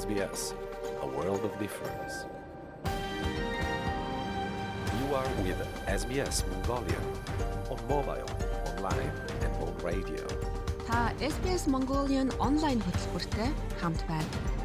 SBS, 0.00 0.54
a 1.02 1.06
world 1.06 1.42
of 1.44 1.58
difference. 1.58 2.24
You 4.98 5.14
are 5.14 5.28
with 5.44 5.60
SBS 5.86 6.44
Mongolia 6.50 7.00
on 7.70 7.78
mobile, 7.88 8.30
online, 8.70 9.12
and 9.44 9.52
on 9.64 9.72
radio. 9.84 10.24
Та 10.86 11.12
SBS 11.20 11.62
Mongolian 11.74 12.28
онлайн 12.40 12.78
хөтөлбөртэй 12.86 13.48
хамт 13.80 14.00
байна. 14.08 14.59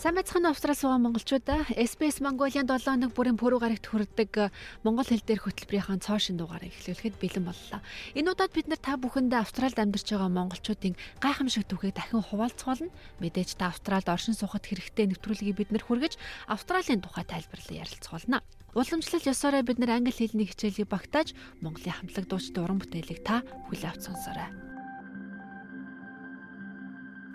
Сайн 0.00 0.16
байцгаана 0.16 0.48
Австрали 0.48 0.80
суугаа 0.80 0.96
монголчуудаа 0.96 1.68
SBS 1.76 2.24
Mongolian 2.24 2.64
7 2.64 2.88
хоног 2.88 3.12
бүрийн 3.12 3.36
пүрэв 3.36 3.60
гарагт 3.60 3.84
хүрдэг 3.84 4.48
монгол 4.80 5.04
хэл 5.04 5.20
дээр 5.20 5.44
хөтөлбөрийн 5.44 6.00
цоошин 6.00 6.40
дугаарыг 6.40 6.72
эхлүүлэхэд 6.72 7.20
бэлэн 7.20 7.44
боллоо. 7.44 7.84
Энэ 8.16 8.32
удаад 8.32 8.48
бид 8.56 8.72
нар 8.72 8.80
та 8.80 8.96
бүхэндээ 8.96 9.44
Австралид 9.44 9.76
амьдарч 9.76 10.08
байгаа 10.08 10.32
монголчуудын 10.32 10.96
гайхамшиг 11.20 11.68
түүхийг 11.68 11.92
дахин 11.92 12.24
хуваалцгаална. 12.24 12.88
Мэдээж 13.20 13.60
та 13.60 13.68
Австралид 13.68 14.08
оршин 14.08 14.32
суухад 14.32 14.64
хэрэгтэй 14.64 15.04
нэвтрүүлгийг 15.12 15.68
бид 15.68 15.68
нар 15.68 15.84
хүргэж 15.84 16.16
Австралийн 16.48 17.04
тухай 17.04 17.28
тайлбарлан 17.28 17.84
ярилцгаална. 17.84 18.40
Уламжлал 18.72 19.28
ёсоороо 19.28 19.60
бид 19.68 19.84
нар 19.84 20.00
англи 20.00 20.16
хэлний 20.16 20.48
хичээлийг 20.48 20.88
багтааж 20.88 21.36
Монголын 21.60 21.92
хамтлаг 21.92 22.24
дуучид 22.24 22.56
уран 22.56 22.80
бүтээлийг 22.80 23.20
та 23.20 23.44
хүлээ 23.68 23.92
авч 23.92 24.08
сонсоорой. 24.08 24.79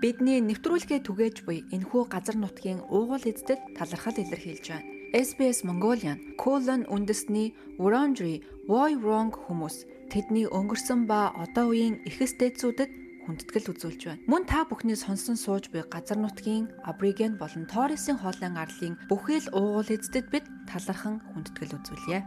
Бидний 0.04 0.44
нэвтрүүлгээ 0.44 1.08
түгээж 1.08 1.48
буй 1.48 1.64
энэхүү 1.72 2.04
газар 2.12 2.36
нутгийн 2.36 2.84
уугуул 2.92 3.24
эздэд 3.24 3.80
талархал 3.80 4.20
илэрхийлж 4.20 4.66
байна. 4.68 4.88
SBS 5.16 5.64
Mongolian 5.64 6.20
Colon 6.36 6.84
үндэсний 6.92 7.56
Wurundjeri 7.80 8.44
Woi 8.68 9.00
Wurrung 9.00 9.32
хүмүүс 9.32 9.88
тэдний 10.12 10.52
өнгөрсөн 10.52 11.08
ба 11.08 11.32
одоо 11.40 11.72
үеийн 11.72 12.04
эхэс 12.04 12.36
дээдсүүдэд 12.36 12.92
хүндэтгэл 13.24 13.72
үзүүлж 13.72 14.02
байна. 14.04 14.24
Мөн 14.28 14.44
та 14.44 14.68
бүхний 14.68 15.00
сонсон 15.00 15.40
сууж 15.40 15.72
буй 15.72 15.88
газар 15.88 16.20
нутгийн 16.20 16.68
Абориген 16.84 17.40
болон 17.40 17.64
Торресын 17.64 18.20
хоолын 18.20 18.60
арлын 18.60 19.00
бүхэл 19.08 19.48
уугуул 19.56 19.96
эздэд 19.96 20.28
бид 20.28 20.44
талархан 20.68 21.24
хүндэтгэл 21.32 21.80
үзүүлье. 21.80 22.20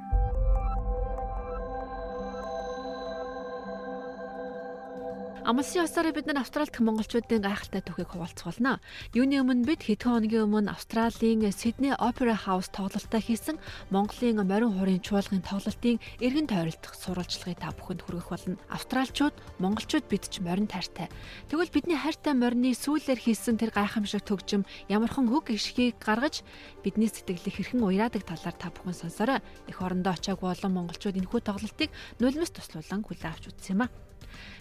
Амлсан 5.49 5.89
ёсоор 5.89 6.13
бид 6.13 6.29
нар 6.29 6.45
Австралид 6.45 6.77
монголчуудын 6.77 7.41
гайхалтай 7.41 7.81
түүхийг 7.81 8.13
хуваалцуулна. 8.13 8.85
Юуны 9.17 9.41
өмнө 9.41 9.65
бид 9.65 9.81
хэдхэн 9.81 10.29
хоногийн 10.29 10.45
өмнө 10.45 10.77
Австралийн 10.77 11.41
Sydney 11.49 11.97
Opera 11.97 12.37
House 12.37 12.69
тоглолтоо 12.69 13.17
хийсэн 13.17 13.57
Монголын 13.89 14.45
морин 14.45 14.77
хуурын 14.77 15.01
чуулгын 15.01 15.41
тоглолтын 15.41 16.05
эргэн 16.21 16.53
тойролцох 16.53 16.93
сурвалжлагыг 17.01 17.65
та 17.65 17.73
бүхэнд 17.73 18.05
хүргэх 18.05 18.29
болно. 18.29 18.61
Австралчууд, 18.69 19.33
монголчууд 19.57 20.05
бид 20.13 20.29
ч 20.29 20.45
морин 20.45 20.69
тайртай. 20.69 21.09
Тэгвэл 21.49 21.73
бидний 21.73 21.97
хайртай 21.97 22.37
морины 22.37 22.77
сүүлээр 22.77 23.17
хийсэн 23.17 23.57
тэр 23.57 23.73
гайхамшиг 23.73 24.29
төгжим 24.29 24.69
ямархан 24.93 25.33
хөг 25.33 25.49
ишгийг 25.57 25.97
гаргаж 25.97 26.45
бидний 26.85 27.09
сэтгэлийг 27.09 27.57
хэрхэн 27.57 27.89
уяраадаг 27.89 28.21
талаар 28.29 28.53
та 28.53 28.69
бүхэн 28.69 28.93
сонсорой. 28.93 29.41
Эх 29.65 29.81
орондоо 29.81 30.13
очиагүй 30.13 30.53
олон 30.53 30.77
монголчууд 30.77 31.17
энэхүү 31.17 31.41
тоглолтыг 31.41 31.89
нулимс 32.21 32.53
туслуулан 32.53 33.01
хүлээн 33.01 33.33
авч 33.33 33.49
үзсэн 33.49 33.73
юм 33.73 33.89
а. 33.89 34.08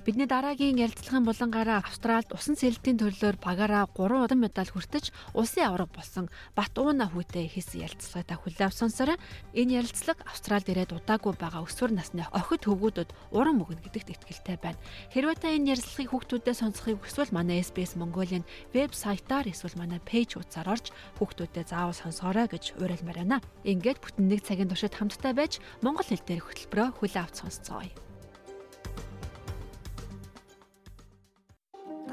Бидний 0.05 0.27
дараагийн 0.27 0.79
ярилцлагын 0.79 1.27
булангаараа 1.27 1.83
Австралид 1.83 2.31
усан 2.31 2.55
сэлэлтийн 2.55 2.97
төрлөөр 2.97 3.37
багаараа 3.43 3.85
3 3.91 4.23
удаа 4.23 4.37
медаль 4.39 4.71
хүртэж 4.71 5.11
улсын 5.35 5.67
авраг 5.67 5.91
болсон 5.91 6.31
Бат 6.55 6.73
Ууна 6.79 7.11
хүүтэй 7.11 7.51
хийсэн 7.51 7.83
ярилцлагыг 7.83 8.27
та 8.27 8.35
хүлээв 8.39 8.73
сонсороо. 8.73 9.17
Энэ 9.51 9.83
ярилцлага 9.83 10.23
Австралид 10.25 10.71
ирээд 10.71 10.95
удаагүй 10.95 11.33
байгаа 11.35 11.67
өсвөр 11.67 11.91
насны 11.91 12.23
охид 12.31 12.63
хөвгүүдэд 12.65 13.09
уран 13.35 13.59
мөгнө 13.59 13.83
гэдэгт 13.83 14.15
итгэлтэй 14.15 14.57
байна. 14.63 14.79
Хэрвээ 15.11 15.37
та 15.37 15.51
энэ 15.51 15.75
ярилцлагыг 15.75 16.11
хүүхдүүдэд 16.15 16.55
сонсохыг 16.55 16.97
хүсвэл 17.03 17.35
манай 17.35 17.59
SBS 17.61 17.99
Mongolian 17.99 18.47
вебсайтаар 18.71 19.51
эсвэл 19.51 19.75
манай 19.75 19.99
пэйж 19.99 20.39
утсаар 20.39 20.71
орж 20.71 20.95
хүүхдүүдэд 21.19 21.67
заавал 21.67 21.97
сонсоорой 21.97 22.47
гэж 22.47 22.79
уриалмаар 22.79 23.19
байна. 23.27 23.43
Ингээд 23.67 23.99
бүтэн 23.99 24.31
нэг 24.31 24.41
цагийн 24.47 24.71
туршид 24.71 24.95
хамтдаа 24.95 25.33
байж 25.35 25.59
монгол 25.83 26.07
хэл 26.07 26.23
дээрх 26.23 26.47
хөтөлбөрөөр 26.47 26.93
хүлээ 26.95 27.23
авч 27.23 27.35
сонсцгоё. 27.43 28.06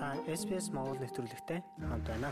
Та 0.04 0.12
SBS 0.28 0.69
Монгол 0.69 1.00
нэвтрүүлэгтэй 1.00 1.65
хамт 1.81 2.04
байна. 2.04 2.28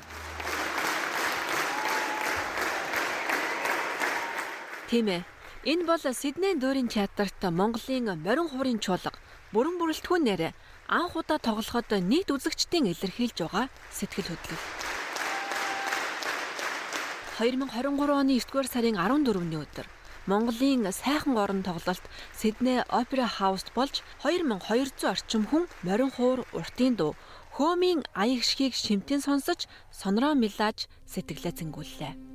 Тийм 4.93 5.09
ээ. 5.09 5.25
Энэ 5.73 5.89
бол 5.89 6.05
Сиднейн 6.05 6.61
дүүрийн 6.61 6.93
театрт 6.93 7.41
Монголын 7.41 8.13
морин 8.21 8.49
хуурын 8.53 8.77
чуулга 8.77 9.17
бүрэн 9.57 9.81
бүрэлдэхүүн 9.81 10.25
нэрэ 10.29 10.53
анх 10.93 11.17
удаа 11.17 11.41
тоглоход 11.41 11.89
нийт 11.97 12.29
үзэгчдийн 12.29 12.93
илэрхийлж 12.93 13.41
байгаа 13.41 13.73
сэтгэл 13.89 14.29
хөдлөл. 14.29 14.65
2023 17.41 18.21
оны 18.21 18.37
9-р 18.37 18.69
сарын 18.69 19.01
14-ний 19.01 19.65
өдөр 19.65 19.89
Монголын 20.27 20.87
сайхан 20.93 21.35
орон 21.37 21.63
тоглолт 21.65 22.05
Сидней 22.37 22.85
Опера 22.87 23.27
Хауст 23.27 23.75
болж 23.75 24.05
2200 24.23 25.03
орчим 25.11 25.43
хүн 25.51 25.67
морин 25.83 26.13
хуур 26.15 26.47
уртын 26.55 26.95
дуу 26.95 27.17
хөөмийн 27.55 28.01
аяг 28.23 28.43
шгийг 28.49 28.73
шимтэн 28.73 29.21
сонсож 29.21 29.61
сонроо 30.01 30.33
мэлааж 30.33 30.89
сэтгэлээ 31.13 31.53
зэнгүүллээ. 31.59 32.32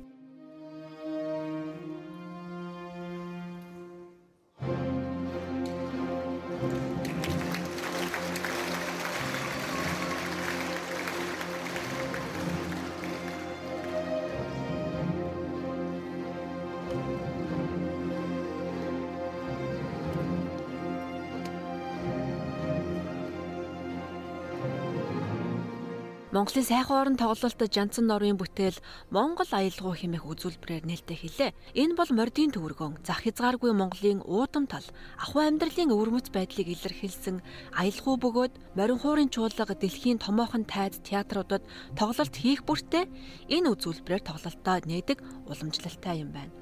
Монголын 26.38 26.70
сайхан 26.70 26.98
орон 27.02 27.16
тоглолт 27.18 27.58
Жанцан 27.74 28.06
норын 28.06 28.38
бүтээл 28.38 28.78
Монгол 29.10 29.50
аялгау 29.50 29.90
хэмээх 29.98 30.22
үзүүлбэрээр 30.22 30.86
нээлттэй 30.86 31.18
хэлээ. 31.18 31.50
Энэ 31.74 31.98
бол 31.98 32.06
мордын 32.14 32.54
төвөргөн, 32.54 33.02
зах 33.02 33.26
хязгааргүй 33.26 33.74
Монголын 33.74 34.22
уудам 34.22 34.70
тал, 34.70 34.86
ахуй 35.18 35.50
амьдралын 35.50 35.90
өвөрмөц 35.90 36.30
байдлыг 36.30 36.70
илэрхийлсэн 36.70 37.42
аялгау 37.74 38.22
бөгөөд 38.22 38.54
морин 38.78 39.02
хуурын 39.02 39.34
чуулга 39.34 39.74
дэлхийн 39.74 40.22
томоохон 40.22 40.62
тайз 40.62 41.02
театруудад 41.02 41.66
тоглолт 41.98 42.34
хийх 42.38 42.62
бүртээ 42.62 43.10
энэ 43.50 43.74
үзүүлбэрээр 43.74 44.22
тоглолтоо 44.22 44.78
нээдэг 44.86 45.18
уламжлалтай 45.50 46.22
юм 46.22 46.30
байна. 46.30 46.54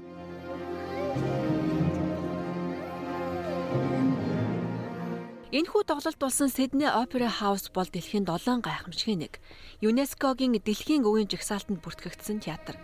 Энэхүү 5.47 5.87
тоглолт 5.87 6.19
болсон 6.19 6.51
Sydney 6.51 6.91
Opera 6.91 7.31
House 7.31 7.71
бол 7.71 7.87
дэлхийн 7.87 8.27
7 8.27 8.59
гайхамшигын 8.59 9.23
нэг. 9.23 9.39
ЮНЕСКОгийн 9.79 10.59
дэлхийн 10.59 11.07
өвийн 11.07 11.31
жагсаалтанд 11.31 11.79
бүртгэгдсэн 11.79 12.43
театр. 12.43 12.75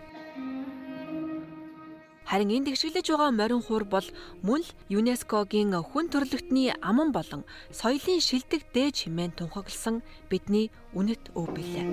Харин 2.24 2.56
энд 2.56 2.72
тэгшиглэж 2.72 3.04
байгаа 3.12 3.36
морин 3.36 3.60
хуур 3.60 3.84
бол 3.84 4.08
мөн 4.40 4.64
л 4.64 4.70
ЮНЕСКОгийн 4.88 5.76
хүн 5.76 6.08
төрөлхтний 6.08 6.72
аман 6.80 7.12
болон 7.12 7.44
соёлын 7.68 8.24
шилдэг 8.24 8.64
дээж 8.72 9.12
хэмээн 9.12 9.36
тунхагласан 9.36 10.00
бидний 10.32 10.72
үнэт 10.96 11.36
өв 11.36 11.52
билээ. 11.52 11.84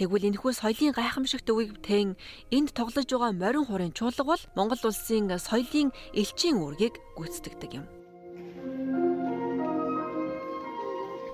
Тэгвэл 0.00 0.32
энэхүү 0.32 0.56
соёлын 0.56 0.96
гайхамшигт 0.96 1.44
өвийг 1.52 1.84
тэн 1.84 2.16
энд 2.48 2.72
тоглож 2.72 3.04
байгаа 3.04 3.36
морин 3.36 3.68
хуурын 3.68 3.92
чуулга 3.92 4.24
бол 4.24 4.42
Монгол 4.56 4.80
улсын 4.88 5.28
соёлын 5.36 5.92
элчийн 6.16 6.56
үүргийг 6.56 6.96
гүйцэтгэдэг 7.20 7.70
юм. 7.76 7.84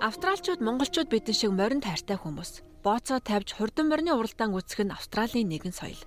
Австралчууд 0.02 0.58
монголчууд 0.66 1.06
бидэн 1.06 1.38
шиг 1.38 1.54
морин 1.54 1.78
тайртай 1.78 2.18
хүмүүс 2.18 2.66
бооцоо 2.82 3.22
тавьж 3.22 3.54
хурдан 3.54 3.86
морины 3.86 4.14
уралдаан 4.18 4.54
үүсгэх 4.54 4.86
нь 4.86 4.94
Австралийн 4.94 5.46
нэгэн 5.50 5.74
соёл. 5.74 6.02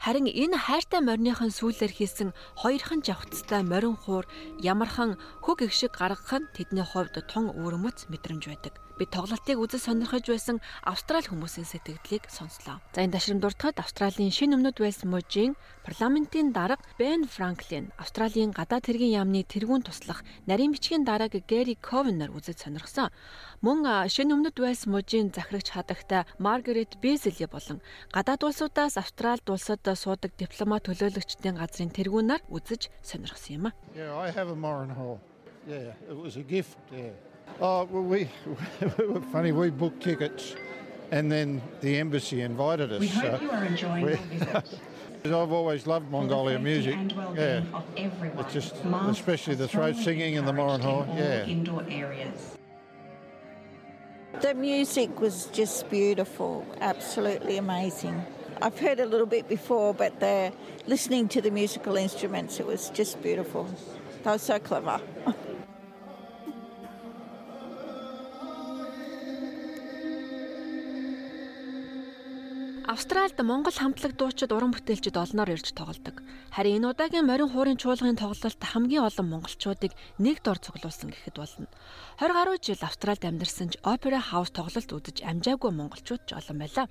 Харин 0.00 0.28
энэ 0.28 0.56
хайртай 0.56 1.00
мориныхон 1.04 1.48
сүүлээр 1.48 1.92
хийсэн 1.96 2.36
хоёрхан 2.60 3.00
жавхцтай 3.04 3.64
морин 3.64 3.96
хуур 3.96 4.24
ямархан 4.60 5.20
хөг 5.44 5.64
их 5.64 5.72
шиг 5.76 5.92
гаргах 5.96 6.32
нь 6.32 6.48
тэдний 6.56 6.84
хувьд 6.84 7.16
тун 7.28 7.52
өвөрмөц 7.52 8.08
мэдрэмж 8.12 8.44
байдаг. 8.48 8.76
Би 9.02 9.06
тоглолтыг 9.10 9.58
үзэж 9.58 9.82
сонирхож 9.90 10.30
байсан 10.30 10.62
Австрали 10.86 11.26
хүмүүсийн 11.26 11.66
сэтгэлдлийг 11.66 12.30
сонслоо. 12.30 12.78
За 12.94 13.02
энэ 13.02 13.18
дашрам 13.18 13.42
дуртахад 13.42 13.82
Австралийн 13.82 14.30
шинэ 14.30 14.54
өмнөд 14.54 14.78
Уэльс 14.78 15.02
мужийн 15.02 15.58
парламентын 15.82 16.54
дарга 16.54 16.78
Бен 17.02 17.26
Франклин, 17.26 17.90
Австралийн 17.98 18.54
гадаад 18.54 18.86
хэргийн 18.86 19.18
яамны 19.18 19.42
тэргүүн 19.42 19.82
туслах 19.82 20.22
нарийн 20.46 20.70
бичгийн 20.70 21.02
дарга 21.02 21.42
Гэри 21.42 21.74
Ковенер 21.82 22.30
үзэж 22.30 22.62
сонирхсон. 22.62 23.10
Мөн 23.58 24.06
шинэ 24.06 24.38
өмнөд 24.38 24.62
Уэльс 24.62 24.86
мужийн 24.86 25.34
захирагч 25.34 25.74
хадагтай 25.74 26.22
Маргарет 26.38 26.94
Безели 27.02 27.50
болон 27.50 27.82
гадаад 28.14 28.46
улсуудаас 28.46 29.02
Австралид 29.02 29.50
улсад 29.50 29.82
суудаг 29.82 30.30
дипломат 30.38 30.86
төлөөлөгчдийн 30.86 31.58
газрын 31.58 31.90
тэргүүнээр 31.90 32.46
үзэж 32.54 32.86
сонирхсон 33.02 33.50
юм 33.50 33.66
а. 33.66 33.70
Yeah, 33.98 34.14
I 34.14 34.30
have 34.30 34.46
a 34.46 34.54
Morin 34.54 34.94
Hall. 34.94 35.18
Yeah, 35.66 35.90
it 36.06 36.14
was 36.14 36.38
a 36.38 36.46
gift. 36.46 36.78
Yeah. 36.94 37.31
Oh, 37.60 37.84
well, 37.84 38.02
we, 38.02 38.28
we 38.98 39.06
were 39.06 39.20
funny. 39.20 39.52
We 39.52 39.70
booked 39.70 40.02
tickets, 40.02 40.54
and 41.10 41.30
then 41.30 41.62
the 41.80 41.98
embassy 41.98 42.40
invited 42.40 42.92
us. 42.92 43.00
We 43.00 43.06
hope 43.08 43.40
you 43.42 43.50
are 43.50 43.64
enjoying 43.64 44.06
your 44.06 44.16
visit. 44.16 44.78
I've 45.24 45.52
always 45.52 45.86
loved 45.86 46.10
Mongolia 46.10 46.58
music. 46.58 46.96
Yeah. 47.36 47.62
Yeah, 47.94 48.00
it's 48.38 48.52
just 48.52 48.74
especially 48.84 49.54
the 49.54 49.68
throat 49.68 49.94
singing 49.94 50.36
and 50.36 50.48
the 50.48 50.52
Moranhoi. 50.52 51.16
Yeah. 51.16 51.46
Indoor 51.46 51.84
areas. 51.88 52.56
The 54.40 54.54
music 54.54 55.20
was 55.20 55.46
just 55.46 55.88
beautiful, 55.90 56.66
absolutely 56.80 57.58
amazing. 57.58 58.24
I've 58.60 58.78
heard 58.78 58.98
a 58.98 59.06
little 59.06 59.26
bit 59.26 59.48
before, 59.48 59.94
but 59.94 60.18
the 60.18 60.52
listening 60.86 61.28
to 61.28 61.40
the 61.40 61.50
musical 61.50 61.96
instruments, 61.96 62.58
it 62.58 62.66
was 62.66 62.90
just 62.90 63.22
beautiful. 63.22 63.68
They 64.24 64.30
were 64.30 64.38
so 64.38 64.58
clever. 64.58 65.00
Австральд 72.92 73.40
Монгол 73.40 73.72
хамтлаг 73.72 74.12
дуучид 74.20 74.52
уран 74.52 74.76
бүтээлчид 74.76 75.16
олноор 75.16 75.56
ирж 75.56 75.72
тоглодог. 75.72 76.20
Харин 76.52 76.76
энэ 76.84 76.90
удаагийн 76.92 77.24
морин 77.24 77.48
хуурын 77.48 77.80
чуулганы 77.80 78.20
тоглолтод 78.20 78.60
хамгийн 78.60 79.08
олон 79.08 79.26
монголчуудыг 79.32 79.96
нэг 80.20 80.44
дор 80.44 80.60
цуглуулсан 80.60 81.08
гэхэд 81.08 81.36
болно. 81.40 81.72
20 82.20 82.36
гаруй 82.36 82.58
жил 82.60 82.84
Австральд 82.84 83.24
амьдарсан 83.24 83.72
ч 83.72 83.80
Opera 83.80 84.20
House 84.20 84.52
тоглолт 84.52 84.92
үзэж 84.92 85.24
амжаагүй 85.24 85.72
монголчууд 85.72 86.22
ч 86.28 86.36
олон 86.36 86.58
байлаа. 86.60 86.86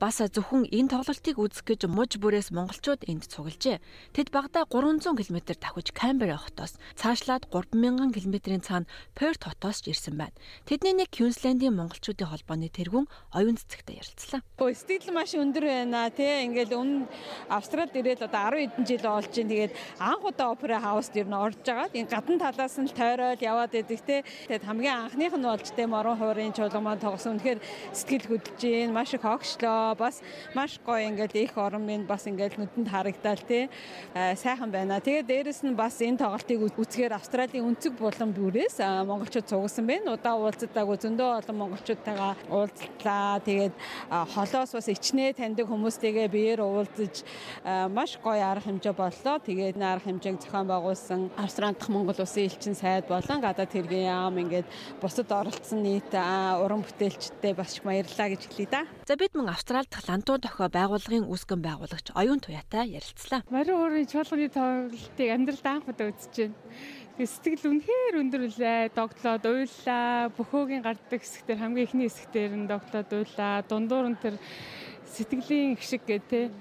Бас 0.00 0.20
зөвхөн 0.20 0.68
энэ 0.70 0.92
тоглолтыг 0.92 1.36
үзэх 1.36 1.64
гэж 1.64 1.86
муж 1.90 2.16
бүрээс 2.16 2.50
монголчууд 2.54 3.04
энд 3.08 3.28
цуглжээ. 3.28 3.82
Тэд 4.16 4.28
багада 4.32 4.64
300 4.68 5.16
км 5.16 5.38
давхиж 5.56 5.92
Камбера 5.92 6.36
хотоос 6.40 6.78
цаашлаад 6.96 7.48
3000 7.52 8.14
км-ийн 8.14 8.62
цаана 8.64 8.90
Перт 9.14 9.44
хотоос 9.44 9.82
ч 9.82 9.92
ирсэн 9.92 10.16
байна. 10.16 10.36
Тэдний 10.64 10.94
нэг 10.96 11.12
Квинслендийн 11.12 11.76
монголчуудын 11.76 12.30
холбооны 12.30 12.68
тэргүүн 12.72 13.06
оюун 13.36 13.56
цэцэгтэй 13.58 14.00
ярилцлаа. 14.00 14.40
Өө 14.60 14.72
сэтгэл 14.72 15.12
маш 15.12 15.34
өндөр 15.36 15.64
байна 15.66 16.08
тий. 16.10 16.46
Ингээл 16.48 16.76
өмнө 16.76 17.08
Австралид 17.50 17.94
ирээд 17.96 18.24
одоо 18.24 18.56
10 18.56 18.72
хэдэн 18.72 18.84
жил 18.86 19.04
болж 19.04 19.30
чинь 19.34 19.50
тэгээд 19.50 19.76
анх 19.98 20.24
удаа 20.24 20.52
опера 20.54 20.80
хауст 20.80 21.14
ер 21.16 21.28
нь 21.28 21.36
орж 21.36 21.60
байгаа. 21.60 21.92
Энэ 21.92 22.10
гадна 22.10 22.38
талаас 22.40 22.76
нь 22.78 22.88
л 22.88 22.94
тойроод 22.96 23.40
яваад 23.42 23.74
идэг 23.74 24.00
тий. 24.06 24.20
Тэгээд 24.48 24.64
хамгийн 24.64 24.96
анхных 25.10 25.34
нь 25.36 25.46
болж 25.46 25.66
тий 25.74 25.86
морон 25.86 26.16
хуурын 26.16 26.54
чуулган 26.56 26.84
маань 26.84 27.02
тогсон. 27.02 27.36
Үнэхээр 27.36 27.60
сэтгэл 27.92 28.28
хөдлөж 28.30 28.60
гин 28.60 28.92
маш 28.92 29.14
их 29.14 29.24
огшлоо. 29.60 29.94
Бас 29.94 30.22
маш 30.54 30.78
гоё 30.84 31.08
ингээд 31.08 31.34
их 31.36 31.56
орон 31.56 31.84
минь 31.86 32.06
бас 32.06 32.26
ингээд 32.26 32.58
нүдэнд 32.58 32.88
харагдаал 32.88 33.38
тий. 33.46 33.68
сайхан 34.14 34.70
байна. 34.70 35.00
Тэгээд 35.00 35.26
дээрэс 35.26 35.62
нь 35.64 35.74
бас 35.74 36.00
энэ 36.00 36.18
тоглолтыг 36.18 36.76
үзэхээр 36.76 37.12
Австралийн 37.12 37.64
өнцөг 37.68 37.98
булан 37.98 38.32
бүрээс 38.32 38.80
монголчууд 38.80 39.46
цугсан 39.46 39.86
байна. 39.86 40.14
Удаа 40.14 40.36
уулздаг 40.36 40.86
зөндөө 40.88 41.44
олон 41.44 41.56
монголчуудтайгаа 41.56 42.36
уулзлаа. 42.48 43.40
Тэгээд 43.44 43.74
холоос 44.10 44.72
бас 44.72 44.88
ичнээ 44.88 45.36
таньдаг 45.36 45.68
хүмүүстэйгээ 45.68 46.28
биеэр 46.28 46.60
уулзаж 46.64 47.24
маш 47.90 48.18
гоё 48.22 48.40
арга 48.40 48.70
хэмжээ 48.70 48.94
боллоо. 48.96 49.36
Тэгээд 49.38 49.76
энэ 49.76 49.86
арга 49.86 50.08
хэмжээг 50.08 50.40
зохион 50.40 50.66
байгуулсан 50.66 51.30
Австрали 51.36 51.74
дахь 51.74 51.88
Монгол 51.88 52.18
Улсын 52.18 52.48
элчин 52.48 52.74
сайд 52.74 53.06
болон 53.08 53.40
гадаад 53.40 53.72
хэргийн 53.72 54.08
яам 54.08 54.38
ингээд 54.38 54.66
бусад 55.00 55.30
оролцсон 55.30 55.82
нийт 55.82 56.10
уран 56.14 56.82
бүтээлчтэй 56.82 57.54
бас 57.54 57.76
их 57.76 57.84
баярлалаа 57.84 58.28
гэж 58.32 58.42
хэлье 58.48 58.68
да. 58.70 58.82
За 59.06 59.16
бид 59.16 59.34
мөн 59.34 59.49
Австрали 59.50 59.86
дахь 59.90 60.06
Лантуу 60.06 60.38
дохио 60.38 60.70
байгууллагын 60.70 61.26
үүсгэн 61.26 61.58
байгуулагч 61.58 62.14
оюун 62.14 62.38
туяатай 62.38 62.94
ярилцлаа. 62.94 63.42
Мари 63.50 63.74
уурын 63.74 64.06
чуулганы 64.06 64.46
тоглолтыг 64.46 65.28
амьдралд 65.34 65.66
анх 65.66 65.90
удаа 65.90 66.14
үзэж 66.14 66.34
байна. 66.38 66.54
Сэтгэл 67.18 67.66
үнэхээр 67.66 68.14
өндөр 68.22 68.42
үлээ. 68.46 68.94
Догтлоод 68.94 69.44
уйллаа. 69.50 70.30
Бөхөөгийн 70.38 70.86
гардаг 70.86 71.18
хэсгээр 71.18 71.58
хамгийн 71.66 71.86
ихний 71.90 72.06
хэсгээр 72.06 72.52
нь 72.62 72.70
догтлоод 72.70 73.10
уйллаа. 73.10 73.66
Дундуур 73.66 74.06
нь 74.14 74.22
тэр 74.22 74.38
сэтгэлийн 75.10 75.74
их 75.74 75.82
шиг 75.82 76.06
гэ 76.06 76.22
тэ 76.30 76.54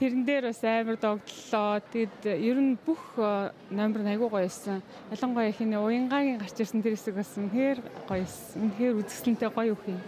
тэрэн 0.00 0.24
дээр 0.24 0.44
бас 0.48 0.64
амар 0.64 0.96
догдлоо. 0.96 1.84
Тэгэд 1.92 2.24
ер 2.24 2.56
нь 2.56 2.80
бүх 2.80 3.20
номер 3.68 4.00
нь 4.00 4.12
айгүй 4.16 4.32
гоё 4.32 4.48
байсан. 4.48 4.80
Ялангуяа 5.12 5.52
ихний 5.52 5.76
уянгагийн 5.76 6.40
гарч 6.40 6.56
ирсэн 6.56 6.80
тэр 6.80 6.96
хэсэг 6.96 7.20
бас 7.20 7.36
үнэхээр 7.36 7.78
гоё 8.08 8.24
байсан. 8.24 8.64
Үнэхээр 8.64 8.96
үзэсгэлэнтэй 9.04 9.50
гоё 9.52 9.76
үх 9.76 9.84
юм. 9.84 10.00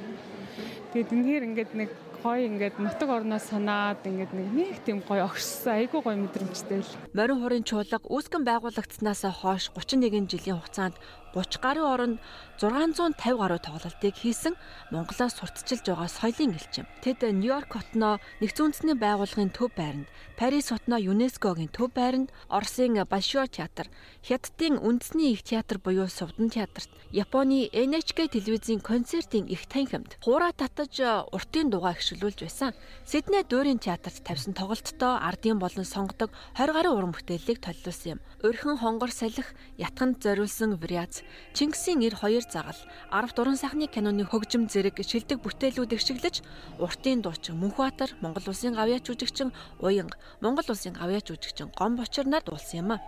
Тэгэд 0.97 1.13
үнэхээр 1.13 1.47
ингээд 1.53 1.73
нэг 1.77 1.91
гоё 2.23 2.47
ингээд 2.47 2.79
нутаг 2.79 3.11
орноос 3.11 3.51
санаад 3.51 4.07
ингээд 4.07 4.33
нэг 4.33 4.79
тийм 4.87 5.03
гоё 5.03 5.27
огшсон 5.27 5.75
айгүй 5.83 6.01
гоё 6.03 6.17
мэдрэмжтэй 6.23 6.81
л. 6.87 6.91
Морин 7.19 7.43
хурын 7.43 7.67
чуулга 7.67 7.99
үүсгэн 8.07 8.47
байгуулагдсанаас 8.47 9.23
хойш 9.43 9.75
31 9.75 10.31
жилийн 10.31 10.63
хугацаанд 10.63 10.95
30 11.35 11.61
гаруй 11.61 11.87
оронд 11.89 12.21
650 12.61 13.37
гаруй 13.41 13.59
тоглолтыг 13.59 14.15
хийсэн 14.15 14.55
Монголоос 14.93 15.35
сурталчилж 15.35 15.83
байгаа 15.89 16.09
соёлын 16.09 16.55
элчим. 16.55 16.87
Тэд 17.03 17.25
Нью-Йорк 17.25 17.73
хотноо 17.73 18.21
нэгдсэн 18.41 18.71
үндэсний 18.71 18.95
байгууллагын 18.95 19.51
төв 19.51 19.73
байранд, 19.75 20.07
Парис 20.39 20.71
хотноо 20.71 21.01
ЮНЕСКОгийн 21.01 21.73
төв 21.73 21.91
байранд, 21.91 22.31
Оросын 22.49 23.01
Большой 23.09 23.49
театр, 23.49 23.89
Хятадын 24.23 24.79
үндэсний 24.79 25.33
их 25.33 25.43
театр 25.43 25.79
буюу 25.79 26.07
Сувдан 26.07 26.51
театрт, 26.51 26.91
Японы 27.11 27.69
NHK 27.73 28.29
телевизийн 28.37 28.81
концертын 28.81 29.47
их 29.47 29.67
танхимд 29.67 30.19
хуура 30.23 30.53
татаж 30.53 31.01
уртын 31.33 31.71
дугаа 31.71 31.97
ихшүүлж 31.97 32.45
байсан. 32.45 32.75
Сидней 33.07 33.43
дуурийн 33.43 33.79
театрт 33.79 34.23
тавьсан 34.23 34.55
тоглолттой 34.55 35.19
ардын 35.19 35.59
болон 35.59 35.85
сонгодог 35.85 36.31
20 36.55 36.75
гаруй 36.75 36.93
уран 36.95 37.13
бүтээлийг 37.13 37.59
толиулсан 37.61 38.19
юм. 38.19 38.21
Өрхөн 38.43 38.79
хонгор 38.79 39.11
салхи, 39.11 39.45
ятганд 39.79 40.23
зориулсан 40.23 40.77
вариац, 40.77 41.22
Чингисийн 41.53 42.01
эр 42.03 42.17
хоёр 42.17 42.45
загал, 42.49 42.79
10 43.11 43.35
дуран 43.37 43.57
сайхны 43.57 43.87
киноны 43.87 44.25
хөгжим 44.25 44.69
зэрэг 44.73 45.05
шилдэг 45.05 45.39
бүтээлүүд 45.45 45.93
игшиглэж, 45.93 46.41
уртын 46.81 47.21
дуучин 47.23 47.61
Мөнхбаатар, 47.61 48.17
Монгол 48.21 48.49
улсын 48.49 48.73
гавьяач 48.73 49.05
жүжигчин 49.05 49.53
Уянга, 49.81 50.17
Монгол 50.41 50.65
улсын 50.69 50.97
гавьяач 50.97 51.29
жүжигчин 51.29 51.73
Гом 51.77 51.97
Бочор 51.97 52.27
нар 52.27 52.43
дуулсан 52.43 52.81
юм 52.81 52.91
а. 52.97 52.99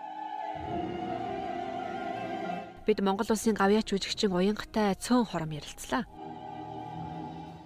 Бид 2.86 3.00
Монгол 3.00 3.32
улсын 3.32 3.56
гавьяач 3.56 3.88
жүжигчин 3.88 4.32
Уянгатай 4.36 4.92
цөөн 5.00 5.24
хором 5.24 5.56
ярилцлаа. 5.56 6.04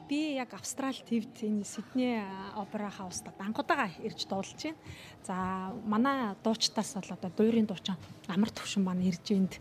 Би 0.09 0.33
яг 0.41 0.55
Австрали 0.55 0.97
твд 1.05 1.37
энэ 1.45 1.69
Сидней 1.69 2.25
опера 2.57 2.89
хауста 2.89 3.29
анхудаага 3.37 3.93
ирж 4.01 4.25
дуулж 4.25 4.57
байна. 4.57 4.79
За 5.27 5.35
манай 5.85 6.33
дуучтаас 6.43 6.95
бол 6.95 7.13
одоо 7.13 7.31
дуурийн 7.37 7.67
дуучин 7.67 7.97
амар 8.27 8.49
төвшин 8.49 8.85
маань 8.85 9.05
ирж 9.05 9.27
энд 9.37 9.61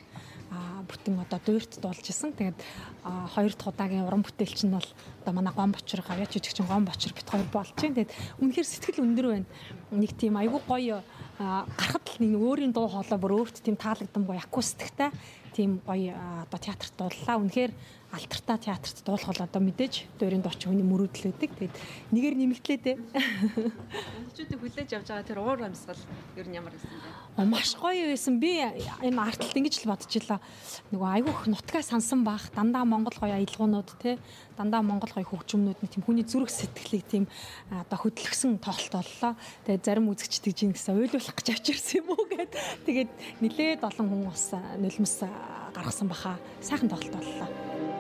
бүтэн 0.88 1.20
одоо 1.20 1.40
дуурьт 1.44 1.80
дуулж 1.82 2.06
исэн. 2.08 2.32
Тэгээд 2.34 2.60
хоёр 3.04 3.52
дахь 3.52 3.72
удаагийн 3.72 4.08
уран 4.08 4.24
бүтээлч 4.24 4.64
нь 4.64 4.72
бол 4.72 4.90
одоо 5.24 5.34
манай 5.36 5.54
гом 5.54 5.72
бочор 5.76 6.02
гавьяач 6.02 6.32
жүжигчин 6.40 6.68
гом 6.68 6.86
бочор 6.88 7.12
бит 7.12 7.28
хоёр 7.28 7.48
болж 7.52 7.74
байна. 7.76 7.96
Тэгээд 8.08 8.12
үнэхээр 8.40 8.68
сэтгэл 8.68 9.04
өндөр 9.04 9.28
байна. 9.28 9.48
Нэг 9.92 10.12
тийм 10.16 10.40
айгүй 10.40 10.62
гоё 10.64 11.04
гарахад 11.38 12.06
л 12.08 12.22
нэг 12.24 12.34
өөрийн 12.40 12.72
дуу 12.72 12.88
хоолой 12.88 13.20
бүр 13.20 13.34
өөрт 13.44 13.60
тийм 13.62 13.76
таалагдсан 13.76 14.24
гоё 14.24 14.40
акустиктай 14.40 15.12
тийм 15.52 15.82
гоё 15.84 16.16
одоо 16.48 16.60
театрт 16.60 16.94
дууллаа. 16.96 17.42
Үнэхээр 17.44 17.72
алтартаа 18.12 18.58
театрт 18.58 19.04
дуулах 19.04 19.28
бол 19.28 19.44
одоо 19.44 19.62
мэдээж 19.62 20.08
дуурийн 20.16 20.40
дууч 20.40 20.64
хүний 20.64 20.86
мөрөөдөл 20.88 21.28
өгдөг. 21.36 21.52
Тэгээд 21.60 21.76
нэгээр 22.16 22.36
нэмэгдлээ 22.40 22.80
дээ. 22.80 22.96
Монголчуудыг 22.96 24.60
хүлээж 24.64 24.90
авч 24.96 25.08
байгаа 25.12 25.28
тэр 25.28 25.40
уур 25.44 25.60
амьсгал 25.68 26.00
ер 26.40 26.48
нь 26.48 26.56
ямар 26.56 26.72
байсан 26.72 26.88
бэ? 26.88 27.44
Маш 27.52 27.76
гоё 27.76 28.08
байсан. 28.08 28.40
Би 28.40 28.64
энэ 28.64 29.20
артталт 29.20 29.60
ингэж 29.60 29.84
л 29.84 29.92
бодчихлоо. 29.92 30.40
Нөгөө 30.96 31.10
айгүйх 31.20 31.42
нутгаа 31.52 31.84
сансан 31.84 32.24
бах 32.24 32.48
дандаа 32.56 32.88
Монгол 32.88 33.14
гоё 33.20 33.36
аялгуунууд 33.36 33.92
те 34.00 34.16
дандаа 34.56 34.82
Монгол 34.82 35.12
гоё 35.12 35.28
хөгжмнүүд 35.28 35.84
нэг 35.84 35.92
тийм 35.92 36.04
хүний 36.08 36.24
зүрх 36.24 36.48
сэтгэлийг 36.48 37.06
тийм 37.12 37.26
одоо 37.70 38.00
хөдөлгсөн 38.08 38.64
тоглолт 38.64 39.04
боллоо. 39.04 39.36
Тэгээд 39.68 39.84
зарим 39.84 40.08
үзэгчд 40.10 40.48
гэж 40.48 40.58
юм 40.64 40.72
гэсэн 40.74 40.96
уйлуулах 40.96 41.36
гэж 41.36 41.48
авчирсан 41.60 42.08
юм 42.08 42.16
уу 42.16 42.24
гэд. 42.26 42.56
Тэгээд 42.88 43.12
нилээд 43.44 43.84
олон 43.84 44.08
хүн 44.10 44.32
ус 44.32 44.56
нулимс 44.56 45.28
гаргасан 45.76 46.08
баха. 46.08 46.40
Сайхан 46.64 46.90
тоглолт 46.90 47.14
боллоо. 47.14 47.97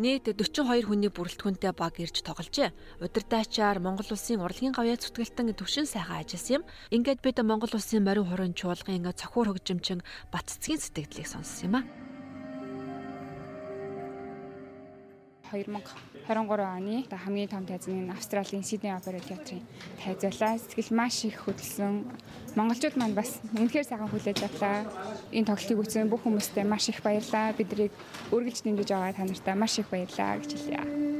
Нийт 0.00 0.24
42 0.24 0.88
хүний 0.88 1.12
бүрэлдэхүүнтэй 1.12 1.76
баг 1.76 2.00
ирж 2.00 2.24
тогложээ. 2.24 2.72
Удирдаачаар 3.04 3.76
Монгол 3.76 4.08
улсын 4.08 4.40
урлагийн 4.40 4.72
гавьяа 4.72 4.96
зүтгэлтэн 4.96 5.52
төвшин 5.52 5.84
сайхан 5.84 6.24
ажилласан 6.24 6.64
юм. 6.64 6.68
Ингээд 6.88 7.20
бид 7.20 7.36
Монгол 7.44 7.68
улсын 7.76 8.00
морин 8.00 8.24
хурын 8.24 8.56
чуулгын 8.56 9.04
цохиур 9.12 9.52
хөгжимчин 9.52 10.00
Батцгийн 10.32 10.80
сэтгэлдлийг 10.80 11.28
сонссон 11.28 11.68
юм 11.68 11.74
а. 11.76 11.84
2023 16.28 16.62
оны 16.62 17.04
хамгийн 17.10 17.48
том 17.48 17.66
тайзны 17.66 18.10
Австралийн 18.10 18.62
Сидней 18.62 18.94
Опера 18.94 19.18
театрын 19.18 19.62
тайзлаа. 19.98 20.58
Сэтгэл 20.58 20.94
маш 20.94 21.24
их 21.24 21.42
хөдөлсөн. 21.42 22.06
Монголчууд 22.54 22.96
маань 22.96 23.14
бас 23.14 23.42
үнэхээр 23.58 23.86
сайхан 23.86 24.08
хүлээж 24.08 24.38
авлаа. 24.46 24.86
Энэ 25.34 25.46
тоглолтыг 25.50 25.78
үзсэн 25.82 26.06
бүх 26.06 26.22
хүмүүстээ 26.22 26.64
маш 26.64 26.88
их 26.88 27.02
баярлалаа. 27.02 27.52
Биднийг 27.58 27.92
үргэлж 28.30 28.62
дэмжиж 28.62 28.88
байгаа 28.94 29.18
та 29.18 29.26
нартай 29.26 29.54
маш 29.58 29.78
их 29.82 29.90
баярлалаа 29.90 30.38
гэж 30.38 30.50
хэлье. 30.54 31.11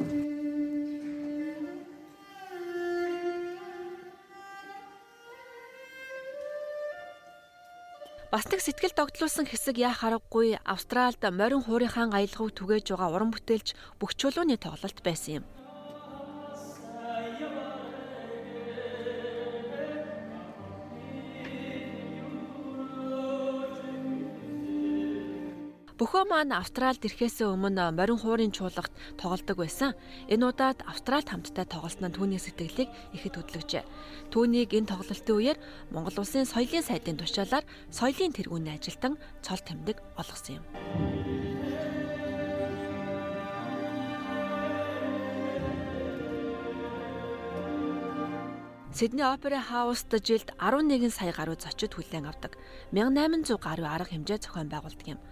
Бас 8.33 8.49
нэг 8.49 8.65
сэтгэл 8.65 8.97
догтлуулсан 8.97 9.45
хэсэг 9.45 9.77
яах 9.77 10.09
аргагүй 10.09 10.57
Австралид 10.65 11.21
морин 11.37 11.61
хуурийнхаа 11.61 12.09
аялгыг 12.17 12.57
түгээж 12.57 12.97
байгаа 12.97 13.12
уран 13.12 13.29
бүтээлч 13.29 13.77
бүх 14.01 14.17
чулууны 14.17 14.57
тоглолт 14.57 15.05
байсан 15.05 15.45
юм. 15.45 15.45
Бөхөө 26.02 26.26
маань 26.26 26.50
Австралид 26.50 26.99
ирэхээс 27.06 27.47
өмнө 27.47 27.94
морин 27.94 28.18
хуурын 28.18 28.50
чуулгад 28.50 28.90
тоглодог 29.23 29.54
байсан. 29.62 29.94
Энэ 30.26 30.50
удаад 30.50 30.82
Австралид 30.82 31.30
хамтдаа 31.30 31.62
тоглосон 31.62 32.11
нь 32.11 32.16
түүний 32.18 32.42
сэтгэлийг 32.42 32.90
ихэд 33.14 33.38
хөдлөжээ. 33.38 33.87
Түүнийг 34.35 34.75
энэ 34.75 34.90
тоглолтын 34.90 35.38
үеэр 35.38 35.59
Монгол 35.94 36.18
улсын 36.18 36.42
соёлын 36.42 36.82
сайдын 36.82 37.23
тушаалаар 37.23 37.62
соёлын 37.94 38.35
тэргүүний 38.35 38.75
ажилтан 38.75 39.14
цол 39.47 39.62
тэмдэг 39.62 40.02
олгосон 40.18 40.59
юм. 40.59 40.64
Сидней 48.90 49.25
Опера 49.30 49.62
Хауст 49.62 50.11
жилд 50.11 50.50
11 50.59 51.14
сая 51.14 51.30
гаруй 51.30 51.54
зочид 51.62 51.94
хүлээн 51.94 52.26
авдаг. 52.26 52.59
1800 52.90 53.54
гаруй 53.62 53.87
арга 53.87 54.11
хэмжээ 54.11 54.42
зохион 54.42 54.66
байгуулдаг 54.66 55.06
юм. 55.06 55.23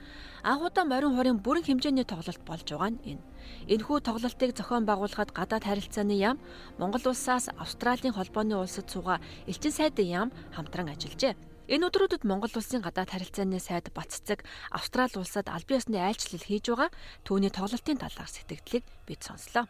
Анхудаа 0.43 0.85
морин 0.89 1.13
хуурын 1.13 1.39
бүрэн 1.45 1.65
хэмжээний 1.69 2.09
тоглолт 2.09 2.41
болж 2.49 2.65
байгаа 2.65 2.91
нь 2.97 3.03
энэ. 3.05 3.25
Энэхүү 3.69 3.99
тоглолтыг 4.01 4.57
зохион 4.57 4.89
байгуулахад 4.89 5.37
гадаад 5.37 5.69
харилцааны 5.69 6.17
яам, 6.17 6.41
Монгол 6.81 7.13
улсаас 7.13 7.53
Австралийн 7.61 8.17
холбооны 8.17 8.57
улсад 8.57 8.89
суугаа 8.89 9.21
элчин 9.45 9.73
сайдын 9.73 10.09
яам 10.09 10.29
хамтран 10.57 10.89
ажиллажээ. 10.89 11.37
Энэ 11.69 11.87
өдрүүдэд 11.93 12.25
Монгол 12.25 12.57
улсын 12.57 12.81
гадаад 12.81 13.13
харилцааны 13.13 13.61
сайд 13.61 13.93
Баццэг 13.93 14.43
Австрали 14.73 15.21
улсад 15.21 15.53
албан 15.53 15.77
ёсны 15.77 16.01
айлчлал 16.01 16.41
хийж 16.41 16.73
байгаа 16.73 16.91
түүний 17.23 17.53
тоглолтын 17.53 18.01
талаар 18.01 18.31
сэтгэлдлийг 18.33 18.85
бид 19.05 19.21
сонслоо. 19.21 19.69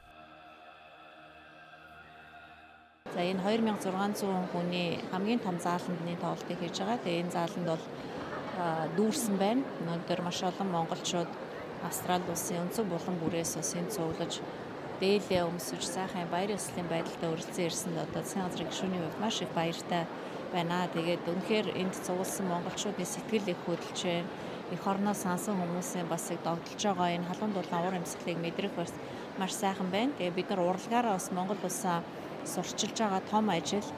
За 3.10 3.20
энэ 3.26 3.42
2600 3.42 4.54
хүний 4.54 5.02
хамгийн 5.10 5.42
том 5.42 5.58
зааландны 5.58 6.14
тоглолтыг 6.22 6.56
хийж 6.62 6.78
байгаа. 6.78 7.02
Тэгээ 7.02 7.22
энэ 7.26 7.34
зааланд 7.34 7.66
бол 7.66 7.84
дүүрсэн 8.96 9.36
байна. 9.40 9.62
Өнөөдөр 9.80 10.20
маш 10.26 10.42
олон 10.42 10.68
монголчууд 10.74 11.30
Австрали 11.84 12.28
улсын 12.28 12.66
өнцөг 12.66 12.86
булан 12.92 13.16
бүрээс 13.22 13.56
бас 13.56 13.72
энэ 13.72 13.92
цуглаж 13.94 14.42
дээлээ 15.00 15.48
өмсөж 15.48 15.82
сайхан 15.88 16.28
баяр 16.28 16.52
ёслолын 16.58 16.88
байдалтай 16.92 17.28
өрөлцөн 17.32 17.66
ирсэнд 17.66 17.96
одоо 18.04 18.20
засгийн 18.20 18.44
газрын 18.44 18.68
гишүүний 18.68 19.00
хувьд 19.00 19.20
маш 19.20 19.36
их 19.40 19.52
баяртай 19.56 20.04
байна. 20.52 20.84
Тэгээд 20.92 21.24
үнэхээр 21.24 21.66
энд 21.80 21.94
цугласан 22.04 22.46
монголчуудын 22.52 23.08
сэтгэл 23.08 23.48
их 23.48 23.60
хөдөлж 23.64 24.00
байна. 24.04 24.28
Эх 24.74 24.84
орноо 24.86 25.14
сансан 25.16 25.56
хүмүүсийн 25.56 26.04
бас 26.12 26.28
их 26.28 26.44
догдолж 26.44 26.80
байгаа 26.84 27.16
энэ 27.16 27.28
халуун 27.32 27.56
дулаан 27.56 27.84
уур 27.88 27.96
амьсгалыг 27.96 28.38
мэдрэх 28.44 28.76
бас 28.76 28.92
маш 29.40 29.56
сайхан 29.56 29.88
байна. 29.88 30.12
Тэгээд 30.20 30.36
бид 30.36 30.48
нар 30.52 30.60
урлагаараа 30.68 31.16
бас 31.16 31.32
Монгол 31.32 31.64
улсаа 31.64 32.04
сурчилж 32.44 32.96
байгаа 33.00 33.22
том 33.30 33.48
ажил 33.48 33.88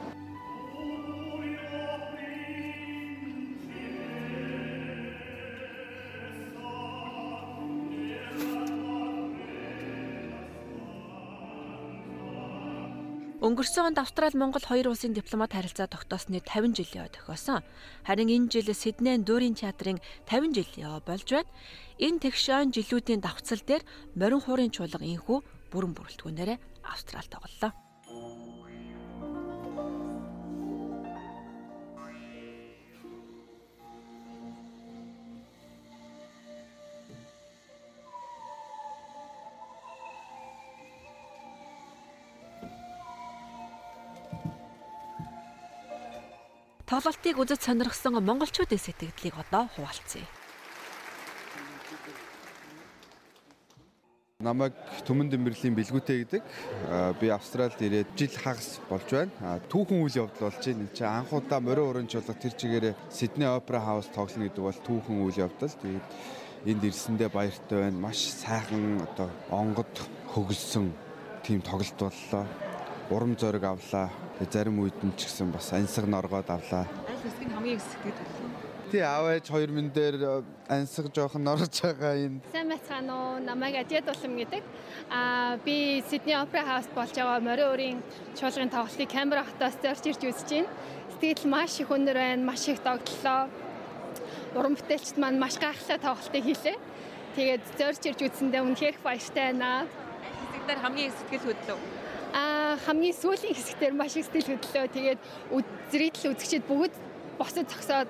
Өнгөрсөн 13.53 13.93
онд 13.93 14.01
Австрали 14.01 14.33
Монгол 14.33 14.65
хоёр 14.65 14.89
улсын 14.89 15.13
дипломат 15.13 15.53
харилцаа 15.53 15.85
тогтоосны 15.85 16.41
50 16.41 16.73
жилийн 16.73 17.13
тохиосон. 17.13 17.61
Харин 18.01 18.33
энэ 18.33 18.49
жил 18.49 18.73
Сиднейн 18.73 19.21
Дүүрийн 19.21 19.53
театрын 19.53 20.01
50 20.25 20.57
жилийн 20.57 20.97
болж 21.05 21.29
байна. 21.29 21.53
Энэ 22.01 22.17
тэгшэн 22.25 22.73
жилүүдийн 22.73 23.21
давхцал 23.21 23.61
дээр 23.61 23.85
морин 24.17 24.41
хуурын 24.41 24.73
чуулга 24.73 25.05
инхүү 25.05 25.69
бүрэн 25.69 25.93
бүрэлдэхүүнээрээ 25.93 26.57
Австрал 26.81 27.29
тоглолоо. 27.29 27.92
Тоглолтыг 46.93 47.41
үзэж 47.41 47.73
сонирхсон 47.73 48.21
монголчуудын 48.21 48.77
сэтгэлдлийг 48.77 49.33
одоо 49.33 49.65
хуваалцъя. 49.65 50.29
Намайг 54.37 54.77
Түмэн 55.01 55.33
Дэмбэрлийн 55.33 55.73
бэлгүүтэй 55.73 56.21
гэдэг. 56.21 56.43
Би 57.17 57.33
Австралид 57.33 57.81
ирээд 57.81 58.13
жил 58.13 58.37
хагас 58.37 58.77
болж 58.93 59.09
байна. 59.09 59.57
Түүхэн 59.73 60.05
үйл 60.05 60.21
явдал 60.21 60.53
болж 60.53 60.61
байна. 60.61 60.85
Энд 60.85 60.93
чинь 60.93 61.09
анх 61.09 61.33
удаа 61.33 61.59
морин 61.65 61.89
уран 61.89 62.05
чуулга 62.05 62.37
тэр 62.37 62.53
чигээрээ 62.61 62.93
Сидней 63.09 63.49
Опера 63.49 63.81
Хаус 63.81 64.13
тоглоно 64.13 64.45
гэдэг 64.45 64.61
бол 64.61 64.85
түүхэн 64.85 65.17
үйл 65.25 65.49
явдал. 65.49 65.73
Тэгээд 65.73 66.07
энд 66.77 66.83
ирсэндээ 66.93 67.29
баяртай 67.33 67.89
байна. 67.89 67.97
Маш 68.05 68.37
сайхан 68.37 69.01
одоо 69.01 69.33
онгод 69.49 69.89
хөгөлсөн 70.29 70.93
тийм 71.41 71.65
тоглолт 71.65 71.97
боллоо 71.97 72.45
урам 73.13 73.37
зориг 73.37 73.63
авлаа. 73.63 74.09
Зарим 74.51 74.79
үед 74.81 74.97
нь 75.05 75.13
ч 75.13 75.29
гэсэн 75.29 75.53
бас 75.53 75.69
ансаг 75.73 76.09
норгоод 76.09 76.49
авлаа. 76.49 76.89
Аль 77.05 77.21
хэсэг 77.21 77.45
нь 77.45 77.53
хамгийн 77.53 77.77
их 77.77 77.85
сэтгэл 77.85 78.17
хөдлөв? 78.17 78.51
Тий 78.89 79.01
аав 79.01 79.25
ээж 79.29 79.45
хоёр 79.53 79.69
минь 79.69 79.93
дээр 79.93 80.15
э, 80.17 80.43
ансаг 80.69 81.13
жоохон 81.13 81.43
норж 81.45 81.81
байгаа 81.81 82.13
энэ. 82.17 82.41
Сайн 82.51 82.69
байцгаана 82.73 83.13
уу? 83.13 83.39
Намайг 83.39 83.75
Адиад 83.77 84.09
улам 84.09 84.33
гэдэг. 84.37 84.63
Аа 85.09 85.57
би 85.65 86.03
Сидней 86.09 86.37
Опера 86.37 86.65
Хаус 86.65 86.89
болж 86.93 87.13
байгаа 87.13 87.39
морин 87.39 87.69
өрийн 87.73 87.99
чуулгын 88.37 88.73
тоглолтыг 88.73 89.09
Камбера 89.09 89.45
хотоос 89.45 89.77
зорж 89.81 90.03
ирж 90.09 90.21
үзэж 90.25 90.49
байна. 90.49 90.69
Сэтгэл 91.21 91.49
маш 91.49 91.79
их 91.79 91.89
өндөр 91.93 92.17
байна, 92.17 92.45
маш 92.45 92.65
их 92.67 92.81
догтлоо. 92.81 93.49
Уран 94.57 94.73
бүтээлчд 94.77 95.17
маань 95.21 95.41
маш 95.41 95.57
гайхалтай 95.61 95.97
тоглолтыг 96.01 96.43
хийлээ. 96.45 96.77
Тэгээд 97.37 97.63
зорж 97.77 98.01
ирж 98.09 98.19
үзсэндээ 98.25 98.61
үнэхээр 98.61 98.97
баяртай 99.05 99.53
байна. 99.53 99.85
Хэсэг 99.85 100.63
дээр 100.65 100.81
хамгийн 100.81 101.09
их 101.09 101.17
сэтгэл 101.17 101.47
хөдлөв 101.49 102.02
хамгийн 102.85 103.15
сүүлийн 103.15 103.55
хэсгээр 103.55 103.93
маш 103.93 104.15
их 104.17 104.25
сэтгэл 104.25 104.57
хөдлөө. 104.57 104.85
Тэгээд 104.93 105.19
зрители 105.91 106.31
үзэгчид 106.33 106.63
бүгд 106.67 106.93
босод 107.37 107.67
зогсоод 107.69 108.09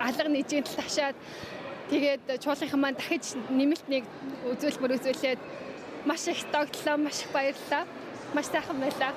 алга 0.00 0.28
нийжийн 0.28 0.64
тал 0.66 0.82
ташаад 0.82 1.16
тэгээд 1.90 2.42
чуулгынхан 2.42 2.80
маань 2.80 2.98
дахиж 2.98 3.38
нэмэлт 3.50 3.86
нэг 3.86 4.04
үзүүлбэр 4.50 4.96
үзүүлээд 4.98 5.40
маш 6.06 6.26
их 6.26 6.40
догтлоо, 6.52 6.96
маш 6.96 7.22
их 7.22 7.30
баярлалаа. 7.34 7.84
Маш 8.34 8.46
сайхан 8.50 8.78
байлаа. 8.80 9.12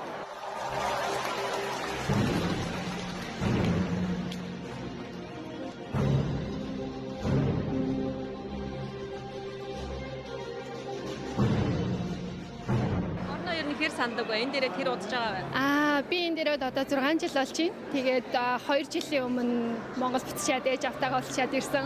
Санддаг 14.00 14.32
вэ? 14.32 14.48
Энэ 14.48 14.54
дээрээ 14.56 14.74
тэр 14.80 14.90
удаж 14.96 15.12
байгаа 15.12 15.34
байна. 15.36 15.52
Аа, 15.52 16.00
би 16.08 16.18
энэ 16.24 16.36
дээрээ 16.40 16.56
одоо 16.72 16.86
6 16.88 17.20
жил 17.20 17.36
болж 17.36 17.52
байна. 17.60 17.76
Тэгээд 17.92 18.28
2 18.32 18.94
жилийн 18.96 19.24
өмнө 19.28 19.56
Монгол 20.00 20.24
бүтчиад 20.24 20.64
ээж 20.72 20.84
автагаа 20.88 21.20
олчаад 21.20 21.52
ирсэн. 21.52 21.86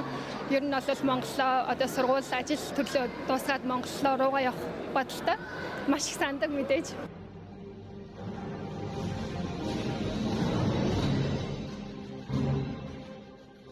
Ер 0.54 0.62
нь 0.62 0.70
бол 0.70 1.02
Монголоо 1.10 1.54
одоо 1.74 1.88
сургууль 1.90 2.30
ажил 2.38 2.62
төрлөө 2.78 3.06
дуусгаад 3.26 3.66
Монголоо 3.66 4.14
руугаа 4.22 4.42
явах 4.54 4.62
бодолтой. 4.94 5.38
Маш 5.90 6.06
их 6.06 6.22
сандаг 6.22 6.54
мэдээж. 6.54 6.94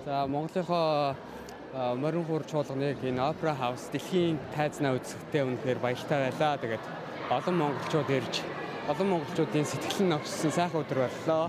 За 0.05 0.25
Монголынхоо 0.25 1.13
морин 2.01 2.25
хуур 2.25 2.43
чуулганыг 2.49 2.97
энэ 3.05 3.21
Opera 3.21 3.53
House 3.53 3.85
дэлхийн 3.93 4.41
тайзнаа 4.57 4.97
үзэхдээ 4.97 5.45
үнэхээр 5.45 5.79
баяртай 5.79 6.19
байлаа. 6.25 6.57
Тэгээд 6.57 6.83
олон 7.31 7.55
монголчууд 7.55 8.09
ирж 8.17 8.35
олон 8.91 9.07
монголчуудын 9.09 9.63
сэтгэл 9.63 10.03
нь 10.03 10.15
өгсөн 10.19 10.51
сайхан 10.51 10.83
өдөр 10.83 10.99
боллоо. 11.07 11.47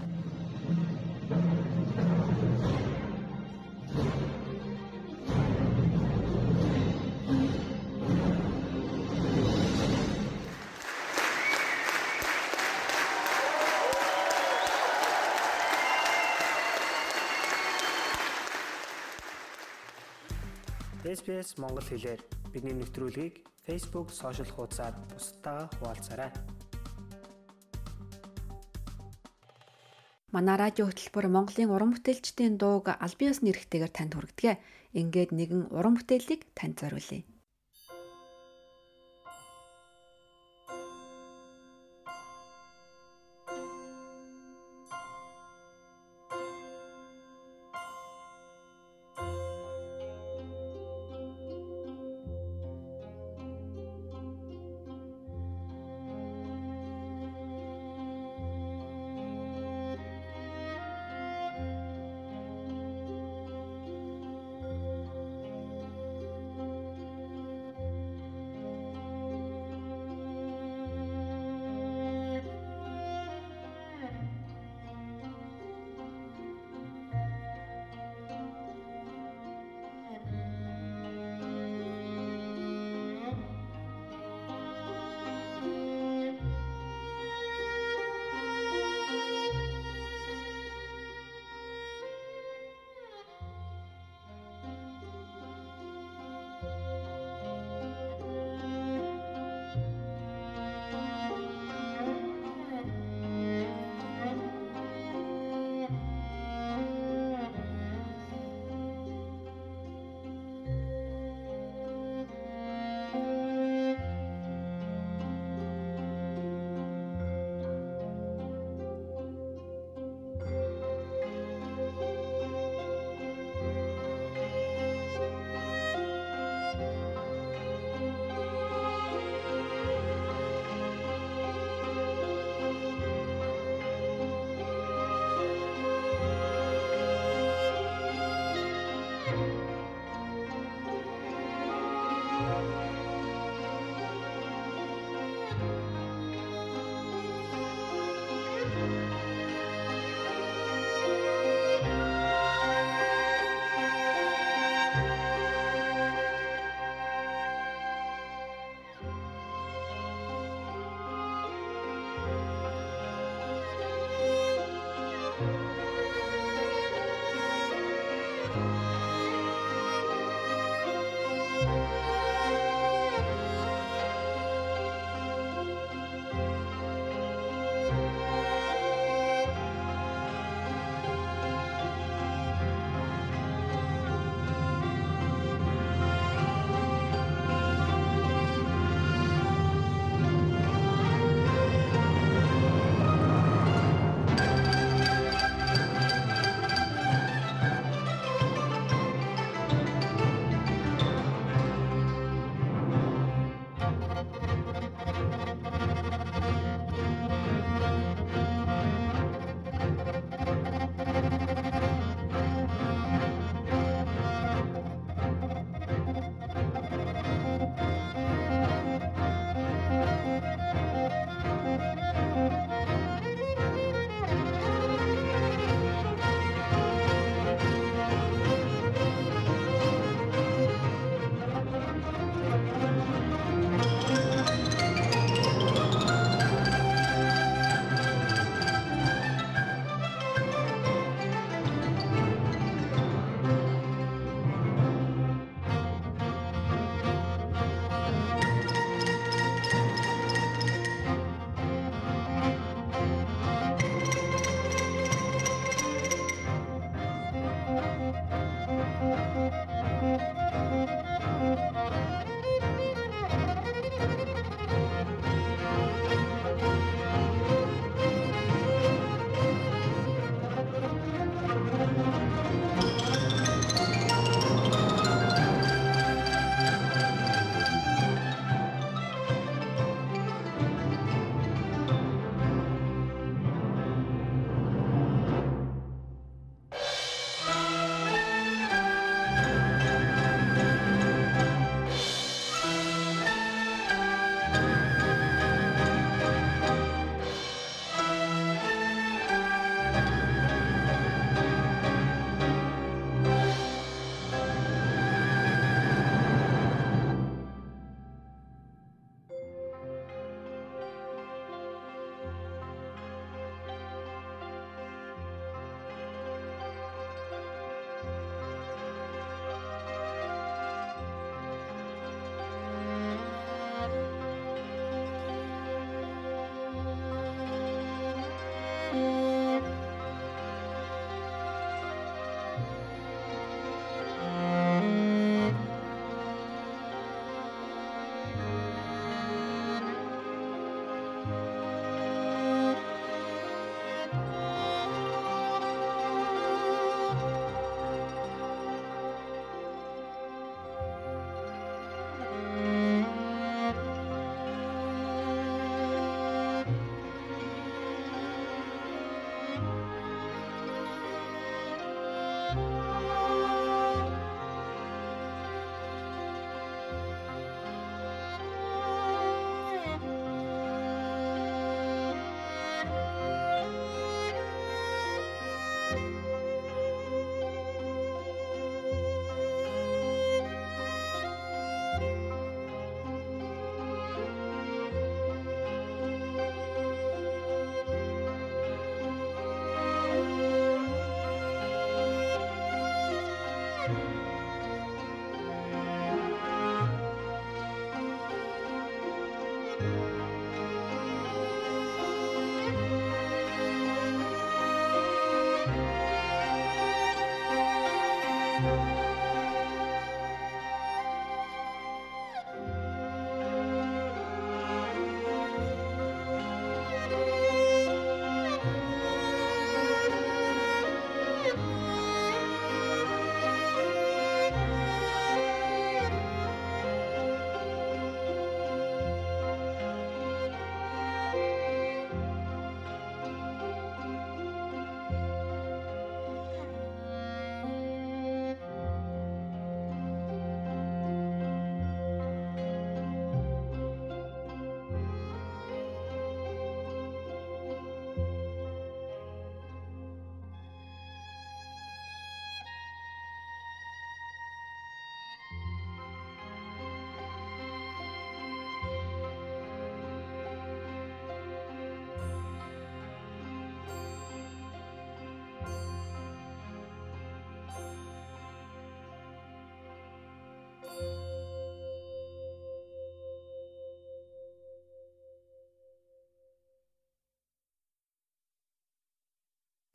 SPS 21.02 21.58
Монгол 21.58 21.82
хэлээр 21.82 22.20
бидний 22.54 22.74
нэвтрүүлгийг 22.78 23.51
Facebook 23.66 24.10
сошиал 24.10 24.50
хуудасаар 24.50 24.94
бусдаа 25.10 25.70
хуваалцаарай. 25.78 26.30
Манай 30.34 30.56
радио 30.58 30.88
хөтөлбөр 30.88 31.26
Монголын 31.30 31.70
уран 31.70 31.92
бүтээлчдийн 31.94 32.58
дууг 32.58 32.90
аль 32.90 33.18
биесны 33.20 33.54
эрхтэйгээр 33.54 33.92
танд 33.94 34.12
хүргэдэг. 34.18 34.58
Ингээд 34.98 35.30
нэгэн 35.30 35.62
уран 35.70 35.94
бүтээлийг 35.94 36.42
танд 36.58 36.80
зориулъя. 36.82 37.22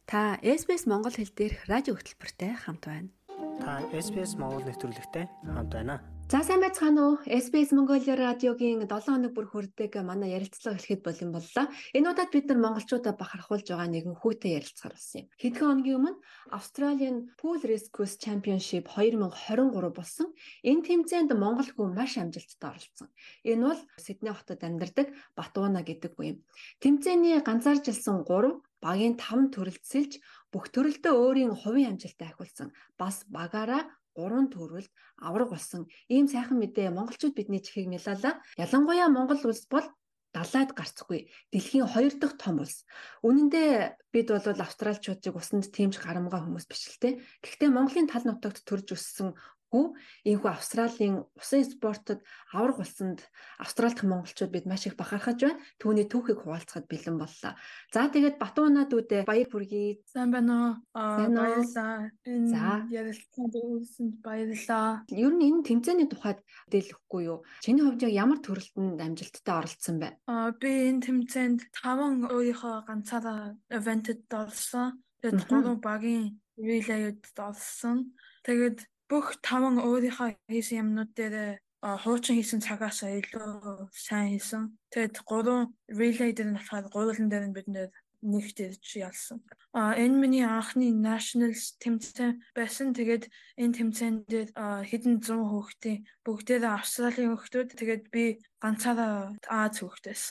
Та 0.08 0.40
SBS 0.42 0.88
Монгол 0.88 1.12
хэл 1.12 1.36
дээрх 1.36 1.68
радио 1.68 1.92
хөтөлбөртэй 1.92 2.56
хамт 2.64 2.88
байна. 2.88 3.12
Та 3.60 3.84
SBS 3.92 4.40
Монгол 4.40 4.64
нэвтрүүлэгтэй 4.64 5.28
хамт 5.52 5.72
байна. 5.76 6.00
За 6.32 6.40
сайн 6.48 6.64
байцгаана 6.64 7.02
уу? 7.08 7.16
SBS 7.28 7.76
Mongolia 7.76 8.16
радиогийн 8.16 8.88
7 8.88 9.04
хоног 9.04 9.36
бүр 9.36 9.48
хүрдэг 9.52 10.00
манай 10.08 10.32
ярилцлага 10.40 10.80
эхлэхэд 10.80 11.04
болон 11.04 11.30
боллоо. 11.36 11.66
Энэ 11.92 12.08
удаад 12.12 12.32
бид 12.32 12.48
нар 12.48 12.60
монголчуудаа 12.64 13.20
бахархуулж 13.20 13.68
байгаа 13.68 13.88
нэгэн 13.92 14.16
хүүтэй 14.16 14.56
ярилцахаар 14.60 14.96
болсон 14.96 15.20
юм. 15.24 15.28
Хэдхэн 15.44 15.68
хоногийн 15.68 15.98
өмнө 16.00 16.20
Australian 16.56 17.18
Pool 17.40 17.60
Rescue 17.68 18.08
Championship 18.24 18.88
2023 18.92 19.92
болсон. 19.92 20.28
Энэ 20.64 20.84
тэмцээнд 20.88 21.32
монгол 21.36 21.68
хүн 21.72 21.92
маш 21.96 22.16
амжилттай 22.16 22.70
оролцсон. 22.76 23.08
Энэ 23.44 23.64
бол 23.68 23.82
Сидней 24.00 24.36
хотод 24.36 24.64
амьдардаг 24.64 25.08
Батууна 25.36 25.84
гэдэг 25.84 26.16
үе 26.20 26.28
юм. 26.32 26.38
Тэмцээний 26.84 27.40
ганцааржилсан 27.44 28.28
3 28.28 28.68
багийн 28.86 29.16
5 29.18 29.54
төрөлд 29.54 29.84
сэлж 29.92 30.14
бүх 30.54 30.70
төрөлдөө 30.74 31.14
өөрийн 31.14 31.54
хувийн 31.62 31.96
амжилтаа 31.96 32.30
ахиулсан. 32.30 32.70
Бас 33.02 33.26
багаараа 33.28 33.84
3 34.18 34.50
төрөлд 34.54 34.92
авраг 35.28 35.50
болсон. 35.54 35.86
Ийм 36.10 36.26
сайхан 36.30 36.58
мэдээ 36.60 36.90
монголчууд 36.94 37.38
бидний 37.38 37.62
чихийг 37.62 37.88
нялаалаа. 37.90 38.42
Ялангуяа 38.58 39.10
Монгол 39.14 39.42
улс 39.46 39.66
бол 39.70 39.88
далайд 40.34 40.72
гарцгүй 40.78 41.30
дэлхийн 41.54 41.88
хоёр 41.90 42.14
дахь 42.18 42.38
том 42.38 42.62
улс. 42.62 42.86
Үнэн 43.26 43.48
дээр 43.54 43.82
бид 44.14 44.28
бол 44.30 44.62
австралчуудыг 44.66 45.34
усанд 45.34 45.70
тэмж 45.74 45.98
гарамгаа 45.98 46.46
хүмүүс 46.46 46.66
биш 46.70 46.84
л 46.94 47.02
те. 47.02 47.10
Гэхдээ 47.42 47.70
Монголын 47.74 48.10
тал 48.12 48.26
нутагт 48.26 48.62
төрж 48.68 48.94
өссөн 48.94 49.34
хүү 49.72 49.86
энэхүү 50.24 50.50
Австралийн 50.52 51.28
усан 51.36 51.64
спортод 51.68 52.24
авраг 52.56 52.80
болсонд 52.80 53.20
Австралидх 53.60 54.04
монголчууд 54.08 54.52
бид 54.52 54.66
маш 54.66 54.88
их 54.88 54.96
бахархаж 54.96 55.44
байна. 55.44 55.60
Түүний 55.82 56.08
түүхийг 56.08 56.44
хуваалцахад 56.44 56.88
бэлэн 56.88 57.20
боллоо. 57.20 57.54
За 57.92 58.08
тэгээд 58.08 58.40
Батуунаад 58.40 58.92
үдэ 58.96 59.28
баяр 59.28 59.50
хүргэе. 59.52 60.00
Сайн 60.08 60.32
байна 60.32 60.56
уу? 60.56 60.74
Аа 60.96 61.28
баярлалаа. 61.28 62.12
Энэ 62.24 62.88
ярилцлаганд 62.96 63.56
үүсэнд 63.60 64.16
баярлалаа. 64.24 65.04
Ер 65.12 65.34
нь 65.36 65.46
энэ 65.52 65.68
тэмцээний 65.68 66.08
тухайд 66.08 66.40
дэлгэхгүй 66.72 67.22
юу? 67.28 67.44
Чиний 67.60 67.84
хувьд 67.84 68.08
ямар 68.08 68.40
төрөлтөнд 68.40 69.04
амжилттай 69.04 69.56
оролцсон 69.60 69.96
бэ? 70.00 70.10
Аа 70.32 70.56
би 70.56 70.72
энэ 70.96 71.04
тэмцээнд 71.04 71.60
5 71.76 72.32
өөрийнхөө 72.32 72.76
ганцаараа 72.88 73.60
ивентэд 73.68 74.32
орсон. 74.32 75.04
Тэгээд 75.20 75.44
3 75.50 75.76
багийн 75.84 76.40
релейд 76.58 77.26
орсон. 77.36 78.16
Тэгээд 78.46 78.80
бүх 79.10 79.40
таван 79.42 79.76
өөрийнхөө 79.80 80.30
хийсэн 80.52 80.82
юмнууд 80.84 81.12
дээр 81.16 81.36
хуучин 81.82 82.36
хийсэн 82.38 82.60
цагаас 82.60 83.06
илүү 83.06 83.88
сайн 83.94 84.36
хийсэн. 84.36 84.76
Тэгээд 84.92 85.16
гурван 85.24 85.72
relay 85.88 86.32
дээр 86.34 86.50
нь 86.52 86.58
болохоор 86.60 86.86
гурван 86.92 87.28
дээр 87.30 87.46
нь 87.48 87.56
бид 87.56 87.68
нэр 87.72 87.90
нэгт 88.26 88.58
ирж 88.66 88.86
ялсан. 88.98 89.46
А 89.78 89.94
энэ 89.94 90.18
миний 90.18 90.46
анхны 90.46 90.90
nationals 90.90 91.78
тэмцээн 91.78 92.42
байсан. 92.58 92.98
Тэгээд 92.98 93.30
энэ 93.62 93.78
тэмцээнд 93.78 94.58
хэдэн 94.58 95.22
зуун 95.22 95.48
хүүхдийн 95.54 96.04
бүгдээрээ 96.26 96.74
Австралийн 96.74 97.38
хүүхдүүд 97.38 97.70
тэгээд 97.78 98.04
би 98.10 98.42
ганцаараа 98.58 99.38
Аз 99.46 99.78
хүүхдээс. 99.78 100.24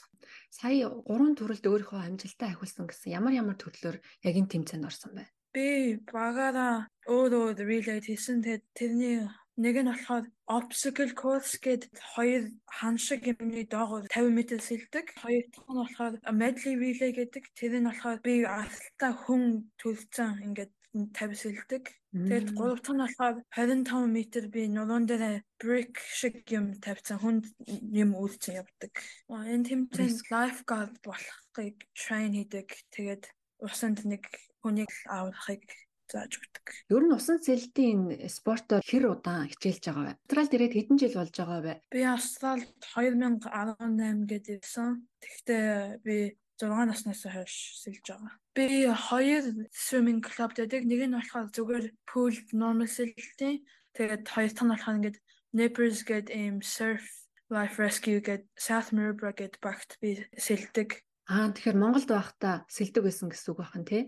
Сая 0.51 0.91
гурван 0.91 1.39
төрөлд 1.39 1.62
өөрийнхөө 1.62 2.01
амжилтаа 2.11 2.51
ахиулсан 2.51 2.91
гэсэн 2.91 3.15
ямар 3.15 3.33
ямар 3.39 3.57
төрлөөр 3.61 3.97
яг 4.27 4.35
энэ 4.35 4.51
тэмцээнд 4.51 4.89
орсон 4.91 5.15
бэ? 5.15 5.36
Би 5.57 5.97
багаараа 6.12 6.85
өөрөө 7.09 7.57
relay 7.64 8.01
хийсэн. 8.05 8.45
Тэрний 8.77 9.25
нэг 9.57 9.77
нь 9.81 9.88
болохоор 9.88 10.29
obstacle 10.53 11.16
course 11.16 11.57
гэдэг 11.57 11.97
хоёр 12.12 12.53
хан 12.69 13.01
шиг 13.01 13.25
юмны 13.25 13.64
доогоор 13.64 14.05
50 14.12 14.37
м 14.37 14.61
сэлдэг. 14.61 15.07
Хоёр 15.16 15.45
дахь 15.49 15.71
нь 15.73 15.81
болохоор 15.81 16.14
medley 16.37 16.75
relay 16.77 17.11
гэдэг. 17.16 17.45
Тэр 17.57 17.73
нь 17.81 17.88
болохоор 17.88 18.21
би 18.21 18.45
алтаа 18.45 19.12
хүн 19.16 19.64
төлцөн 19.81 20.45
ингээд 20.45 20.73
50 21.16 21.40
сэлдэг. 21.40 21.85
Тэгээд 22.12 22.49
гурав 22.53 22.85
дахь 22.85 22.92
нь 22.92 23.05
болохоор 23.09 23.37
25 23.57 24.12
м 24.12 24.53
би 24.53 24.62
нуруунд 24.69 25.09
дээр 25.09 25.40
brick 25.57 25.97
шиг 26.05 26.45
юм 26.53 26.77
тавьсан 26.85 27.16
хүнд 27.25 27.45
юм 27.97 28.12
үйлцэн 28.12 28.61
явдаг. 28.61 28.92
Энэ 29.33 29.64
тэмцээнд 29.73 30.21
lifeguard 30.29 31.01
болохыг 31.01 31.77
train 31.97 32.37
хийдэг. 32.37 32.69
Тэгээд 32.92 33.25
усанд 33.64 34.05
нэг 34.05 34.29
хүнийг 34.67 34.91
аврахыг 35.07 35.63
зааж 36.11 36.39
өгдөг. 36.39 36.67
Ер 36.91 37.03
нь 37.07 37.15
усан 37.15 37.39
цэлтийн 37.43 38.31
спортоор 38.31 38.83
хэр 38.83 39.05
удаан 39.11 39.51
хичээлж 39.51 39.85
байгаа 39.87 40.05
вэ? 40.07 40.15
Австралид 40.19 40.55
ирээд 40.55 40.75
хэдэн 40.75 40.99
жил 40.99 41.15
болж 41.19 41.35
байгаа 41.35 41.61
вэ? 41.63 41.75
Би 41.91 42.01
Австралид 42.07 42.71
2018 42.95 44.27
гээд 44.31 44.47
ирсэн. 44.55 44.91
Тэгвэл 45.23 45.99
би 46.07 46.17
6 46.59 46.89
наснаас 46.89 47.23
хойш 47.27 47.55
сэлж 47.83 48.07
байгаа. 48.07 48.33
Би 48.55 48.87
хоёр 48.87 49.45
swimming 49.75 50.23
club 50.23 50.55
дэдэг. 50.55 50.87
Нэг 50.87 51.01
нь 51.11 51.17
болохоор 51.19 51.51
зүгээр 51.51 51.87
pool 52.07 52.35
normal 52.55 52.89
сэлтийн. 52.89 53.67
Тэгээд 53.99 54.25
хоёр 54.31 54.51
дахь 54.55 54.65
нь 54.65 54.73
болохоор 54.73 54.99
ингээд 54.99 55.19
Nippers 55.57 56.01
гэдэг 56.07 56.35
ийм 56.37 56.57
surf 56.63 57.05
life 57.51 57.77
rescue 57.83 58.21
гэдэг 58.23 58.49
South 58.57 58.91
Mirrabel 58.95 59.35
гэдэг 59.37 59.61
багт 59.61 59.99
би 60.01 60.23
сэлдэг. 60.39 61.03
Аа 61.27 61.51
тэгэхээр 61.51 61.75
Монголд 61.75 62.07
байхдаа 62.07 62.62
сэлдэг 62.71 63.03
байсан 63.03 63.27
гэсэн 63.27 63.51
үг 63.51 63.59
байна 63.59 63.83
тий. 63.83 64.03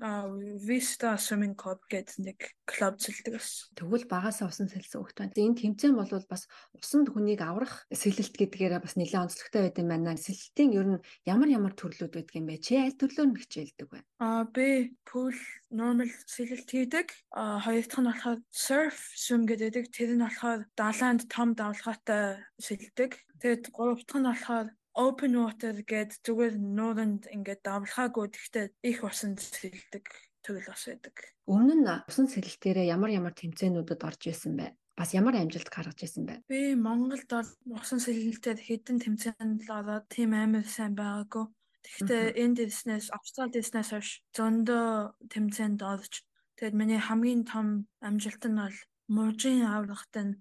Аа 0.00 0.24
Vista 0.56 1.20
Swimming 1.20 1.52
Club 1.52 1.84
гэдэг 1.84 2.16
нэг 2.16 2.38
клуб 2.64 2.96
сэлдэг 2.96 3.36
байсан. 3.36 3.68
Тэгвэл 3.76 4.08
багасаа 4.08 4.48
усан 4.48 4.72
сэлсэн 4.72 5.04
хөлт 5.04 5.20
байна. 5.20 5.36
Энэ 5.36 5.60
тэмцээн 5.60 6.00
бол 6.00 6.08
бас 6.08 6.48
усанд 6.72 7.12
хүнийг 7.12 7.44
аврах 7.44 7.84
сэлэлт 7.92 8.40
гэдгээрээ 8.40 8.80
бас 8.80 8.96
нэлээд 8.96 9.28
онцлогтой 9.28 9.68
байд 9.68 9.80
юм 9.84 9.92
байна. 9.92 10.16
Сэлэлтийн 10.16 10.72
ер 10.80 10.86
нь 10.88 11.04
ямар 11.28 11.48
ямар 11.52 11.76
төрлүүд 11.76 12.08
байдаг 12.08 12.32
юм 12.32 12.48
бэ? 12.48 12.64
Чи 12.64 12.72
аль 12.80 12.96
төрлөөр 12.96 13.28
нь 13.36 13.40
хичээлдэг 13.44 13.88
вэ? 13.92 14.00
Аа 14.24 14.48
би 14.48 14.96
pool 15.04 15.36
normal 15.68 16.08
сэлэлт 16.24 16.72
хийдэг. 16.72 17.12
Аа 17.36 17.60
хоёр 17.60 17.84
дахь 17.84 18.00
нь 18.00 18.08
болохоор 18.08 18.40
surf 18.48 18.96
swim 19.12 19.44
гэдэг. 19.44 19.92
Тэр 19.92 20.16
нь 20.16 20.24
болохоор 20.24 20.64
далайнд 20.72 21.28
том 21.28 21.52
давлгаатай 21.52 22.40
сэлдэг. 22.56 23.28
Тэгээд 23.44 23.76
гурав 23.76 24.00
дахь 24.08 24.24
нь 24.24 24.24
болохоор 24.24 24.68
open 24.94 25.32
water 25.38 25.74
гээд 25.86 26.20
зүгээр 26.26 26.54
нууранд 26.58 27.30
ингээд 27.30 27.62
давлахаагүй 27.62 28.26
гэхдээ 28.34 28.66
их 28.90 28.98
усанд 29.06 29.38
сэлдэг 29.38 30.04
төрөл 30.42 30.68
бас 30.72 30.84
байдаг. 30.88 31.16
Өмнө 31.46 31.74
нь 31.78 31.90
усан 32.08 32.26
сэлэлтээрээ 32.26 32.90
ямар 32.90 33.10
ямар 33.14 33.34
тэмцээнүүдэд 33.36 34.00
орж 34.02 34.22
исэн 34.32 34.56
бэ? 34.56 34.66
Бас 34.96 35.14
ямар 35.14 35.36
амжилт 35.36 35.70
гаргаж 35.70 36.00
исэн 36.02 36.24
бэ? 36.26 36.34
Би 36.50 36.74
Монголд 36.74 37.30
усан 37.70 38.00
сэлэлтээр 38.00 38.58
хэдэн 38.58 38.98
тэмцээнд 39.00 39.60
л 39.64 39.70
ороод 39.70 40.06
тийм 40.08 40.34
амар 40.34 40.66
сайн 40.66 40.96
байгаагүй. 40.96 41.44
Тэгэхдээ 41.80 42.24
энэ 42.36 42.56
дэснээс 42.60 43.06
Австрали 43.16 43.56
дэснээс 43.56 43.90
хойш 43.92 44.10
зөндөө 44.36 45.16
тэмцээнд 45.32 45.80
орж 45.80 46.12
тэгээд 46.60 46.76
миний 46.76 47.00
хамгийн 47.00 47.48
том 47.48 47.88
амжилт 48.04 48.44
нь 48.44 48.60
бол 48.60 48.78
мужийн 49.08 49.64
аврагт 49.64 50.14
нь 50.20 50.36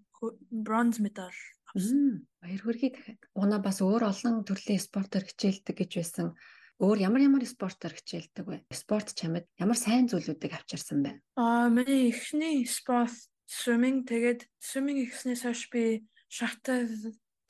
бронз 0.52 1.00
медаль 1.00 1.40
Баяр 2.42 2.62
хүргэе 2.64 2.92
дахиад. 2.94 3.22
Уна 3.36 3.60
бас 3.62 3.82
өөр 3.84 4.10
олон 4.10 4.42
төрлийн 4.48 4.82
спортоор 4.82 5.26
хичээлдэг 5.28 5.76
гэж 5.76 5.92
байсан. 6.00 6.28
Өөр 6.80 6.98
ямар 7.04 7.22
ямар 7.28 7.44
спортоор 7.44 7.94
хичээлдэг 7.94 8.46
вэ? 8.48 8.58
Спорт 8.72 9.12
чамд 9.14 9.46
ямар 9.60 9.76
сайн 9.76 10.08
зүйлүүдийг 10.08 10.56
авчирсан 10.56 11.04
бэ? 11.04 11.12
Аа, 11.36 11.68
миний 11.68 12.10
эхний 12.10 12.64
спорт 12.64 13.14
swimming 13.46 14.08
тэгээд 14.08 14.48
swimming 14.64 15.04
ихснээс 15.04 15.44
хойш 15.44 15.68
би 15.70 16.08
шатар 16.32 16.88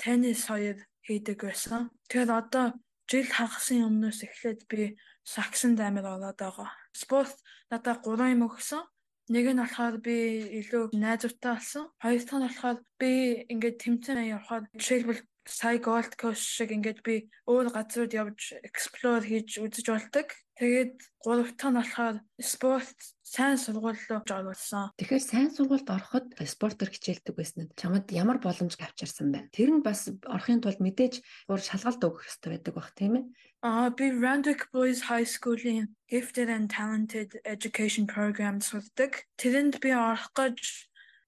теннис 0.02 0.50
хоёр 0.50 0.82
хийдэг 1.06 1.38
байсан. 1.46 1.94
Тэгэхээр 2.10 2.32
одоо 2.34 2.66
жил 3.06 3.28
хагасан 3.30 3.86
өмнөөс 3.86 4.20
эхлээд 4.26 4.62
би 4.66 4.98
саксанд 5.22 5.78
амар 5.78 6.18
ороод 6.18 6.40
байгаа. 6.40 6.70
Спорт 6.96 7.38
надад 7.70 8.02
3 8.02 8.34
юм 8.34 8.50
өгсөн. 8.50 8.82
Нэг 9.30 9.46
нь 9.54 9.62
болохоор 9.62 10.02
би 10.02 10.18
илүү 10.58 10.90
найзуудтай 10.98 11.54
болсон. 11.54 11.86
Хоёр 12.02 12.22
дахь 12.26 12.34
нь 12.42 12.46
болохоор 12.50 12.78
би 12.98 13.12
ингээд 13.54 13.78
тэмцээн 13.78 14.26
явахад 14.34 14.66
жишээлбэл 14.74 15.22
сая 15.46 15.78
Gold 15.78 16.18
Coast 16.18 16.46
шиг 16.50 16.74
ингээд 16.74 17.00
би 17.06 17.30
өөр 17.46 17.70
газрууд 17.70 18.14
явж 18.18 18.58
explore 18.66 19.22
хийж 19.22 19.62
үзэж 19.62 19.86
болдог. 19.86 20.28
Тэгээд 20.60 21.00
гурав 21.24 21.56
дахь 21.56 21.72
нь 21.72 21.80
болохоор 21.80 22.16
спорт 22.44 23.00
сайн 23.24 23.56
сургууль 23.56 23.96
руу 24.12 24.20
оруулсан. 24.28 24.92
Тэгэхээр 25.00 25.24
сайн 25.24 25.50
сургуульд 25.56 25.88
ороход 25.88 26.36
спортоор 26.36 26.92
хичээлдэг 26.92 27.32
байсан 27.32 27.60
нь 27.64 27.72
чамд 27.80 28.12
ямар 28.12 28.44
боломж 28.44 28.76
авчирсан 28.76 29.32
бэ? 29.32 29.48
Тэр 29.56 29.80
нь 29.80 29.86
бас 29.88 30.12
орохын 30.28 30.60
тулд 30.60 30.84
мэдээж 30.84 31.24
гур 31.48 31.64
шалгалт 31.64 32.04
өгөх 32.04 32.28
хэрэгтэй 32.28 32.52
байдаг 32.52 32.74
бах 32.76 32.92
тийм 32.92 33.14
ээ. 33.16 33.26
Аа 33.64 33.88
би 33.96 34.12
Randwick 34.12 34.68
Boys 34.76 35.08
High 35.08 35.32
School-ийн 35.32 35.96
Gifted 36.12 36.52
and 36.52 36.68
Talented 36.68 37.40
Education 37.48 38.04
Program 38.04 38.60
сурдаг. 38.60 39.32
Тэрэнд 39.40 39.80
би 39.80 39.96
орох 39.96 40.36
гэж 40.36 40.60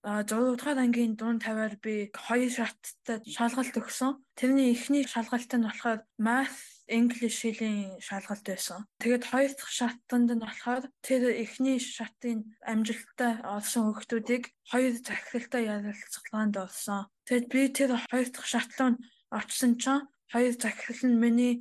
6 0.04 0.28
дугаар 0.28 0.80
ангийн 0.82 1.16
дунд 1.16 1.46
тавиар 1.46 1.80
би 1.80 2.12
хоёр 2.12 2.52
шаттай 2.52 3.24
шалгалт 3.24 3.80
өгсөн. 3.80 4.20
Тэрний 4.36 4.76
эхний 4.76 5.08
шалгалт 5.08 5.52
нь 5.56 5.64
болохоор 5.64 6.04
Math 6.20 6.81
English 6.98 7.40
хэлийн 7.48 7.98
шалгалт 8.04 8.46
байсан. 8.46 8.80
Тэгээд 9.00 9.24
хоёр 9.32 9.52
дахь 9.56 9.74
шатанд 9.80 10.30
нь 10.36 10.44
болохоор 10.44 10.84
тэр 11.08 11.24
эхний 11.44 11.80
шатын 11.80 12.38
амжилттай 12.72 13.34
олсон 13.56 13.84
хүүхдүүдийг 13.88 14.44
хоёр 14.72 14.94
захиралтай 15.00 15.64
ярилцлаганд 15.72 16.56
орсон. 16.60 17.08
Тэгэд 17.28 17.46
би 17.54 17.62
тэр 17.72 17.92
хоёр 18.12 18.28
дахь 18.32 18.50
шат 18.52 18.72
руу 18.78 19.00
очсон 19.40 19.72
чинь 19.82 20.08
хоёр 20.34 20.54
захирал 20.60 21.04
нь 21.08 21.22
миний 21.24 21.54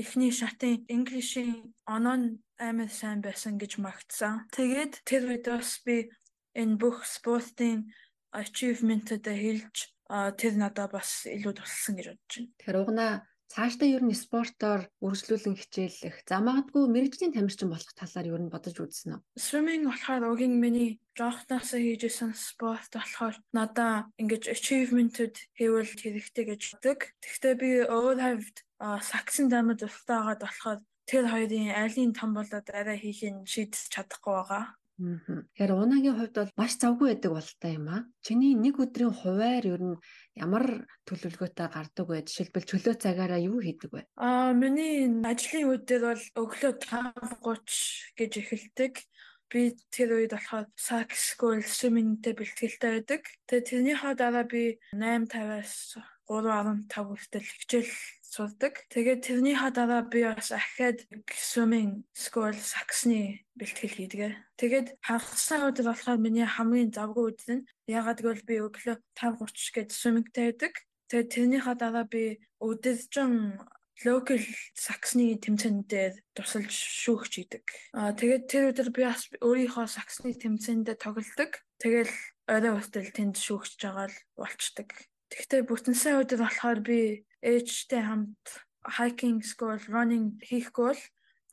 эхний 0.00 0.32
шатын 0.32 0.84
English-ийн 0.96 1.72
оноо 1.94 2.16
нь 2.20 2.28
амар 2.58 2.90
сайн 2.92 3.20
байсан 3.24 3.54
гэж 3.62 3.72
магтсан. 3.84 4.46
Тэгээд 4.56 4.92
тэр 5.08 5.22
үед 5.30 5.44
бас 5.48 5.80
би 5.86 5.96
энэ 6.60 6.78
бүх 6.82 6.96
спортын 7.08 7.90
achievement-тэй 8.40 9.36
хэлж 9.44 9.76
тэр 10.40 10.54
надад 10.60 10.90
бас 10.92 11.24
илүү 11.26 11.52
тусалсан 11.56 11.94
гэж 11.96 12.06
бодож 12.10 12.32
байна. 12.36 12.52
Тэгэхээр 12.58 12.82
угнаа 12.82 13.12
цаашдаа 13.52 13.88
ер 13.88 14.02
нь 14.02 14.16
спортоор 14.16 14.88
үргэлжлүүлэн 15.04 15.56
хичээлэх, 15.58 16.16
за 16.28 16.40
магадгүй 16.40 16.84
мэрэгжлийн 16.90 17.34
тамирчин 17.34 17.70
болох 17.70 17.92
талаар 17.94 18.26
ер 18.30 18.42
нь 18.42 18.52
бодож 18.52 18.76
үзсэн 18.80 19.16
үү? 19.16 19.20
Swimming 19.36 19.84
болохоор 19.88 20.22
угийн 20.32 20.56
миний 20.58 21.00
жоохносоо 21.18 21.80
хийжсэн 21.80 22.32
спорт 22.34 22.90
болохоор 22.94 23.36
надаа 23.54 24.10
ингэж 24.20 24.50
achievement-д 24.50 25.36
хийвэл 25.54 25.92
хэрэгтэй 25.92 26.44
гэж 26.50 26.62
боддог. 26.80 26.98
Гэхдээ 27.22 27.54
би 27.60 27.70
өөр 27.86 28.18
хавьд 28.18 28.56
саксын 28.80 29.46
дамд 29.52 29.80
устаагаад 29.86 30.40
болохоор 30.42 30.80
тэр 31.06 31.24
хоёрын 31.28 31.76
айлын 31.76 32.12
том 32.16 32.32
болоод 32.34 32.66
арай 32.72 32.98
хийхин 32.98 33.44
шийдэж 33.44 33.92
чадахгүй 33.92 34.34
байгаа. 34.34 34.64
Тэгэхээр 34.94 35.70
унагийн 35.74 36.14
хувьд 36.14 36.34
бол 36.38 36.52
маш 36.54 36.78
завгүй 36.78 37.18
байдаг 37.18 37.32
болтой 37.34 37.72
юм 37.74 37.86
аа. 37.90 38.06
Чиний 38.22 38.54
нэг 38.54 38.78
өдрийн 38.78 39.10
хуваар 39.10 39.64
ер 39.66 39.82
нь 39.82 39.98
ямар 40.38 40.86
төлөвлөгөөтэй 41.10 41.66
гардаг 41.66 42.06
вэ? 42.06 42.22
Жишээлбэл 42.30 42.70
чөлөө 42.70 42.94
цагаараа 43.02 43.40
юу 43.42 43.58
хийдэг 43.58 43.90
вэ? 43.90 44.06
Аа, 44.22 44.54
миний 44.54 45.10
ажлын 45.26 45.66
үедэр 45.66 46.02
бол 46.14 46.24
өглөө 46.46 46.72
5:30 46.78 48.14
гэж 48.14 48.32
эхэлдэг. 48.38 48.94
Би 49.50 49.74
тэр 49.90 50.10
үед 50.14 50.32
болохоор 50.38 51.10
school 51.10 51.58
swimming-тэй 51.58 52.34
бэлтгэлтэй 52.38 52.90
байдаг. 52.94 53.22
Тэгээ 53.50 53.98
тэрнийхээ 53.98 54.14
дараа 54.14 54.46
би 54.46 54.78
8:50-аас 54.94 55.98
3.15 56.30 56.86
хүртэл 57.02 57.44
хичээл 57.44 57.92
сурдаг. 58.34 58.74
Тэгээд 58.90 59.20
тэрнийхээ 59.22 59.70
дараа 59.70 60.02
би 60.10 60.26
бас 60.26 60.50
ахаад 60.50 61.06
swimming 61.30 62.02
school 62.10 62.50
саксны 62.50 63.46
бэлтгэл 63.54 63.94
хийдэг. 63.94 64.34
Тэгээд 64.58 64.98
хагасаа 64.98 65.70
өдөр 65.70 65.86
болохоор 65.94 66.18
миний 66.18 66.42
хамгийн 66.42 66.90
завгүй 66.90 67.24
өдөр 67.30 67.50
нь 67.62 67.66
ягаад 67.86 68.18
гэвэл 68.18 68.42
би 68.42 68.56
өглөө 68.66 68.96
5:30 69.14 69.74
гээд 69.74 69.90
swimmingтэй 69.94 70.44
байдаг. 70.50 70.74
Тэгээд 71.06 71.30
тэрнийхээ 71.30 71.76
дараа 71.78 72.06
би 72.10 72.42
өдөржин 72.58 73.62
локал 74.02 74.42
саксны 74.74 75.38
тэмцээн 75.38 75.86
дээр 75.86 76.14
тусалж 76.34 76.74
шүүгч 76.74 77.32
идэг. 77.46 77.64
Аа 77.94 78.10
тэгээд 78.18 78.44
тэр 78.50 78.64
өдөр 78.74 78.88
би 78.90 79.06
бас 79.06 79.30
өөрийнхөө 79.38 79.86
саксны 79.86 80.34
тэмцээндээ 80.34 80.96
тоглодог. 80.98 81.62
Тэгэл 81.78 82.10
орой 82.50 82.72
хүртэл 82.74 83.14
тэнд 83.14 83.36
шүүгч 83.38 83.78
байгаа 83.78 84.10
л 84.10 84.18
болчдөг. 84.34 84.90
Тэгвэл 85.32 85.68
бүтэн 85.68 85.96
сайн 85.96 86.20
өдөр 86.22 86.40
болохоор 86.44 86.80
би 86.84 87.24
ээжтэй 87.40 88.02
хамт 88.04 88.44
hiking 88.84 89.40
school 89.40 89.78
running 89.88 90.36
хийхгүй 90.44 90.92
бол 90.92 91.02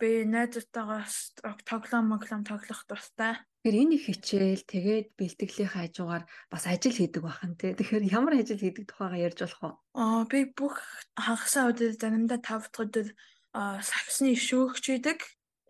би 0.01 0.09
найзтайгаас 0.25 1.37
тоглоом 1.63 2.11
моглоом 2.11 2.43
тоглох 2.43 2.83
дуртай. 2.89 3.37
Тэгэхээр 3.61 3.81
энэ 3.85 3.95
их 3.95 4.05
хичээл 4.09 4.65
тэгээд 4.65 5.07
бэлтгэлийн 5.13 5.69
хажуугаар 5.69 6.23
бас 6.49 6.63
ажил 6.65 6.97
хийдэг 6.97 7.21
бахан 7.21 7.53
тий. 7.53 7.77
Тэгэхээр 7.77 8.09
ямар 8.09 8.41
ажил 8.41 8.57
хийдэг 8.57 8.89
тухайгаа 8.89 9.21
ярьж 9.29 9.39
болох 9.45 9.61
уу? 9.61 9.73
Аа 9.93 10.25
би 10.25 10.49
бүх 10.49 10.81
хагасаа 11.13 11.69
өдөр 11.69 11.93
заримдаа 11.93 12.41
5 12.41 12.73
дахь 12.73 12.81
өдөр 12.81 13.07
саксны 13.85 14.33
шүүгч 14.33 14.83
хийдэг. 14.89 15.19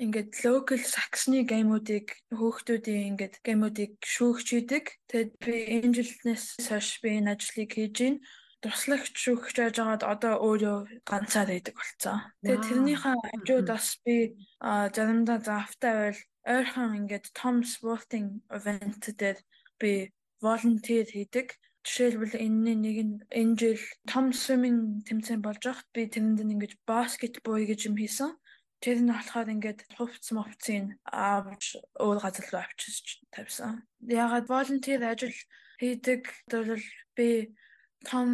Ингээд 0.02 0.34
local 0.42 0.82
саксны 0.82 1.46
геймүүдийг 1.46 2.08
хөөхтүүдийн 2.34 3.14
ингээд 3.14 3.36
геймүүдийг 3.46 4.02
шүүгч 4.02 4.48
хийдэг. 4.50 4.86
Тэгэд 5.06 5.32
би 5.38 5.56
энэ 5.78 5.94
жилнээс 5.94 6.46
хойш 6.66 6.90
би 7.06 7.22
энэ 7.22 7.38
ажлыг 7.38 7.70
хийж 7.78 7.98
байна 8.02 8.20
туслагч 8.62 9.14
шүүгч 9.18 9.58
байж 9.58 9.76
байгаад 9.82 10.04
одоо 10.06 10.34
өөрөө 10.48 10.78
ганцаар 11.10 11.50
байдаг 11.50 11.76
болцсон. 11.78 12.18
Тэгээ 12.46 12.66
тэрнийхээ 12.66 13.16
хажууд 13.18 13.68
бас 13.74 13.88
би 14.06 14.16
заримдаа 14.62 15.40
заавтай 15.42 15.94
байвал 15.98 16.22
ойрхон 16.54 16.98
ингээд 17.00 17.26
том 17.34 17.56
спортинг 17.66 18.30
event 18.58 19.04
дээр 19.18 19.38
би 19.82 20.14
volunteer 20.46 21.06
хийдэг. 21.10 21.58
Жишээлбэл 21.82 22.38
энэний 22.46 22.78
нэг 22.78 22.98
нь 23.02 23.16
энэ 23.42 23.58
жил 23.58 23.84
том 24.06 24.30
swimming 24.30 25.02
тэмцээн 25.10 25.42
болж 25.42 25.62
байхад 25.66 25.90
би 25.98 26.06
тэрэнд 26.06 26.46
ингээд 26.46 26.78
баскетбол 26.86 27.66
гэж 27.66 27.90
юм 27.90 27.98
хийсэн. 27.98 28.30
Тэр 28.82 28.98
нь 29.06 29.14
болохоор 29.14 29.54
ингээд 29.54 29.86
хувцс 29.94 30.34
мовцын 30.34 30.98
авч 31.06 31.78
өөр 32.02 32.18
газар 32.18 32.46
руу 32.50 32.62
авчиж 32.66 33.22
тавьсан. 33.30 33.86
Ягаад 34.02 34.50
volunteer 34.50 35.02
ажил 35.06 35.38
хийдэг 35.78 36.26
бол 36.50 36.82
би 37.14 37.54
том 38.02 38.30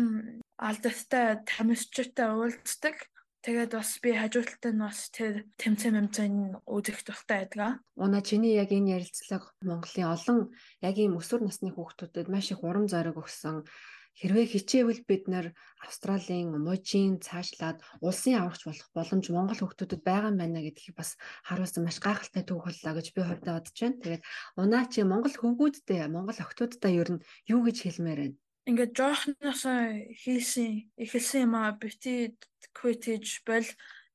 алдарттай 0.56 1.44
тамирчтай 1.44 2.32
уулздаг. 2.32 2.96
Тэгээд 3.44 3.72
бас 3.76 4.00
би 4.04 4.12
хажууталтай 4.16 4.72
нь 4.72 4.84
бас 4.84 5.12
тэр 5.12 5.48
тэмцээн 5.60 5.96
мэмцэн 5.96 6.32
үзэх 6.64 7.04
дуртай 7.04 7.48
байдаг. 7.48 7.84
Уна 7.96 8.20
чиний 8.24 8.56
яг 8.56 8.72
энэ 8.72 9.04
ярилцлага 9.04 9.52
Монголын 9.64 10.12
олон 10.16 10.40
яг 10.84 10.96
ийм 10.96 11.16
өсвөр 11.20 11.44
насны 11.48 11.72
хүүхдүүдэд 11.72 12.28
маш 12.28 12.52
их 12.52 12.64
урам 12.64 12.88
зориг 12.92 13.16
өгсөн. 13.16 13.68
Хэрвээ 14.18 14.46
хичээвэл 14.50 15.02
бид 15.06 15.24
нэр 15.30 15.54
Австралийн 15.86 16.50
мужийн 16.58 17.22
цаашлаад 17.22 17.78
улсын 18.02 18.42
аврагч 18.42 18.66
болох 18.66 18.90
боломж 18.98 19.26
Монгол 19.30 19.62
хүүхдүүдэд 19.62 20.02
байгаа 20.02 20.34
юм 20.34 20.42
байна 20.42 20.66
гэдгийг 20.66 20.98
бас 20.98 21.22
харуулсан 21.46 21.86
маш 21.86 22.02
гайхалтай 22.02 22.44
түүх 22.46 22.66
боллоо 22.66 22.94
гэж 22.98 23.08
би 23.14 23.22
хувьдаа 23.22 23.62
бодож 23.62 23.78
байна. 23.78 24.02
Тэгээд 24.02 24.24
унаа 24.58 24.84
чи 24.90 25.00
Монгол 25.06 25.36
хөвгүүдтэй, 25.38 26.10
Монгол 26.10 26.40
охтуудтай 26.42 26.94
ер 26.98 27.10
нь 27.14 27.24
юу 27.46 27.62
гэж 27.62 27.78
хэлмээр 27.86 28.22
байна? 28.26 28.38
ингээд 28.68 28.94
жоохносоо 29.00 29.80
хийсэн 30.12 30.92
эхэлсэн 31.00 31.48
юм 31.48 31.54
аа 31.56 31.72
бити 31.80 32.36
quittage 32.76 33.40
бол 33.48 33.68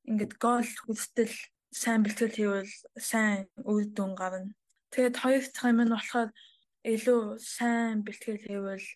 ингээд 0.04 0.32
гол 0.36 0.68
хүстэл 0.84 1.32
сайн 1.72 2.04
бэлтгэл 2.04 2.36
хийвэл 2.36 2.74
сайн 3.00 3.48
үр 3.64 3.88
дүн 3.96 4.12
гарна. 4.12 4.52
Тэгээд 4.92 5.16
хоёр 5.16 5.42
дахь 5.48 5.70
юм 5.72 5.80
нь 5.80 5.94
болохоор 5.96 6.30
илүү 6.84 7.22
сайн 7.40 8.04
бэлтгэл 8.04 8.44
хийвэл 8.44 8.86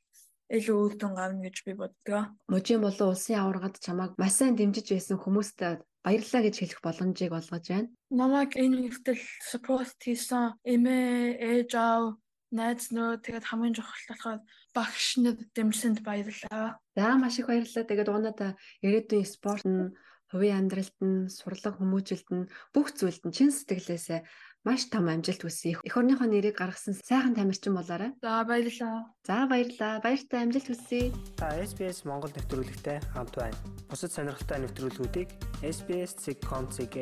илүү 0.51 0.77
үр 0.79 0.95
дүн 0.95 1.15
гарна 1.19 1.43
гэж 1.47 1.57
би 1.67 1.73
боддог. 1.75 2.35
Мужийн 2.51 2.83
болон 2.83 3.11
улсын 3.11 3.41
аваргад 3.43 3.83
чамайг 3.83 4.13
маш 4.19 4.39
сайн 4.39 4.55
дэмжиж 4.55 4.87
байсан 4.95 5.19
хүмүүст 5.19 5.59
баярлалаа 6.07 6.43
гэж 6.47 6.55
хэлэх 6.63 6.81
боломжийг 6.87 7.33
олгож 7.35 7.67
байна. 7.67 7.91
Намайг 8.15 8.55
энэ 8.55 8.95
хүртэл 8.95 9.23
support 9.51 9.99
хийсэн 9.99 10.55
эмээ, 10.63 11.43
ээж 11.43 11.71
аав 11.75 12.23
найз 12.55 12.95
нөө 12.95 13.27
тэгээд 13.27 13.49
хамгийн 13.51 13.75
чухал 13.75 14.07
болохоор 14.07 14.41
багш 14.71 15.07
нар 15.19 15.35
дэмжсэнд 15.57 15.99
баярлалаа. 16.07 16.79
За 16.95 17.19
маш 17.19 17.43
их 17.43 17.51
баярлалаа. 17.51 17.85
Тэгээд 17.91 18.13
уунада 18.13 18.55
ирээдүйн 18.87 19.27
спорт 19.27 19.67
нь 19.67 19.91
хувийн 20.31 20.59
амьдралд 20.63 20.97
нь 21.03 21.31
сурлаг 21.31 21.75
хүмүүжилт 21.79 22.29
нь 22.35 22.51
бүх 22.75 22.95
зүйлд 22.95 23.23
нь 23.27 23.35
чин 23.35 23.51
сэтгэлээсээ 23.51 24.21
Маш 24.67 24.91
том 24.91 25.07
амжилт 25.07 25.47
хүсье. 25.47 25.79
Эх 25.87 25.95
орныхоо 25.95 26.27
нэрийг 26.27 26.59
гаргасан 26.59 26.99
сайхан 26.99 27.39
тамирчин 27.39 27.79
болоорой. 27.79 28.11
За 28.19 28.43
баярлалаа. 28.43 29.15
За 29.23 29.47
баярлалаа. 29.47 30.03
Баяртай 30.03 30.43
амжилт 30.43 30.67
хүсье. 30.67 31.15
Та 31.39 31.55
SBS 31.63 32.03
Монгол 32.03 32.35
нэвтрүүлэгтэй 32.35 32.99
хамт 33.15 33.39
байна. 33.39 33.55
Бусад 33.87 34.11
сонирхолтой 34.11 34.67
нэвтрүүлгүүдийг 34.67 35.31
SBS.com.cg 35.63 36.97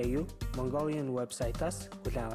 Mongolian 0.61 1.09
вебсайтаас 1.09 1.88
хүлээн 2.05 2.29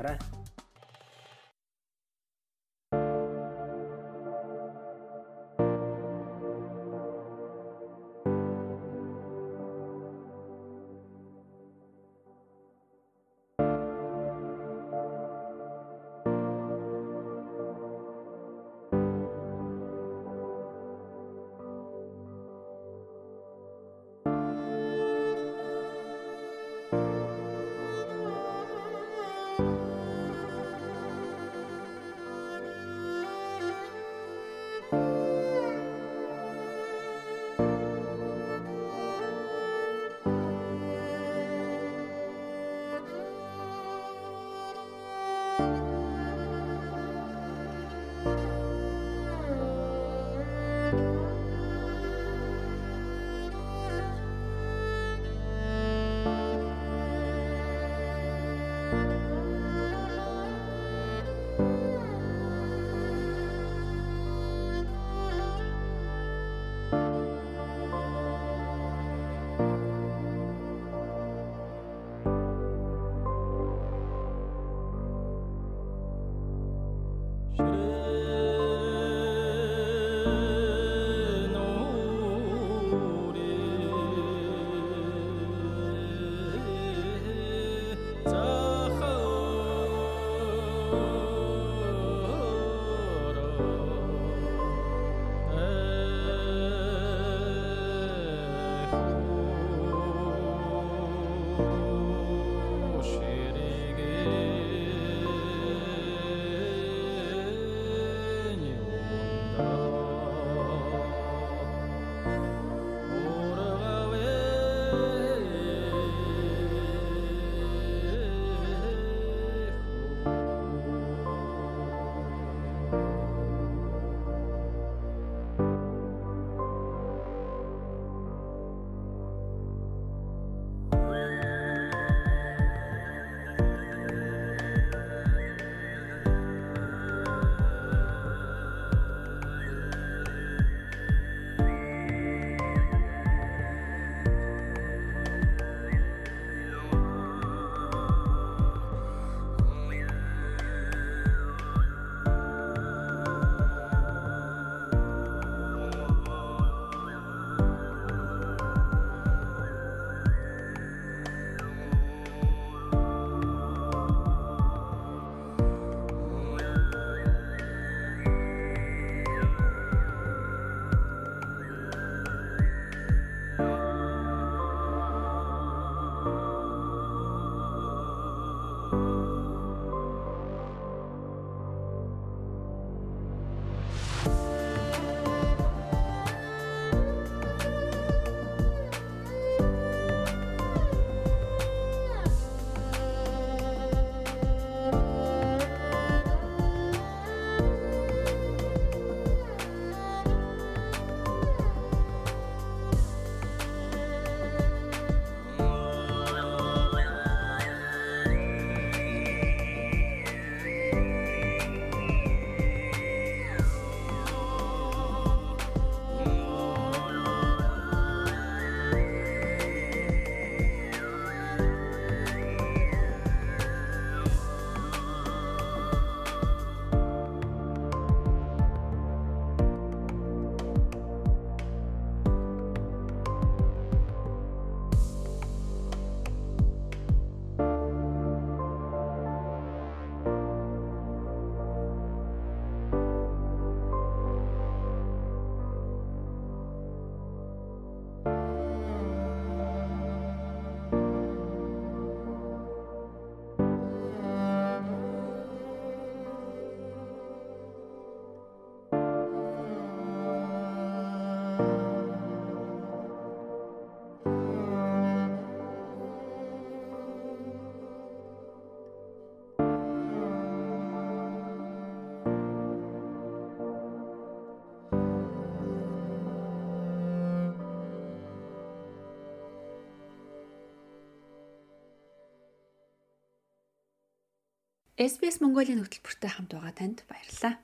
SBS 285.00 285.39
Mongolia 285.39 285.80
хөтөлбөртэй 285.80 286.28
хамт 286.28 286.52
байгаа 286.52 286.76
танд 286.76 287.08
баярлалаа. 287.08 287.56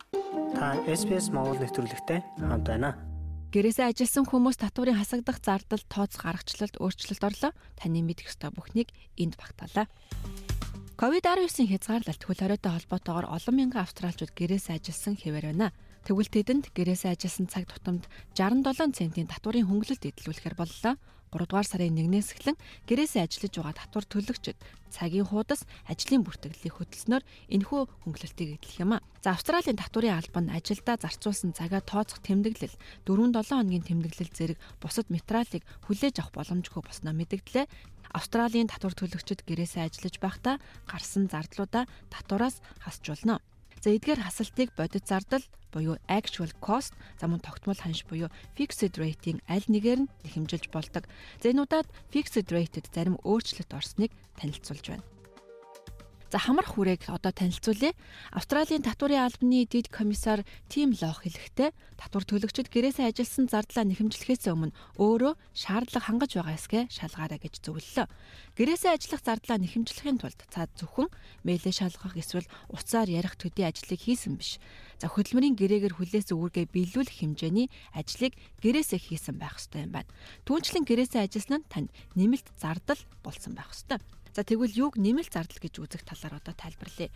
Та 0.56 0.80
SBS 0.88 1.36
Монгол 1.36 1.60
нэвтрүүлэгтэй 1.60 2.24
хамт 2.40 2.64
байна. 2.64 2.96
Гэрээсээ 3.52 3.92
ажилласан 3.92 4.24
хүмүүс 4.24 4.56
татварын 4.56 4.96
хасагдах 4.96 5.44
зардал 5.44 5.84
тооцох 5.92 6.24
аргачлалд 6.24 6.80
өөрчлөлт 6.80 7.28
орлоо. 7.28 7.52
Таны 7.76 8.08
мэдэх 8.08 8.32
ёстой 8.32 8.56
бүхнийг 8.56 8.96
энд 9.20 9.36
багтаалаа. 9.36 9.92
COVID-19 10.96 11.76
хязгаарлалт 11.76 12.24
хөл 12.24 12.40
хориотой 12.40 12.72
холбоотойгоор 12.72 13.28
олон 13.28 13.56
мянган 13.60 13.84
австралчууд 13.84 14.32
гэрээсээ 14.32 14.80
ажилласан 14.80 15.20
хэвээр 15.20 15.52
байна. 15.52 15.76
Тэгвэл 16.08 16.32
тэдэнд 16.32 16.72
гэрээсээ 16.72 17.20
ажилласан 17.20 17.52
цаг 17.52 17.68
тутамд 17.68 18.08
67 18.32 18.96
центийн 18.96 19.28
татварын 19.28 19.68
хөнгөлөлт 19.68 20.08
эдлүүлэхээр 20.08 20.56
боллоо. 20.56 20.96
3 21.36 21.44
дугаар 21.44 21.68
сарын 21.68 22.00
1-ээс 22.00 22.32
эхлэн 22.40 22.56
гэрээсээ 22.88 23.28
ажиллаж 23.28 23.54
байгаа 23.60 23.76
татвар 23.76 24.06
төлөгчид 24.08 24.56
цагийн 24.88 25.28
хуудас 25.28 25.68
ажлын 25.92 26.24
бүртгэлийг 26.24 26.74
хөтөлснөөр 26.80 27.24
энэхүү 27.52 27.82
хөнгөлөлтийг 28.08 28.50
эдлэх 28.56 28.80
юм 28.80 28.96
а. 28.96 29.04
За 29.20 29.36
Австралийн 29.36 29.76
татварын 29.76 30.16
албан 30.16 30.48
ажилдаа 30.48 30.96
зарцуулсан 30.96 31.52
цагаа 31.52 31.84
тооцох 31.84 32.24
тэмдэглэл 32.24 32.80
4-7 33.04 33.52
хоногийн 33.52 33.84
тэмдэглэл 33.84 34.32
зэрэг 34.32 34.60
бусад 34.80 35.12
материалыг 35.12 35.64
хүлээж 35.92 36.16
авах 36.24 36.32
боломжгүй 36.40 36.82
босноо 36.88 37.12
мэдгдлээ. 37.12 37.68
Австралийн 38.16 38.72
татвар 38.72 38.96
төлөгчид 38.96 39.44
гэрээсээ 39.44 39.92
ажиллаж 39.92 40.16
байхдаа 40.24 40.56
гарсан 40.88 41.28
зардлуудаа 41.28 41.84
татвараас 42.08 42.64
хасч 42.80 43.04
болно. 43.12 43.44
За 43.86 43.94
эдгээр 43.94 44.26
хасалтыг 44.26 44.74
бодит 44.74 45.06
зардал 45.06 45.46
буюу 45.70 46.02
actual 46.10 46.50
cost 46.58 46.98
за 47.22 47.30
мөн 47.30 47.38
тогтмол 47.38 47.78
ханш 47.78 48.02
буюу 48.10 48.34
fixed 48.58 48.98
rate-ийн 48.98 49.46
аль 49.46 49.70
нэгээр 49.70 50.02
нь 50.02 50.12
нэхэмжилж 50.26 50.74
болдог. 50.74 51.06
За 51.38 51.54
энэ 51.54 51.70
удаад 51.70 51.86
fixed 52.10 52.50
rate-д 52.50 52.90
зарим 52.90 53.22
өөрчлөлт 53.22 53.70
орсныг 53.78 54.10
танилцуулж 54.42 54.90
байна. 54.90 55.06
За 56.36 56.44
хамар 56.44 56.68
хүрээг 56.68 57.08
одоо 57.16 57.32
танилцуулъя. 57.32 57.96
Австралийн 58.36 58.84
татварын 58.84 59.24
албаны 59.24 59.64
дэд 59.72 59.88
комиссар 59.88 60.44
Тим 60.68 60.92
Лох 60.92 61.24
хэлэхдээ 61.24 61.72
татвар 61.96 62.28
төлөгчид 62.28 62.68
гэрээсээ 62.76 63.08
ажилласан 63.08 63.48
зардлаа 63.48 63.88
нэхэмжлэхээс 63.88 64.52
өмнө 64.52 64.76
өөрөө 65.00 65.32
шаардлага 65.56 66.04
хангаж 66.04 66.36
байгаа 66.36 66.60
эсгээ 66.60 66.84
шалгаарай 66.92 67.40
гэж 67.40 67.64
зөвлөлөө. 67.64 68.08
Гэрээсээ 68.52 68.92
ажиллах 69.00 69.24
зардлаа 69.24 69.58
нэхэмжлэхийн 69.64 70.20
тулд 70.20 70.40
цаад 70.52 70.76
зөвхөн 70.76 71.08
мэйлээ 71.48 71.72
шалгах 71.72 72.20
эсвэл 72.20 72.52
уцаар 72.68 73.08
ярих 73.08 73.40
төдий 73.40 73.64
ажлыг 73.64 73.96
хийсэн 73.96 74.36
биш. 74.36 74.60
За 75.00 75.08
хөдөлмөрийн 75.08 75.56
гэрээгээр 75.56 75.96
хүлээс 75.96 76.36
үүргээ 76.36 76.68
биелүүлэх 76.68 77.16
хэмжээний 77.16 77.72
ажлыг 77.96 78.36
гэрээсээ 78.60 79.00
хийсэн 79.00 79.40
байх 79.40 79.56
ёстой 79.56 79.88
юм 79.88 79.96
байна. 79.96 80.12
Түүнчлэн 80.44 80.84
гэрээсээ 80.84 81.32
ажилласан 81.32 81.64
нь 81.64 81.70
танд 81.72 81.90
нэмэлт 82.20 82.52
зардал 82.60 83.00
болсон 83.24 83.56
байх 83.56 83.72
ёстой. 83.72 84.04
За 84.36 84.44
тэгвэл 84.44 84.76
юуг 84.76 85.00
нэмэлт 85.00 85.32
зардал 85.32 85.64
гэж 85.64 85.80
үзэх 85.80 86.04
талаар 86.04 86.44
одоо 86.44 86.52
тайлбарлая. 86.52 87.08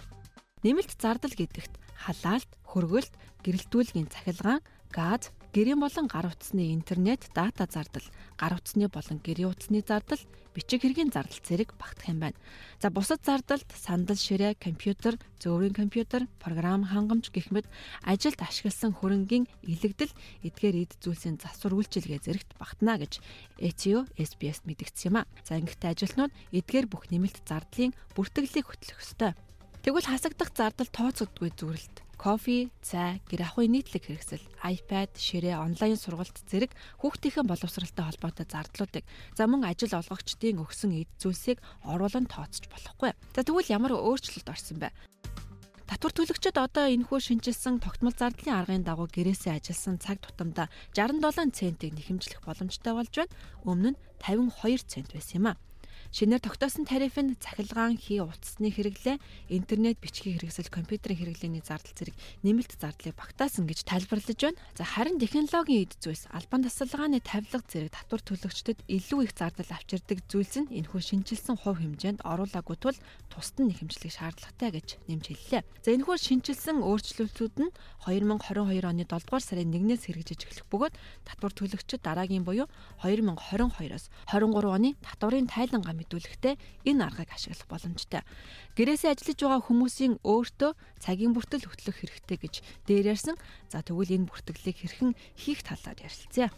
Нэмэлт 0.63 0.95
зардал 0.95 1.35
гэдэгт 1.35 1.75
халаалт, 1.99 2.47
хөргөлт, 2.63 3.11
гэрэлтүүлгийн 3.43 4.07
цахилгаан, 4.07 4.63
газ, 4.87 5.27
гэрийн 5.53 5.79
болон 5.79 6.05
гар 6.05 6.29
утасны 6.29 6.73
интернет, 6.73 7.25
дата 7.33 7.65
зардал, 7.65 8.05
гар 8.37 8.53
утасны 8.53 8.87
болон 8.87 9.17
гэрийн 9.23 9.49
утасны 9.49 9.81
зардал, 9.81 10.21
бичиг 10.53 10.81
хэргийн 10.81 11.09
зардал 11.09 11.41
зэрэг 11.41 11.73
багтах 11.77 12.09
юм 12.09 12.19
байна. 12.19 12.37
За 12.81 12.89
бусад 12.89 13.25
зардалд 13.25 13.65
сандал 13.73 14.17
ширээ, 14.17 14.53
компьютер, 14.61 15.17
зөөврийн 15.41 15.73
компьютер, 15.73 16.27
програм 16.37 16.85
хангамж 16.85 17.33
гэх 17.33 17.49
мэт 17.49 17.65
ажилд 18.05 18.37
ашигласан 18.41 18.93
хөрөнгийн 18.93 19.49
илэгдэл 19.65 20.13
эдгээр 20.45 20.75
эд 20.85 20.93
зүйлсийн 21.01 21.41
засвар 21.41 21.73
үйлчилгээ 21.73 22.19
зэрэгт 22.21 22.51
багтана 22.61 23.01
гэж 23.01 23.17
ETO 23.57 24.05
SBS 24.17 24.67
мэдгдсэн 24.69 25.09
юм 25.09 25.15
а. 25.23 25.29
За 25.47 25.57
ингэхдээ 25.57 25.93
ажилтнууд 25.97 26.33
эдгээр 26.53 26.85
бүх 26.91 27.09
нэмэлт 27.09 27.41
зардлын 27.47 27.97
бүртгэлийг 28.13 28.65
хөтлөх 28.69 29.01
ёстой. 29.01 29.33
Тэгвэл 29.79 30.11
хасагдах 30.11 30.51
зардал 30.51 30.91
тооцогдгүй 30.91 31.55
зүрэлт 31.55 32.03
кофе, 32.19 32.67
цай, 32.83 33.23
гэр 33.31 33.47
ахуйн 33.47 33.79
нийтлэг 33.79 34.11
хэрэгсэл, 34.11 34.43
iPad, 34.59 35.15
ширээ, 35.15 35.55
онлайн 35.55 35.95
сургалт 35.95 36.35
зэрэг 36.51 36.75
хүүхдийнхээ 36.99 37.47
боловсралтай 37.47 38.03
холбоотой 38.03 38.43
зардлуудыг 38.43 39.07
за 39.39 39.47
мөн 39.47 39.63
ажил 39.63 39.95
олгогчдын 39.95 40.59
өгсөн 40.59 40.99
эд 40.99 41.07
зүйлсийг 41.15 41.63
оруулан 41.87 42.27
тооцож 42.27 42.67
болохгүй. 42.67 43.15
За 43.31 43.39
тэгвэл 43.39 43.71
ямар 43.71 43.95
өөрчлөлт 43.95 44.51
орсон 44.51 44.83
бэ? 44.83 44.91
Татвар 45.87 46.11
төлөгчид 46.11 46.59
одоо 46.59 46.91
энэхүү 46.91 47.39
шинжилсэн 47.39 47.79
тогтмол 47.79 48.11
зардлын 48.11 48.59
аргын 48.59 48.83
дагуу 48.83 49.07
гэрээсээ 49.07 49.63
ажилласан 49.63 49.95
цаг 50.03 50.19
тутамдаа 50.19 50.67
67 50.91 51.55
центийг 51.55 51.95
нэхэмжлэх 51.95 52.43
боломжтой 52.43 52.93
болж 52.99 53.15
байна. 53.15 53.33
Өмнө 53.63 53.95
нь 53.95 53.99
52 54.19 54.85
цент 54.85 55.09
байсан 55.15 55.39
юм 55.39 55.47
а. 55.49 55.59
Шинээр 56.09 56.41
тогтоосон 56.41 56.89
тариф 56.89 57.21
нь 57.21 57.37
цахилгаан 57.37 57.93
хий 57.93 58.17
утасны 58.17 58.73
хэрэглээ, 58.73 59.21
интернет 59.53 60.01
бичгийн 60.01 60.41
хэрэгсэл, 60.41 60.73
компьютерийн 60.73 61.21
хэрэглээний 61.21 61.61
зардал 61.61 61.93
зэрэг 61.93 62.17
нэмэлт 62.41 62.81
зардлыг 62.81 63.13
багтаасан 63.13 63.69
гэж 63.69 63.85
тайлбарлаж 63.85 64.33
байна. 64.41 64.57
За 64.73 64.89
харин 64.89 65.21
технологийн 65.21 65.85
эд 65.85 65.93
зүйлс, 66.01 66.25
албан 66.33 66.65
тасалгааны 66.65 67.21
тавилга 67.21 67.61
зэрэг 67.61 67.93
татвар 67.93 68.25
төлөгчдөд 68.25 68.89
илүү 68.89 69.29
их 69.29 69.37
зардал 69.37 69.69
авчирдаг 69.69 70.25
зүйлс 70.25 70.65
нь 70.65 70.73
энэхүү 70.81 70.97
шинжилсэн 70.97 71.61
хувь 71.61 71.77
хэмжээнд 71.77 72.25
оруулаагүй 72.25 72.77
тул 72.81 72.97
тусад 73.29 73.61
нь 73.61 73.69
нэхэмжлэх 73.69 74.09
шаардлагатай 74.09 74.81
гэж 74.81 74.87
нэмж 75.05 75.25
хэллээ. 75.29 75.61
За 75.85 75.93
энэхүү 75.93 76.17
шинжилсэн 76.17 76.81
өөрчлөлтүүд 76.89 77.55
нь 77.61 77.71
2022 78.09 78.81
оны 78.81 79.05
7 79.05 79.29
дугаар 79.29 79.45
сарын 79.45 79.69
1-ээс 79.77 80.09
хэрэгжиж 80.09 80.41
эхлэх 80.49 80.65
бөгөөд 80.73 80.97
татвар 81.21 81.53
төлөгчид 81.53 82.01
дараагийн 82.01 82.41
буюу 82.41 82.65
2022-оос 83.05 84.09
23 84.33 84.73
оны 84.73 84.97
татварын 85.05 85.45
тайлангаа 85.45 85.98
мэдүүлэхдээ 85.99 86.55
энэ 86.87 87.03
аргыг 87.03 87.29
ашиглах 87.35 87.67
боломжтой. 87.67 88.23
Гэрээсээ 88.79 89.11
ажиллаж 89.13 89.39
байгаа 89.43 89.61
хүмүүсийн 89.67 90.13
өөртөө 90.23 90.71
цагийн 91.03 91.35
бүртэл 91.35 91.67
хөтлөх 91.67 91.97
хэрэгтэй 91.99 92.37
гэж 92.39 92.53
дээр 92.87 93.11
ярьсан. 93.13 93.35
За 93.67 93.83
тэгвэл 93.83 94.15
энэ 94.15 94.29
бүртгэлийг 94.31 94.77
хэрхэн 94.79 95.11
хийх 95.35 95.61
талаар 95.67 95.99
ярилцъя. 95.99 96.49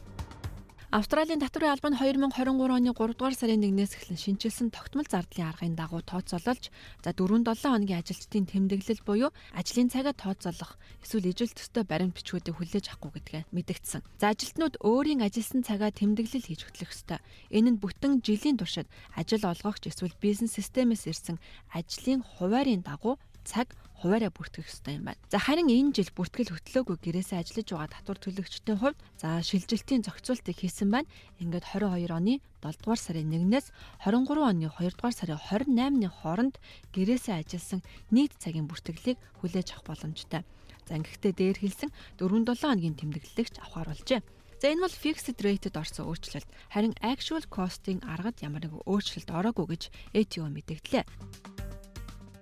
Австралийн 0.92 1.40
татварын 1.40 1.72
албан 1.72 1.96
2023 1.96 2.52
оны 2.52 2.92
3 2.92 3.16
дугаар 3.16 3.32
сарын 3.32 3.64
1-ээс 3.64 3.96
эхлэн 3.96 4.20
шинжилсэн 4.20 4.76
тогтмол 4.76 5.08
зардлын 5.08 5.48
аргын 5.48 5.80
дагуу 5.80 6.04
тооцоололж 6.04 6.68
за 7.00 7.16
4-7 7.16 7.64
хоногийн 7.64 8.04
ажилчдын 8.04 8.44
тэмдэглэл 8.52 9.00
буюу 9.08 9.32
ажлын 9.56 9.88
цагаа 9.88 10.12
тооцоолох 10.12 10.76
эсвэл 11.00 11.32
ижил 11.32 11.48
төстэй 11.48 11.88
баримт 11.88 12.20
бичгүүдийг 12.20 12.60
хүлээж 12.60 12.92
авахгүй 12.92 13.24
гэдгээ 13.24 13.44
мэдэгдсэн. 13.56 14.04
За 14.20 14.36
ажилтнууд 14.36 14.84
өөрийн 14.84 15.24
ажилласан 15.24 15.64
цагаа 15.64 15.96
тэмдэглэл 15.96 16.44
хийж 16.52 16.68
хөтлөх 16.68 16.92
ёстой. 16.92 17.24
Энэ 17.56 17.72
нь 17.72 17.80
бүтэн 17.80 18.20
жилийн 18.20 18.60
туршид 18.60 18.92
ажил 19.16 19.48
олгогч 19.48 19.88
эсвэл 19.88 20.20
бизнес 20.20 20.60
системээс 20.60 21.08
ирсэн 21.08 21.40
ажлын 21.72 22.20
хуваарийн 22.20 22.84
дагуу 22.84 23.16
цаг 23.46 23.76
хуваараа 24.02 24.34
бүртгэх 24.34 24.66
ёстой 24.66 24.98
юм 24.98 25.14
байна. 25.14 25.22
За 25.30 25.38
харин 25.38 25.70
энэ 25.70 25.94
жил 25.94 26.10
бүртгэл 26.18 26.58
хөтлөөгүй 26.58 26.98
гэрээсээ 27.06 27.38
ажиллаж 27.46 27.68
байгаа 27.70 27.90
татвар 27.94 28.18
төлөгчдийн 28.18 28.80
хувьд 28.82 28.98
за 29.22 29.46
шилжилтийн 29.46 30.02
зохицуултыг 30.02 30.58
хийсэн 30.58 30.90
байна. 30.90 31.10
Ингээд 31.38 31.70
22 31.78 32.10
оны 32.10 32.42
7 32.66 32.82
дугаар 32.82 32.98
сарын 32.98 33.30
1-ээс 33.30 33.70
23 34.02 34.42
оны 34.42 34.74
2 34.74 34.98
дугаар 34.98 35.14
сарын 35.14 35.38
28-ны 35.38 36.10
хооронд 36.10 36.56
гэрээсээ 36.98 37.46
ажилласан 37.46 37.86
нийт 38.10 38.34
цагийн 38.42 38.66
бүртгэлийг 38.66 39.22
хүлээж 39.38 39.78
авах 39.78 39.94
боломжтой. 39.94 40.42
За 40.90 40.98
ингэхдээ 40.98 41.34
дээр 41.38 41.58
хэлсэн 41.62 41.94
4-7 42.18 42.58
хоногийн 42.58 42.98
тэмдэглэлэгч 42.98 43.62
авахар 43.62 43.94
болжээ. 43.94 44.26
За 44.62 44.66
энэ 44.70 44.82
бол 44.82 44.94
fixed 44.94 45.38
rate-д 45.42 45.78
орсон 45.78 46.10
өөрчлөлт. 46.10 46.50
Харин 46.74 46.98
actual 47.06 47.46
cost-ing 47.50 48.02
аргад 48.02 48.42
ямар 48.42 48.66
нэг 48.66 48.74
өөрчлөлт 48.86 49.30
ороогүй 49.30 49.66
гэж 49.78 49.84
ATO 50.14 50.50
мэдэгдлээ. 50.50 51.71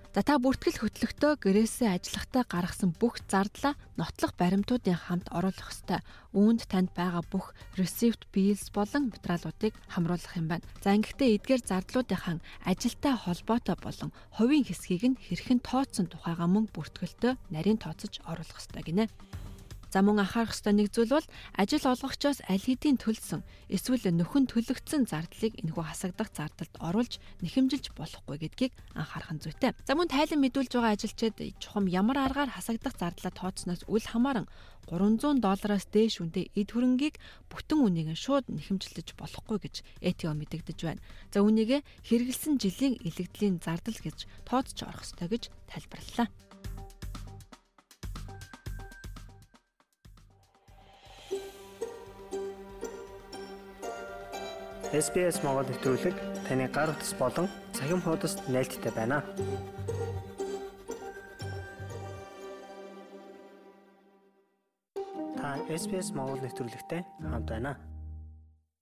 За 0.10 0.26
та 0.26 0.41
бүртгэл 0.41 0.82
хөтлөختөө 0.82 1.38
гэрээсээ 1.38 1.93
ажиллахтаа 1.93 2.41
гаргасан 2.49 2.97
бүх 2.97 3.22
зардлаа 3.30 3.78
нотлох 3.93 4.34
баримтуудын 4.41 4.97
хамт 4.97 5.30
оруулах 5.30 5.70
ёстой. 5.70 6.01
Үүнд 6.34 6.66
танд 6.66 6.89
байгаа 6.97 7.22
бүх 7.30 7.53
receipt 7.78 8.26
bills 8.34 8.74
болон 8.74 9.14
материалуудыг 9.14 9.78
хамруулах 9.86 10.34
юм 10.34 10.49
байна. 10.49 10.66
За 10.82 10.97
ингэхдээ 10.97 11.30
эдгээр 11.38 11.62
зардлуудынхаа 11.62 12.41
ажилтай 12.66 13.14
холбоотой 13.14 13.78
болон 13.78 14.10
хувийн 14.34 14.66
хэсгийг 14.66 15.05
нь 15.14 15.22
хэрхэн 15.22 15.62
тооцсон 15.62 16.10
тухайга 16.10 16.49
мөн 16.49 16.66
бүртгэлтөө 16.74 17.38
нарийн 17.53 17.78
тооцож 17.78 18.18
оруулах 18.26 18.57
ёстой 18.57 18.82
гинэ. 18.82 19.05
За 19.89 20.05
мөн 20.05 20.21
анхаарах 20.21 20.53
ёстой 20.53 20.73
нэг 20.77 20.93
зүйл 20.93 21.17
бол 21.17 21.27
ажил 21.57 21.81
олгогчоос 21.81 22.45
аль 22.45 22.61
хэдийн 22.61 23.01
төлсөн 23.01 23.41
эсвэл 23.73 24.05
нөхөн 24.13 24.45
төлөгдсөн 24.45 25.09
зардлыг 25.09 25.57
энэхүү 25.65 25.83
хасагдах 25.85 26.29
зардалд 26.29 26.73
оруулж 26.77 27.17
нэхэмжилж 27.41 27.97
болохгүй 27.97 28.37
гэдгийг 28.37 28.73
анхаарах 28.93 29.33
нь 29.33 29.41
зүйтэй. 29.41 29.73
За 29.89 29.97
мөн 29.97 30.13
тайлан 30.13 30.45
мэдүүлж 30.45 30.77
байгаа 30.77 30.93
ажилчид 30.93 31.41
чухам 31.57 31.89
ямар 31.89 32.21
аргаар 32.21 32.53
хасагдах 32.53 32.93
зардлаа 33.01 33.33
тооцсноос 33.33 33.81
үл 33.89 34.05
хамааран 34.05 34.45
300 34.89 35.41
доллараас 35.41 35.85
дээш 35.93 36.21
үнэтэй 36.21 36.49
эд 36.57 36.69
хөрөнгийг 36.73 37.21
бүтэн 37.49 37.79
үнийг 37.85 38.17
шууд 38.17 38.49
нэхэмжлэж 38.49 39.13
болохгүй 39.17 39.57
гэж 39.61 39.75
ЭТО 40.01 40.33
мэдэгдэж 40.33 40.79
байна. 40.81 41.01
За 41.29 41.45
үүнийг 41.45 41.85
хэрэгэлсэн 42.09 42.57
жилийн 42.57 42.97
илэгдлийн 43.05 43.61
зардал 43.61 43.97
гэж 44.01 44.25
тооцож 44.49 44.79
орох 44.89 45.05
ёстой 45.05 45.29
гэж 45.29 45.43
тайлбарллаа. 45.69 46.48
SBS 54.89 55.45
Монгол 55.45 55.69
нэвтрүүлэг 55.69 56.17
таны 56.49 56.65
гар 56.65 56.89
утас 56.89 57.13
болон 57.13 57.45
цахим 57.77 58.01
хуудасд 58.01 58.41
нийлдэхтэй 58.49 58.89
байна. 58.89 59.21
Та 65.37 65.61
SBS 65.69 66.09
Монгол 66.17 66.41
нэвтрүүлэгтэй 66.41 67.05
хамт 67.21 67.45
байна. 67.45 67.77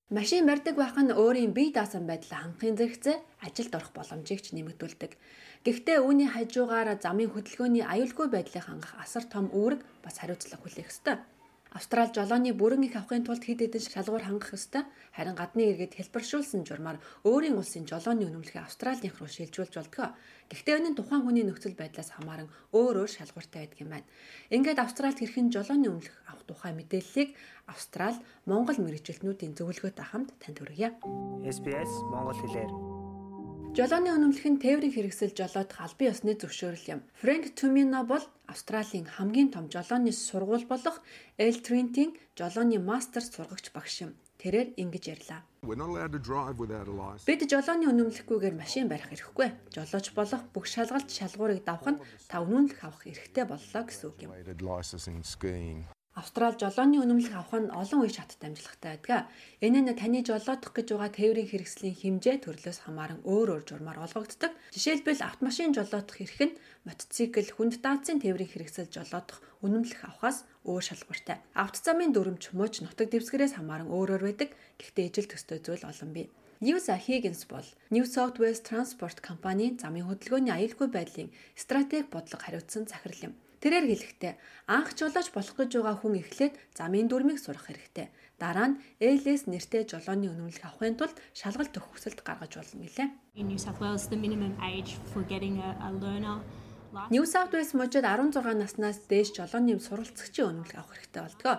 Машин 0.08 0.47
барьдаг 0.47 0.80
байх 0.80 0.95
нь 0.95 1.12
өөрийн 1.12 1.51
бие 1.51 1.76
даасан 1.76 2.08
байдлаа 2.08 2.39
хангахын 2.39 2.80
зэрэгцээ 2.80 3.43
ажилд 3.43 3.76
орох 3.76 3.91
боломжийг 3.91 4.39
ч 4.39 4.55
нэмэгдүүлдэг. 4.55 5.12
Гэхдээ 5.68 5.99
үүний 6.08 6.32
хажуугаар 6.32 6.95
замын 7.03 7.36
хөдөлгөөний 7.36 7.84
аюулгүй 7.84 8.32
байдлыг 8.32 8.64
хангах 8.64 8.95
асар 8.95 9.28
том 9.28 9.51
үүрэг 9.51 9.84
бас 9.99 10.24
хариуцлага 10.24 10.64
хүлээх 10.64 10.88
ёстой. 10.88 11.20
Австрал 11.72 12.11
жолооны 12.13 12.53
бүрэн 12.53 12.88
их 12.88 12.95
авахын 12.95 13.26
тулд 13.28 13.43
хэд 13.43 13.59
хэдэн 13.65 13.82
шалгуур 13.84 14.24
хангах 14.24 14.55
ёстой. 14.55 14.84
Харин 15.11 15.36
гадны 15.36 15.74
иргэд 15.74 15.97
хэлбэршүүлсэн 15.99 16.63
журмаар 16.63 16.97
өөрийн 17.28 17.59
улсын 17.59 17.84
жолооны 17.84 18.28
үнэмлэхийг 18.28 18.63
Австралийнх 18.63 19.20
руу 19.20 19.28
шилжүүлж 19.28 19.74
болдгоо. 19.76 20.15
Гэхдээ 20.47 20.78
энэ 20.80 20.89
нь 20.91 20.97
тухайн 20.97 21.24
хүний 21.28 21.43
нөхцөл 21.43 21.76
байдлаас 21.76 22.15
хамааран 22.15 22.47
өөр 22.72 23.03
өөр 23.03 23.11
шалгууртай 23.11 23.68
байдаг 23.68 23.80
юм 23.84 23.91
байна. 23.91 24.07
Ингээд 24.53 24.80
Австралид 24.80 25.20
хэрхэн 25.20 25.51
жолооны 25.51 25.88
үнэмлэх 25.91 26.15
авах 26.32 26.45
тухай 26.47 26.72
мэдээллийг 26.72 27.36
Австрал 27.68 28.15
Монгол 28.47 28.80
мэрэгчлэтнүүдийн 28.80 29.57
зөвлөгөөтэй 29.59 30.05
хамт 30.07 30.32
танд 30.39 30.57
хүргье. 30.63 30.95
SBS 31.43 31.91
Монгол 32.11 32.39
хэлээр 32.39 33.07
Жолооны 33.78 34.10
үнэмлэх 34.10 34.46
нь 34.50 34.58
тээврийн 34.58 34.90
хэрэгсэл 34.90 35.38
жолоодох 35.38 35.78
албан 35.86 36.10
ёсны 36.10 36.34
зөвшөөрөл 36.34 36.98
юм. 36.98 37.02
Фрэнк 37.22 37.54
Тумино 37.54 38.02
бол 38.10 38.26
Австралийн 38.50 39.06
хамгийн 39.06 39.54
том 39.54 39.70
жолооны 39.70 40.10
сургууль 40.10 40.66
болох 40.66 40.98
Эл 41.38 41.62
Тринтийн 41.62 42.18
жолооны 42.34 42.82
мастер 42.82 43.22
сургагч 43.22 43.70
багш 43.78 44.10
юм. 44.10 44.18
Тэрээр 44.42 44.74
ингэж 44.82 45.04
ярьлаа. 45.14 45.46
Бид 47.30 47.42
жолооны 47.46 47.86
үнэмлэхгүйгээр 47.94 48.56
машин 48.58 48.90
барих 48.90 49.14
эрхгүй. 49.14 49.54
Жолооч 49.70 50.10
болох 50.18 50.42
бүх 50.58 50.66
шалгалт 50.66 51.14
шалгуурыг 51.14 51.62
давах 51.62 52.02
нь 52.02 52.02
та 52.26 52.42
үнэмлэх 52.42 52.82
авах 52.82 53.06
эрхтэй 53.06 53.46
боллоо 53.46 53.86
гэсэн 53.86 54.10
үг 54.10 54.18
юм. 54.26 54.34
Австрал 56.18 56.57
жолооны 56.57 56.97
үнэмлэх 56.97 57.34
авах 57.38 57.61
нь 57.61 57.70
олон 57.70 58.01
үе 58.01 58.09
шаттай 58.09 58.49
амжилттай 58.49 58.97
байдаг. 58.97 59.30
Энэ 59.61 59.80
нь 59.86 59.93
таны 59.93 60.26
жолоодох 60.26 60.74
гэж 60.74 60.88
байгаа 60.97 61.13
тээврийн 61.13 61.45
хэрэгслийн 61.45 61.93
хэмжээ 61.93 62.41
төрлөөс 62.41 62.80
хамааран 62.89 63.22
өөр 63.22 63.47
өөр 63.53 63.63
журмаар 63.70 64.01
олгогддог. 64.01 64.49
Жишээлбэл 64.74 65.22
автомашин 65.22 65.78
жолоодох 65.78 66.18
эрх 66.18 66.39
нь 66.41 66.57
мотоцикл, 66.89 67.53
хүнд 67.53 67.86
даацын 67.86 68.18
тээврийн 68.18 68.49
хэрэгсэл 68.49 68.89
жолоодох 68.89 69.45
үнэмлэх 69.61 70.01
авахаас 70.09 70.49
өөр 70.65 70.84
шалгууртай. 70.89 71.38
Автозамын 71.53 72.09
дүрмж, 72.18 72.49
мууч, 72.57 72.82
нутаг 72.82 73.13
дэвсгэрээс 73.13 73.61
хамааран 73.61 73.93
өөрөөр 73.93 74.24
байдаг. 74.26 74.49
Гэхдээ 74.82 75.05
ижил 75.13 75.30
төстэй 75.30 75.61
зүйл 75.61 75.86
олон 75.86 76.11
бий. 76.18 76.34
Ньюса 76.65 76.97
Хиггинс 76.97 77.45
бол 77.45 77.68
New 77.93 78.09
South 78.09 78.41
Wales 78.41 78.65
Transport 78.65 79.22
компанийн 79.22 79.78
замын 79.78 80.09
хөдөлгөөний 80.09 80.49
аюулгүй 80.57 80.89
байдлын 80.89 81.30
стратеги 81.53 82.09
бодлого 82.09 82.41
хариуцсан 82.41 82.89
захирал 82.89 83.30
юм. 83.30 83.34
Тэрээр 83.68 83.84
хэлэхдээ 83.84 84.34
анх 84.72 84.95
жолооч 84.95 85.28
болох 85.36 85.59
гэж 85.59 85.76
байгаа 85.76 85.99
хүн 85.99 86.24
эхлээд 86.24 86.55
замын 86.72 87.11
дүрмийг 87.11 87.36
сурах 87.36 87.68
хэрэгтэй. 87.68 88.07
Дараа 88.39 88.72
нь 88.72 88.80
ALS 89.03 89.43
нэртэй 89.51 89.84
жолооны 89.84 90.32
үнэмлэх 90.32 90.63
авахын 90.63 90.95
тулд 90.95 91.20
шалгалт 91.36 91.76
хүсэлт 91.76 92.24
гаргаж 92.24 92.63
болно 92.63 92.88
гэлээ. 92.88 93.11
New 97.11 97.28
South 97.28 97.51
Wales 97.51 97.76
мужид 97.76 98.07
16 98.07 98.55
наснаас 98.55 99.03
дээш 99.11 99.36
жолооны 99.36 99.76
суралцагчийн 99.84 100.63
үнэмлэх 100.63 100.80
авах 100.80 100.95
хэрэгтэй 100.95 101.24
болдгоо. 101.28 101.55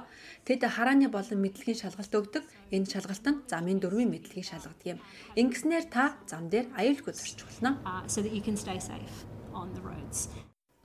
Тэд 0.49 0.65
харааны 0.65 1.13
болон 1.13 1.45
мэдлэгийн 1.45 1.77
шалгалт 1.77 2.09
өгдөг. 2.17 2.45
Энэ 2.73 2.89
шалгалтанд 2.89 3.53
замын 3.53 3.85
дөрвийн 3.85 4.09
мэдлэгийг 4.09 4.49
шалгадаг 4.49 4.97
юм. 4.97 5.05
Ингэснээр 5.37 5.93
та 5.93 6.17
зам 6.25 6.49
дээр 6.49 6.73
аюулгүй 6.73 7.13
зорчих 7.13 7.45
болно. 7.45 7.77
so 8.09 8.25
that 8.25 8.33
you 8.33 8.41
can 8.41 8.57
stay 8.57 8.81
safe 8.81 9.29
on 9.53 9.69
the 9.77 9.85
roads. 9.85 10.33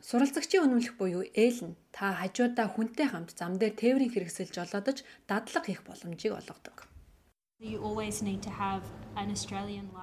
Суралцагчийн 0.04 0.68
үнэмлэх 0.68 1.00
буюу 1.00 1.24
ээл 1.32 1.60
нь 1.64 1.78
та 1.96 2.12
хажуудаа 2.20 2.68
хүнтэй 2.68 3.08
хамт 3.08 3.32
зам 3.40 3.56
дээр 3.56 3.72
тээврийн 3.80 4.12
хэрэгсэл 4.12 4.52
жолоодож 4.52 4.98
дадлага 5.32 5.64
хийх 5.64 5.82
боломжийг 5.88 6.36
олгодог. 6.36 6.92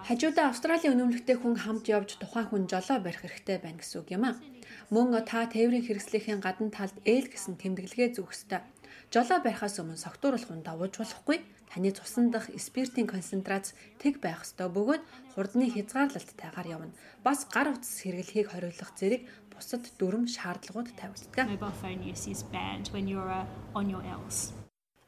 Хажуудаа 0.08 0.46
Австралийн 0.48 0.96
үнэмлэхтэй 0.96 1.36
хүн 1.36 1.56
хамт 1.60 1.84
явж 1.92 2.16
тухайн 2.16 2.48
хүн 2.48 2.64
жолоо 2.72 2.98
барих 3.04 3.20
хэрэгтэй 3.20 3.60
байна 3.60 3.84
гэсэн 3.84 4.00
үг 4.00 4.08
юм 4.16 4.24
а. 4.24 4.40
Мөн 4.88 5.20
та 5.28 5.44
тээврийн 5.44 5.84
хэрэгслийнхээ 5.84 6.40
гадна 6.40 6.72
талд 6.72 6.96
ээл 7.04 7.28
гэсэн 7.28 7.60
тэмдэглэгээ 7.60 8.16
зүүх 8.16 8.32
ёстой. 8.32 8.64
Жолоо 9.12 9.38
барихаас 9.44 9.76
өмнө 9.76 10.00
согтууруулах 10.00 10.48
хүн 10.48 10.64
давууж 10.64 10.96
болохгүй. 10.96 11.44
Таны 11.70 11.90
цусан 11.94 12.32
дах 12.34 12.48
спиртийн 12.50 13.06
концентрац 13.06 13.76
тэг 14.00 14.18
байх 14.24 14.42
ёстой 14.42 14.72
бөгөөд 14.72 15.02
хурдны 15.34 15.70
хязгаарлалттайгаар 15.70 16.66
явна. 16.66 16.96
Бас 17.22 17.46
гар 17.46 17.70
утас 17.70 18.02
хэрэглэхийг 18.02 18.50
хориглох 18.50 18.90
зэрэг 18.98 19.22
бусад 19.60 19.84
дүрм 20.00 20.24
шаардлагууд 20.24 20.88
тавигддаг. 20.96 21.44
Mobile 21.52 21.76
phone 21.80 22.00
use 22.00 22.24
is 22.32 22.42
banned 22.48 22.88
when 22.96 23.04
you're 23.04 23.28
uh, 23.28 23.76
on 23.78 23.92
your 23.92 24.00
L's. 24.00 24.56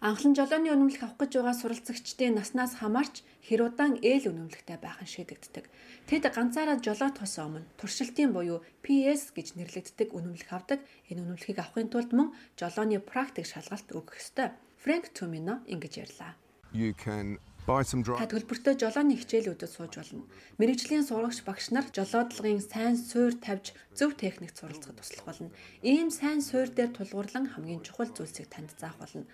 Анхлан 0.03 0.35
жолооны 0.35 0.67
үнэмлэх 0.75 1.07
авах 1.07 1.19
гэж 1.23 1.39
байгаа 1.39 1.55
суралцагчдын 1.63 2.35
наснаас 2.35 2.75
хамаарч 2.83 3.23
хэр 3.47 3.71
удаан 3.71 4.03
ээл 4.03 4.35
үнэмлэхтэй 4.35 4.75
байх 4.83 4.99
нь 4.99 5.07
шийдэгддэг. 5.15 5.71
Тэд 6.11 6.27
ганцаараа 6.27 6.83
жолоотохоос 6.83 7.39
өмнө 7.39 7.71
туршилтын 7.79 8.35
буюу 8.35 8.67
PS 8.83 9.31
гэж 9.31 9.55
нэрлэгддэг 9.55 10.11
үнэмлэх 10.11 10.51
авдаг. 10.51 10.83
Энэ 11.07 11.23
үнэмлэхийг 11.23 11.63
авахын 11.63 11.87
тулд 11.87 12.11
мөн 12.19 12.35
жолооны 12.59 12.99
практик 12.99 13.47
шалгалт 13.47 13.95
өгөх 13.95 14.19
ёстой. 14.19 14.51
Фрэнк 14.83 15.15
Тумино 15.15 15.63
ингэж 15.71 15.95
ярьлаа. 16.03 16.35
You 16.75 16.91
can 16.99 17.39
Та 17.63 18.27
dry 18.27 18.27
төлбөртэй 18.27 18.75
жолооны 18.75 19.15
хичээлүүдэд 19.23 19.71
сууж 19.71 19.95
болно. 19.95 20.27
Мэргэжлийн 20.59 21.07
сурагч 21.07 21.47
багш 21.47 21.71
нар 21.71 21.87
жолоодлогын 21.95 22.59
сайн 22.59 22.99
суур 22.99 23.39
тавьж 23.39 23.71
зөв 23.95 24.19
техникт 24.19 24.59
суралцахад 24.59 24.99
туслах 24.99 25.27
болно. 25.31 25.51
Ийм 25.79 26.11
сайн 26.11 26.43
суур 26.43 26.67
дээр 26.75 26.91
тулгуурлан 26.91 27.55
хамгийн 27.55 27.87
чухал 27.87 28.11
зүйлсийг 28.11 28.51
танд 28.51 28.75
заах 28.75 28.99
болно. 28.99 29.31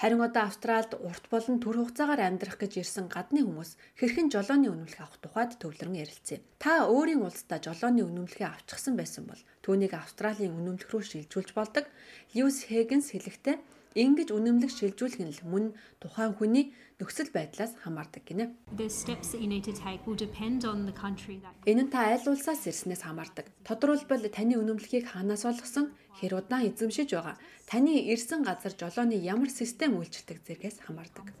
Харин 0.00 0.20
одоо 0.24 0.42
Австралид 0.48 0.96
урт 0.96 1.28
болон 1.28 1.60
төр 1.60 1.76
хугацаагаар 1.76 2.32
амьдрах 2.32 2.56
гэж 2.56 2.80
ирсэн 2.80 3.12
гадны 3.12 3.44
хүмүүс 3.44 3.76
хэрхэн 4.00 4.32
жолооны 4.32 4.72
үнэмлэх 4.72 5.04
авах 5.04 5.20
тухайд 5.20 5.60
төвлөрөн 5.60 6.00
ярилцъя. 6.00 6.40
Та 6.56 6.88
өөрийн 6.88 7.20
улсдаа 7.20 7.60
жолооны 7.60 8.08
үнэмлэхээ 8.08 8.48
авчихсан 8.48 8.96
байсан 8.96 9.28
бол 9.28 9.42
түүнийг 9.60 9.92
Австралийн 9.92 10.56
үнэмлэх 10.56 10.88
рүү 10.88 11.28
шилжүүлж 11.28 11.52
болдог. 11.52 11.84
Льюис 12.32 12.72
Хэггинс 12.72 13.12
хэлэхдээ 13.12 13.56
ингэж 13.94 14.28
үнэмлэх 14.34 14.70
шилжүүлэх 14.74 15.22
нь 15.22 15.34
л 15.34 15.40
мөн 15.46 15.64
тухайн 16.02 16.34
хүний 16.34 16.74
нөхцөл 17.00 17.30
байдлаас 17.34 17.74
хамаардаг 17.82 18.22
гинэ. 18.22 18.54
Энэ 21.66 21.82
нь 21.86 21.90
та 21.90 22.14
аль 22.14 22.28
улсаас 22.30 22.66
ирснээс 22.70 23.02
хамаардаг. 23.02 23.50
Тодорхойлбол 23.66 24.24
таны 24.30 24.54
үнэмлэхийг 24.60 25.10
хаанаас 25.10 25.42
олгосон, 25.42 25.90
хэр 26.18 26.38
удаан 26.38 26.70
эзэмшиж 26.70 27.10
байгаа, 27.10 27.36
таны 27.66 27.98
ирсэн 28.12 28.46
газар 28.46 28.72
жолооны 28.78 29.18
ямар 29.18 29.50
систем 29.50 29.98
үйлчилдэг 29.98 30.38
зэргээс 30.46 30.78
хамаардаг. 30.86 31.34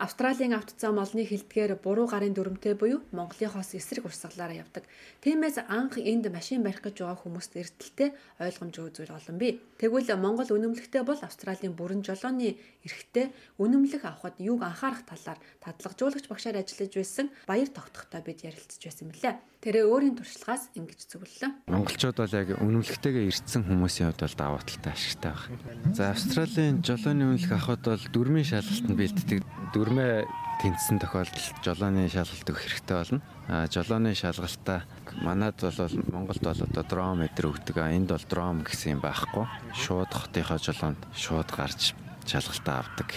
Австралийн 0.00 0.56
автозам 0.56 0.96
олны 0.96 1.28
хилдгээр 1.28 1.76
буруу 1.84 2.08
гарын 2.08 2.32
дүрмтэй 2.32 2.72
буюу 2.72 3.04
Монголынхоос 3.12 3.76
эсрэг 3.76 4.08
урсгалаараа 4.08 4.64
явдаг. 4.64 4.88
Тиймээс 5.20 5.60
анх 5.68 6.00
энд 6.00 6.32
машин 6.32 6.64
барих 6.64 6.80
гэж 6.80 7.04
байгаа 7.04 7.20
хүмүүст 7.20 7.52
эртэлтэй 7.60 8.16
ойлгомжгүй 8.40 8.96
зүйл 8.96 9.12
олон 9.12 9.36
бий. 9.36 9.60
Тэгвэл 9.76 10.16
Монгол 10.16 10.48
үнэмлэхтэй 10.48 11.04
бол 11.04 11.20
Австралийн 11.20 11.76
бүрэн 11.76 11.99
жолооны 12.02 12.56
эрхтэй 12.84 13.30
үнэмлэх 13.60 14.04
авахд 14.04 14.40
юуг 14.40 14.64
анхаарах 14.64 15.04
талаар 15.04 15.38
татлагжуулагч 15.60 16.26
багшаар 16.28 16.60
ажиллаж 16.60 16.92
байсан 16.96 17.26
баяр 17.46 17.68
тогтохтой 17.68 18.20
бид 18.24 18.44
ярилцж 18.44 18.80
байсан 18.80 19.12
мөлий. 19.12 19.36
Тэрээ 19.60 19.84
өөрийн 19.84 20.16
туршлагаас 20.16 20.72
ингэж 20.72 21.00
зөвлөлөө. 21.12 21.50
Монголчууд 21.68 22.16
бол 22.16 22.32
яг 22.32 22.48
үнэмлэхтэйгээ 22.56 23.28
ирсэн 23.28 23.68
хүмүүсийн 23.68 24.08
хувьд 24.16 24.24
бол 24.24 24.36
даваа 24.40 24.64
талтай 24.64 24.92
ашигтай 24.96 25.32
байна. 25.36 25.92
За 25.92 26.16
Австралийн 26.16 26.80
жолооны 26.80 27.36
үнэмлэх 27.36 27.52
авахд 27.52 27.84
бол 27.84 28.04
дөрмийн 28.08 28.48
шалгалтанд 28.48 28.96
бэлддэг. 28.96 29.44
Дөрмөө 29.76 30.24
тэнцсэн 30.60 31.00
тохиолдолд 31.00 31.64
жолооны 31.64 32.04
шалгалт 32.12 32.44
өгөх 32.44 32.68
хэрэгтэй 32.68 32.96
болно. 33.00 33.20
А 33.48 33.64
жолооны 33.64 34.12
шалгалтаа 34.12 34.84
манад 35.24 35.56
бол 35.56 35.96
Монголд 36.12 36.44
бол 36.44 36.60
одоо 36.60 36.84
дром 36.84 37.24
өдр 37.24 37.48
өгдөг. 37.48 37.80
Энд 37.80 38.12
бол 38.12 38.26
дром 38.28 38.60
гэсэн 38.60 38.96
юм 38.96 39.00
байхгүй. 39.00 39.48
Шууд 39.72 40.12
хотынхоо 40.12 40.60
жолоонд 40.60 41.00
шууд 41.16 41.48
гарч 41.48 41.96
шалгалтаа 42.28 42.84
авдаг. 42.84 43.08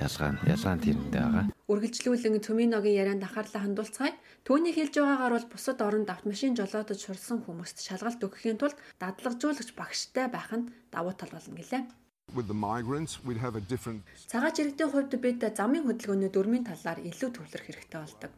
Ялгаа 0.00 0.36
нь 0.36 0.40
ялгаа 0.48 0.74
нь 0.76 0.84
тэрэндээ 0.88 1.20
байгаа. 1.20 1.44
Үргэлжлүүлэн 1.68 2.40
Төминогийн 2.40 3.00
ярианд 3.00 3.24
анхаарлаа 3.28 3.64
хандуулцгаая. 3.64 4.16
Түүний 4.48 4.72
хэлж 4.72 4.96
байгаагаар 4.96 5.36
бол 5.36 5.48
бусад 5.52 5.80
оронд 5.84 6.08
автомашин 6.08 6.56
жолоодож 6.56 7.00
сурсан 7.00 7.44
хүмүүст 7.44 7.84
шалгалт 7.84 8.24
өгөхийн 8.24 8.56
тулд 8.56 8.76
дадлагжуулагч 9.00 9.72
багштай 9.76 10.32
байх 10.32 10.52
нь 10.52 10.72
давуу 10.92 11.12
тал 11.16 11.32
болно 11.32 11.56
гэлээ. 11.60 12.05
With 12.36 12.48
the 12.48 12.60
migrants, 12.72 13.12
we'd 13.24 13.40
have 13.46 13.56
a 13.56 13.64
different 13.72 14.04
Цагаач 14.28 14.60
иргэдийн 14.60 14.90
хувьд 14.92 15.12
бид 15.24 15.40
замын 15.56 15.88
хөдөлгөөний 15.88 16.28
дөрмийн 16.28 16.68
талаар 16.68 17.00
илүү 17.00 17.30
төвлөрөх 17.32 17.66
хэрэгтэй 17.66 18.00
болдог. 18.04 18.32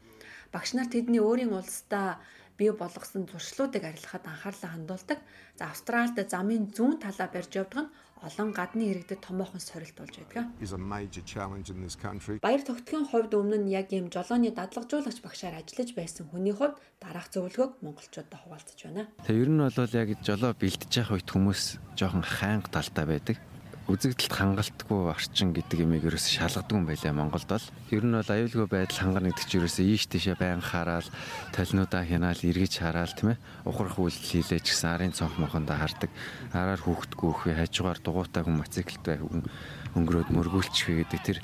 Багш 0.55 0.70
нар 0.78 0.86
тэдний 0.86 1.18
өөрийн 1.18 1.51
улсдаа 1.51 2.22
бий 2.59 2.70
болгосон 2.70 3.26
зуршлуудыг 3.26 3.82
арилгахад 3.82 4.26
анхаарлаа 4.26 4.70
хандуулдаг. 4.70 5.18
За 5.59 5.70
Австральд 5.74 6.14
замын 6.30 6.70
зүүн 6.70 7.03
талаа 7.03 7.26
барьж 7.26 7.53
явдаг 7.59 7.86
нь 7.86 7.90
олон 8.22 8.51
гадны 8.51 8.90
иргэдэд 8.90 9.22
томоохон 9.22 9.62
сорилт 9.62 9.94
болж 9.99 10.14
байдаг. 10.18 10.46
is 10.61 10.72
a 10.72 10.78
major 10.78 11.22
challenge 11.22 11.70
in 11.70 11.78
this 11.82 11.94
country. 11.94 12.38
Баяр 12.42 12.62
тогтгийн 12.62 13.07
хувьд 13.07 13.34
өмнө 13.34 13.62
нь 13.62 13.70
яг 13.70 13.94
ийм 13.94 14.11
жолооны 14.11 14.51
дадлагжуулагч 14.51 15.22
багшаар 15.22 15.59
ажиллаж 15.59 15.90
байсан 15.94 16.26
хүний 16.30 16.55
хувьд 16.55 16.74
дараах 17.03 17.30
зөвлөгөөг 17.30 17.82
монголчуудад 17.82 18.42
хуваалцаж 18.42 18.78
байна. 18.82 19.07
Тэгээ 19.26 19.42
ер 19.42 19.51
нь 19.55 19.62
бол 19.62 19.94
яг 20.03 20.09
жолоо 20.26 20.53
бэлдэж 20.55 20.90
явах 20.99 21.14
үед 21.14 21.30
хүмүүс 21.30 21.62
жоохон 21.94 22.24
хайнга 22.26 22.70
талтай 22.74 23.07
байдаг. 23.07 23.36
Үзэгдэлт 23.89 24.36
хангалтгүй 24.36 25.09
орчин 25.09 25.57
гэдэг 25.57 25.89
имийг 25.89 26.05
ерөөс 26.05 26.28
шалгадаг 26.28 26.76
юм 26.76 26.84
байлаа 26.84 27.16
Монголд 27.16 27.49
бол. 27.49 27.66
Ер 27.89 28.05
нь 28.05 28.12
бол 28.12 28.28
аюулгүй 28.28 28.68
байдал 28.68 29.01
хангарна 29.01 29.32
гэдэг 29.32 29.49
чинь 29.49 29.64
ерөөсөө 29.64 29.86
ийш 29.89 30.05
тийшээ 30.12 30.36
байн 30.36 30.61
хараад 30.61 31.09
толинуудаа 31.57 32.05
хянаал 32.05 32.36
эргэж 32.36 32.84
хараад 32.84 33.16
тийм 33.16 33.32
ээ. 33.32 33.41
Ухрах 33.64 33.97
үйлдэл 33.97 34.45
хийлээ 34.45 34.61
ч 34.61 34.76
гэсэн 34.76 34.93
арын 34.93 35.16
цонх 35.16 35.41
мохондоо 35.41 35.80
хардаг. 35.80 36.12
Араар 36.53 36.84
хүүхдгүү 36.84 37.28
өхөө 37.32 37.55
хажуугаар 37.57 38.01
дугуйтай 38.05 38.43
хүн 38.45 38.61
мотоциклтай 38.61 39.16
хүн 39.24 39.49
өнгөрөөд 39.97 40.36
мөргүүлчих 40.36 41.09
гэдэг 41.09 41.20
тэр 41.24 41.39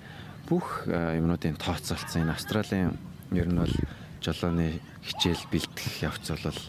бүх 0.45 0.85
юмнуудын 0.85 1.57
тооцоолцсон 1.57 2.29
энэ 2.29 2.37
Австралийн 2.37 3.01
ер 3.33 3.49
нь 3.49 3.57
бол 3.57 3.73
жолооны 4.21 4.85
хичээл 5.01 5.49
бэлтгэх 5.49 6.13
явц 6.13 6.29
бол 6.29 6.61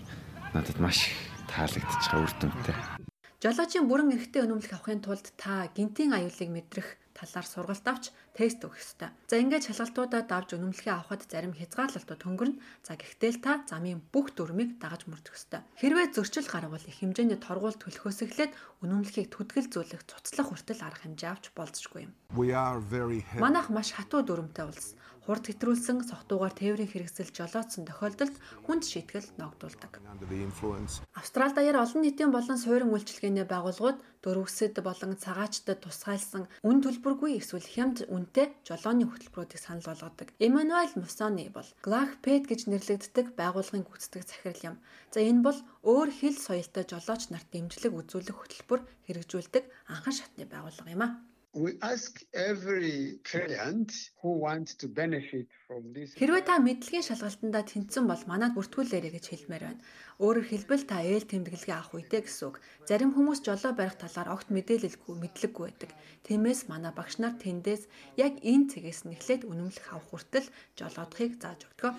надад 0.56 0.80
маш 0.80 1.12
их 1.12 1.20
таалагдчих 1.52 2.16
үр 2.16 2.32
дүнтэй. 2.40 2.95
Жолоочийн 3.44 3.86
бүрэн 3.90 4.16
эрхтэй 4.16 4.42
өнөмлөх 4.48 4.72
авахын 4.72 5.04
тулд 5.04 5.28
та 5.36 5.68
гинтийн 5.76 6.16
аюулыг 6.16 6.50
мэдрэх 6.56 6.88
талаар 7.12 7.48
сургалт 7.48 7.88
авч 7.92 8.06
тест 8.36 8.60
өгөх 8.68 8.84
ёстой. 8.84 9.10
За 9.32 9.40
ингээд 9.40 9.72
шалгалтуудаа 9.72 10.28
давж 10.28 10.60
өнөмлөхөө 10.60 10.92
авахд 10.92 11.32
зарим 11.32 11.56
хязгаарлалтууд 11.56 12.22
хөнгөрнө. 12.22 12.60
За 12.84 13.00
гэхдээ 13.00 13.32
л 13.32 13.40
та 13.40 13.64
замын 13.64 14.04
бүх 14.12 14.36
дүрмийг 14.36 14.76
дагаж 14.76 15.08
мөрдөх 15.08 15.40
ёстой. 15.40 15.64
Хэрвээ 15.80 16.12
зөрчил 16.12 16.52
гарвал 16.52 16.84
их 16.84 17.00
хэмжээний 17.00 17.40
торгууль 17.40 17.80
төлөхөөс 17.80 18.20
эхлээд 18.28 18.52
өнөмлөхийг 18.84 19.32
түтгэлзүүлэх 19.32 20.04
цуцлах 20.04 20.52
хүртэл 20.52 20.84
арга 20.84 21.08
хэмжээ 21.08 21.32
авч 21.32 21.46
болзошгүй 21.56 22.12
юм. 22.12 22.14
Манайх 23.40 23.72
маш 23.72 23.96
хатуу 23.96 24.22
дүрмтэй 24.28 24.68
улс. 24.68 25.00
Хурд 25.26 25.50
хэтрүүлсэн 25.50 26.06
согтуугаар 26.06 26.54
тээврийн 26.54 26.86
хэрэгсэл 26.86 27.34
жолоодсон 27.34 27.90
тохиолдолд 27.90 28.36
хүнд 28.70 28.86
шийтгэл 28.86 29.26
ногдуулдаг. 29.42 29.98
under 30.06 30.28
the 30.30 30.38
influence. 30.38 31.02
Австрал 31.14 31.52
даяар 31.54 31.82
олон 31.82 32.02
нийтийн 32.06 32.32
болон 32.32 32.58
суурин 32.58 32.94
үйлчилгээний 32.94 33.46
байгууллагууд 33.50 34.00
дөрвөсөд 34.24 34.80
болон 34.86 35.18
цагаачтад 35.18 35.82
тусгайлсан 35.82 36.48
үн 36.62 36.78
төлбөргүй 36.86 37.42
эсвэл 37.42 37.66
хямд 37.66 38.06
үнэтэй 38.26 38.48
жолооны 38.66 39.06
хөтөлбөрүүдийг 39.06 39.62
санал 39.62 39.86
болгодог. 39.86 40.34
Эммануэль 40.42 40.98
Мусони 40.98 41.54
бол 41.54 41.70
Glachpet 41.86 42.50
гэж 42.50 42.66
нэрлэгддэг 42.66 43.38
байгууллагын 43.38 43.86
гүйцэтгэх 43.86 44.26
захирал 44.26 44.62
юм. 44.74 44.76
За 45.14 45.22
энэ 45.22 45.46
бол 45.46 45.60
өөр 45.86 46.10
хил 46.10 46.34
соёлтой 46.34 46.90
жолооч 46.90 47.30
нарт 47.30 47.46
дэмжлэг 47.54 47.94
үзүүлэх 47.94 48.38
хөтөлбөр 48.42 48.82
хэрэгжүүлдэг 49.06 49.64
анхан 49.94 50.14
шатны 50.18 50.50
байгууллага 50.50 50.90
юм 50.90 51.04
а. 51.06 51.10
We 51.56 51.78
ask 51.82 52.22
every 52.34 53.20
client 53.24 53.94
who 54.22 54.32
wants 54.46 54.76
to 54.76 54.90
benefit 54.90 55.48
from 55.68 55.94
this. 55.96 56.12
Хэрвээ 56.20 56.44
та 56.44 56.60
мэдлэгийн 56.60 57.08
шалгалтандаа 57.08 57.64
тэнцсэн 57.64 58.04
бол 58.12 58.20
манад 58.28 58.60
бүртгүүлээрэй 58.60 59.16
гэж 59.16 59.26
хэлмээр 59.32 59.64
байна. 59.64 59.84
Өөрөөр 60.20 60.48
хэлбэл 60.52 60.84
та 60.84 61.00
ээл 61.08 61.24
тэмдэглэгээ 61.24 61.78
авах 61.80 61.96
үедээ 61.96 62.28
гэсэн 62.28 62.46
үг. 62.52 62.60
Зарим 62.84 63.16
хүмүүс 63.16 63.40
жолоо 63.48 63.72
барих 63.72 63.96
талаар 63.96 64.36
огт 64.36 64.52
мэдээлэлгүй, 64.52 65.16
мэдлэггүй 65.16 65.64
байдаг. 65.64 65.92
Тиймээс 66.28 66.68
манай 66.68 66.92
багш 66.92 67.24
нар 67.24 67.40
тэндээс 67.40 67.88
яг 68.20 68.36
энэ 68.44 68.76
цэгээс 68.76 69.08
нь 69.08 69.16
эхлээд 69.16 69.48
үнэмлэх 69.48 69.88
авах 69.96 70.12
хүртэл 70.12 70.52
жолоодохыг 70.76 71.40
зааж 71.40 71.64
өгдөг. 71.72 71.96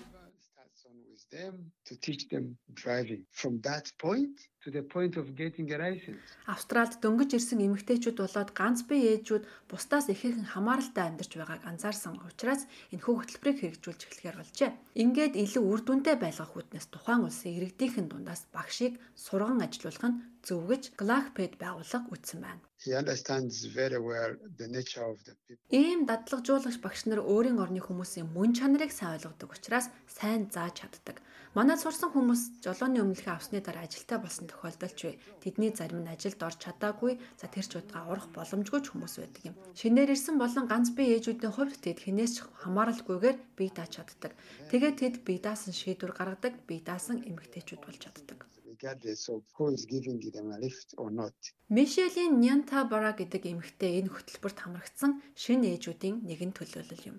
with 1.17 1.39
them 1.39 1.71
to 1.85 1.95
teach 1.99 2.27
them 2.29 2.57
driving. 2.73 3.23
From 3.31 3.59
that 3.61 3.91
point 3.97 4.37
to 4.67 4.71
the 4.71 4.83
point 4.83 5.15
of 5.15 5.25
getting 5.35 5.67
a 5.71 5.77
license. 5.77 6.27
Австралид 6.53 6.99
дөнгөж 6.99 7.31
ирсэн 7.39 7.63
эмэгтэйчүүд 7.63 8.17
болоод 8.19 8.51
ганц 8.59 8.83
бие 8.89 9.15
ээжүүд 9.15 9.43
бусдаас 9.71 10.11
ихээхэн 10.11 10.51
хамааралтай 10.51 11.07
амьдарч 11.07 11.31
байгааг 11.39 11.63
анзаарсан 11.71 12.19
учраас 12.27 12.67
энэхүү 12.91 13.15
хөтөлбөрийг 13.15 13.57
хэрэгжүүлж 13.63 14.01
эхлэхээр 14.03 14.37
болжээ. 14.39 14.71
Ингээд 15.03 15.33
илүү 15.43 15.63
үр 15.71 15.81
дүнтэй 15.87 16.15
байлгах 16.19 16.51
үүднээс 16.51 16.87
тухайн 16.91 17.23
улсын 17.23 17.55
иргэдийнхэн 17.55 18.07
дундаас 18.11 18.43
багшийг 18.51 18.99
сурган 19.15 19.63
ажилуулах 19.63 20.03
нь 20.11 20.19
зөв 20.47 20.63
гэж 20.71 20.83
Glachped 20.99 21.53
байгууллага 21.63 22.07
үтсэн 22.11 22.39
байна. 22.43 22.63
He 22.83 22.91
understands 22.95 23.65
very 23.79 23.99
well 23.99 24.35
the 24.59 24.67
nature 24.67 25.03
of 25.03 25.17
the 25.27 25.33
people. 25.47 25.63
Ийм 25.71 25.99
дадлагжуулагч 26.11 26.77
багш 26.83 27.07
нар 27.07 27.19
өөрийн 27.23 27.59
орны 27.63 27.79
хүмүүсийн 27.83 28.27
мөн 28.35 28.51
чанарыг 28.55 28.91
сайн 28.95 29.15
ойлгодог 29.15 29.49
учраас 29.55 29.87
сайн 30.07 30.47
зааж 30.51 30.83
чаддаг. 30.83 31.17
Манайд 31.57 31.81
сурсан 31.81 32.13
хүмүүс 32.13 32.61
жолооны 32.61 33.01
өмнөлхөө 33.01 33.33
авсны 33.33 33.59
дараа 33.65 33.89
ажилтаа 33.89 34.21
болсон 34.21 34.45
тохиолдолч 34.57 34.99
вэ. 35.05 35.13
Тэдний 35.45 35.69
зарим 35.69 36.01
нь 36.01 36.09
ажилд 36.09 36.41
орж 36.41 36.57
чадаагүй, 36.65 37.21
за 37.37 37.45
тэр 37.45 37.65
ч 37.69 37.77
удаа 37.77 38.09
урах 38.09 38.33
боломжгүй 38.33 38.81
ч 38.81 38.89
хүмүүс 38.89 39.15
байдаг 39.21 39.43
юм. 39.53 39.55
Шинээр 39.77 40.17
ирсэн 40.17 40.41
болон 40.41 40.65
ганц 40.65 40.89
бие 40.97 41.21
ээжүүдийн 41.21 41.53
хувьд 41.53 41.77
тэд 41.85 42.01
хинээс 42.01 42.33
ч 42.33 42.37
хамааралгүйгээр 42.65 43.37
бие 43.53 43.71
дааж 43.77 44.01
чаддаг. 44.01 44.33
Тэгээд 44.73 44.95
тэд 44.97 45.15
бие 45.21 45.37
даасан 45.37 45.77
шийдвэр 45.77 46.17
гаргадаг, 46.17 46.53
бие 46.65 46.81
даасан 46.81 47.21
эмэгтэйчүүд 47.21 47.81
болж 47.85 48.01
чаддаг. 48.01 48.49
regardless 48.77 49.29
of 49.29 49.41
who 49.57 49.65
is 49.73 49.85
giving 49.85 50.19
them 50.35 50.51
a 50.51 50.57
lift 50.65 50.93
or 50.97 51.09
not. 51.09 51.33
Мишелийн 51.69 52.39
Нянта 52.39 52.83
Бара 52.85 53.11
гэдэг 53.17 53.43
эмэгтэй 53.45 53.99
энэ 53.99 54.13
хөтөлбөрт 54.13 54.57
хамрагдсан 54.61 55.11
шинэ 55.33 55.67
ээжүүдийн 55.75 56.21
нэгэн 56.29 56.51
төлөөлөл 56.53 57.03
юм. 57.11 57.17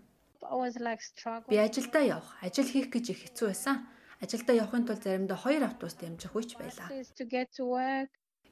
Би 1.51 1.57
ажилдаа 1.59 2.05
явах, 2.16 2.30
ажил 2.47 2.68
хийх 2.70 2.89
гэж 2.95 3.05
их 3.11 3.20
хэцүү 3.26 3.47
байсан. 3.51 3.76
Ажилдаа 4.24 4.54
явахын 4.62 4.84
тулд 4.86 5.02
заримдаа 5.04 5.38
хоёр 5.38 5.62
автобус 5.66 5.94
дамжих 5.94 6.34
үеч 6.34 6.50
байлаа. 6.58 6.88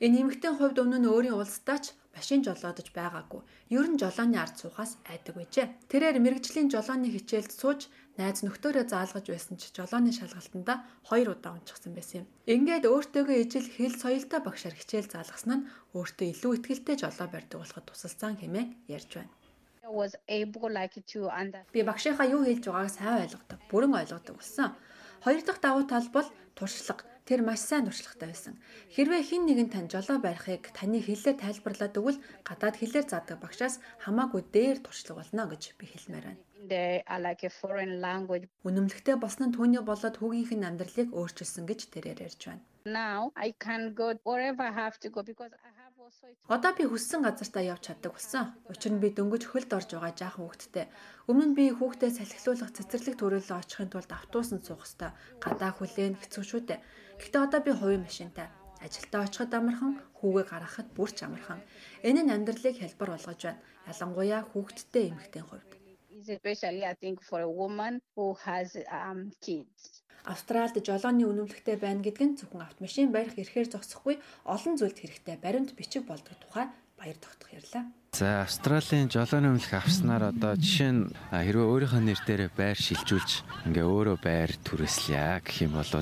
Энэ 0.04 0.28
эмэгтэй 0.28 0.52
хувьд 0.52 0.76
өмнө 0.76 0.98
нь 1.00 1.08
өөрийн 1.08 1.40
улсдаа 1.40 1.80
ч 1.80 1.96
машин 2.12 2.44
жолоодож 2.44 2.92
байгаагүй. 2.92 3.40
Ер 3.72 3.88
нь 3.88 3.96
жолооны 3.96 4.36
ард 4.36 4.60
суухаас 4.60 5.00
айдаг 5.08 5.34
байжээ. 5.40 5.88
Тэрээр 5.88 6.20
мэрэгжлийн 6.20 6.68
жолооны 6.68 7.08
хичээлд 7.08 7.48
сууж 7.48 7.88
найз 8.20 8.44
нөхдөөрөө 8.44 8.84
заалгаж 8.92 9.26
байсан 9.32 9.56
ч 9.56 9.72
жолооны 9.72 10.12
шалгалтанда 10.12 10.84
хоёр 11.08 11.32
удаа 11.32 11.56
унчихсан 11.56 11.96
байсан 11.96 12.16
юм. 12.22 12.26
Ингээд 12.44 12.84
өөртөөгөө 12.84 13.36
ижил 13.40 13.68
хэл 13.72 13.96
соёлтой 13.96 14.40
багшаар 14.44 14.76
хичээл 14.76 15.08
заалгасан 15.08 15.52
нь 15.64 15.66
өөртөө 15.96 16.26
илүү 16.28 16.52
ихтэй 16.60 16.96
жолоо 17.00 17.28
барьдаг 17.32 17.58
болоход 17.64 17.88
тусалсан 17.88 18.36
хэмээн 18.36 18.92
ярьж 18.92 19.10
байна. 19.16 19.32
Би 21.72 21.80
багшийнхаа 21.86 22.26
юу 22.26 22.42
хэлж 22.44 22.64
байгааг 22.68 22.92
сайн 22.92 23.22
ойлгодог, 23.24 23.58
бүрэн 23.70 23.94
ойлгодог 23.96 24.36
болсон. 24.36 24.76
Хоёр 25.24 25.42
дахь 25.44 25.60
давуу 25.60 25.84
тал 25.86 26.08
бол 26.12 26.28
туршлага. 26.58 27.04
Тэр 27.26 27.42
маш 27.42 27.58
сайн 27.66 27.90
туршлагатай 27.90 28.28
байсан. 28.30 28.54
Хэрвээ 28.94 29.22
хин 29.26 29.42
нэгэн 29.50 29.70
тань 29.74 29.90
жолоо 29.90 30.22
барихыг 30.22 30.70
таны 30.70 31.02
хэлээр 31.02 31.42
тайлбарлаад 31.42 31.98
өгвөл 31.98 32.22
гадаад 32.46 32.78
хэлээр 32.78 33.06
заадаг 33.10 33.42
багшаас 33.42 33.82
хамаагүй 34.06 34.46
дээр 34.54 34.78
туршлага 34.78 35.26
болно 35.26 35.50
гэж 35.50 35.74
би 35.74 35.90
хэлмээр 35.90 36.24
байна. 36.30 36.42
Үнэмлэхтэй 38.62 39.16
болсон 39.18 39.50
нь 39.50 39.56
түүний 39.58 39.82
болоод 39.82 40.16
хүүгийнх 40.18 40.52
нь 40.54 40.66
амьдралыг 40.70 41.08
өөрчилсөн 41.18 41.66
гэж 41.66 41.80
тэрээр 41.90 42.22
ярьж 42.26 42.40
байна. 42.46 42.62
Now 42.86 43.34
I 43.34 43.50
can 43.58 43.94
go 43.98 44.14
wherever 44.22 44.62
I 44.62 44.70
have 44.70 44.96
to 45.02 45.10
go 45.10 45.22
because 45.26 45.50
Одоо 46.54 46.72
би 46.78 46.84
хүссэн 46.86 47.20
газартаа 47.26 47.62
явж 47.74 47.82
чаддаг 47.90 48.12
болсон. 48.14 48.54
Учир 48.70 48.92
нь 48.94 49.02
би 49.02 49.08
дөнгөж 49.10 49.42
хөлд 49.48 49.70
орж 49.78 49.88
байгаа 49.94 50.14
жаахан 50.14 50.42
хүүхэдтэй. 50.46 50.86
Өмнө 51.30 51.46
нь 51.50 51.56
би 51.58 51.64
хүүхдээ 51.74 52.10
салхилуулах 52.14 52.70
цэцэрлэг 52.76 53.14
төрөлөө 53.18 53.58
очихын 53.58 53.90
тулд 53.90 54.10
автобусанд 54.14 54.62
суух 54.64 54.86
хэвээр 54.86 55.14
гадаа 55.42 55.70
хүлээн 55.74 56.14
хэцүү 56.20 56.44
шүү 56.46 56.62
дээ. 56.68 56.80
Гэхдээ 57.18 57.44
одоо 57.46 57.60
би 57.66 57.72
хувийн 57.74 58.06
машинтай. 58.06 58.48
Ажилдаа 58.84 59.26
очиход 59.26 59.52
амархан, 59.58 59.92
хүүгээ 60.18 60.46
гаргахад 60.46 60.88
бүр 60.94 61.10
ч 61.16 61.18
амархан. 61.26 61.60
Энэ 62.08 62.22
нь 62.22 62.34
амьдралыг 62.34 62.76
хялбар 62.78 63.10
болгож 63.12 63.40
байна. 63.42 63.62
Ялангуяа 63.90 64.42
хүүхэдтэй 64.46 65.04
эмэгтэйн 65.10 65.46
хувьд. 65.48 65.70
especially 66.28 66.84
I 66.84 66.94
think 66.94 67.22
for 67.22 67.40
a 67.40 67.50
woman 67.50 68.00
who 68.14 68.34
has 68.44 68.76
um 68.90 69.30
kids. 69.44 70.02
Австралид 70.26 70.82
жолооны 70.82 71.22
үнэмлэхтэй 71.30 71.76
байна 71.78 72.02
гэдэг 72.02 72.24
нь 72.26 72.38
зөвхөн 72.38 72.66
автомашин 72.66 73.14
барих 73.14 73.38
эрхээр 73.38 73.70
зогсохгүй 73.70 74.18
олон 74.42 74.74
зүйлд 74.74 74.98
хэрэгтэй 74.98 75.36
баримт 75.38 75.70
бичиг 75.78 76.02
болдог 76.10 76.34
тухай 76.42 76.66
баяр 76.98 77.18
тогтох 77.22 77.54
ярьлаа. 77.54 77.86
За 78.16 78.48
Австралийн 78.48 79.12
жолооны 79.12 79.52
өмнөх 79.52 79.76
авснаар 79.76 80.32
одоо 80.32 80.56
жишээ 80.56 80.88
нь 80.88 81.12
хэрвээ 81.28 81.68
өөрийнхөө 81.68 82.00
нэр 82.00 82.20
дээр 82.24 82.48
байр 82.48 82.72
шилжүүлж 82.72 83.44
ингээ 83.68 83.84
өөрөө 83.84 84.16
байр 84.24 84.56
түрээслэе 84.64 85.44
гэх 85.44 85.68
юм 85.68 85.76
бол 85.76 85.92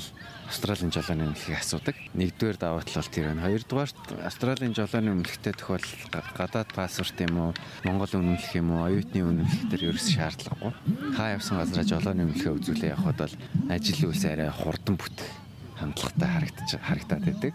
Австралийн 0.46 0.94
жолооны 0.94 1.26
өмнөхийг 1.26 1.58
асуудаг. 1.58 1.98
Нэгдүгээр 2.14 2.58
давуу 2.62 2.86
тал 2.86 3.02
бол 3.02 3.10
тэр 3.10 3.26
байна. 3.34 3.42
Хоёрдугаарт 3.50 3.98
Австралийн 4.30 4.78
жолооны 4.78 5.10
өмнөхтэй 5.10 5.58
тохиолдол 5.58 6.30
гадаад 6.38 6.70
паспорт 6.70 7.18
юм 7.18 7.34
уу, 7.34 7.52
Монгол 7.82 8.14
үнэмлэх 8.14 8.52
юм 8.62 8.78
уу, 8.78 8.86
оюутны 8.86 9.18
үнэмлэх 9.18 9.74
төр 9.74 9.82
ерөөс 9.90 10.14
шаардлагагүй. 10.14 10.70
Хаа 11.18 11.34
явсан 11.34 11.58
газараа 11.58 11.82
жолооны 11.98 12.30
үнэмлэхээ 12.30 12.54
үзүүлээ 12.62 12.94
явхад 12.94 13.26
бол 13.26 13.34
ажил 13.74 14.06
үйлс 14.06 14.22
арай 14.30 14.54
хурдан 14.54 14.94
бүтэх 14.94 15.43
хандлагатай 15.78 16.28
харагдаж 16.28 16.70
харагдаад 16.78 17.24
байдаг. 17.24 17.52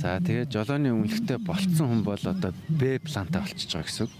За 0.00 0.18
тэгээд 0.18 0.50
жолооны 0.50 0.90
өмнөхтэй 0.90 1.38
болцсон 1.38 1.86
хүн 1.88 2.02
бол 2.02 2.18
одоо 2.18 2.52
Б 2.68 2.98
плантай 2.98 3.42
болчихж 3.42 3.70
байгаа 3.74 3.86
гэсэн 3.86 4.04
үг. 4.06 4.12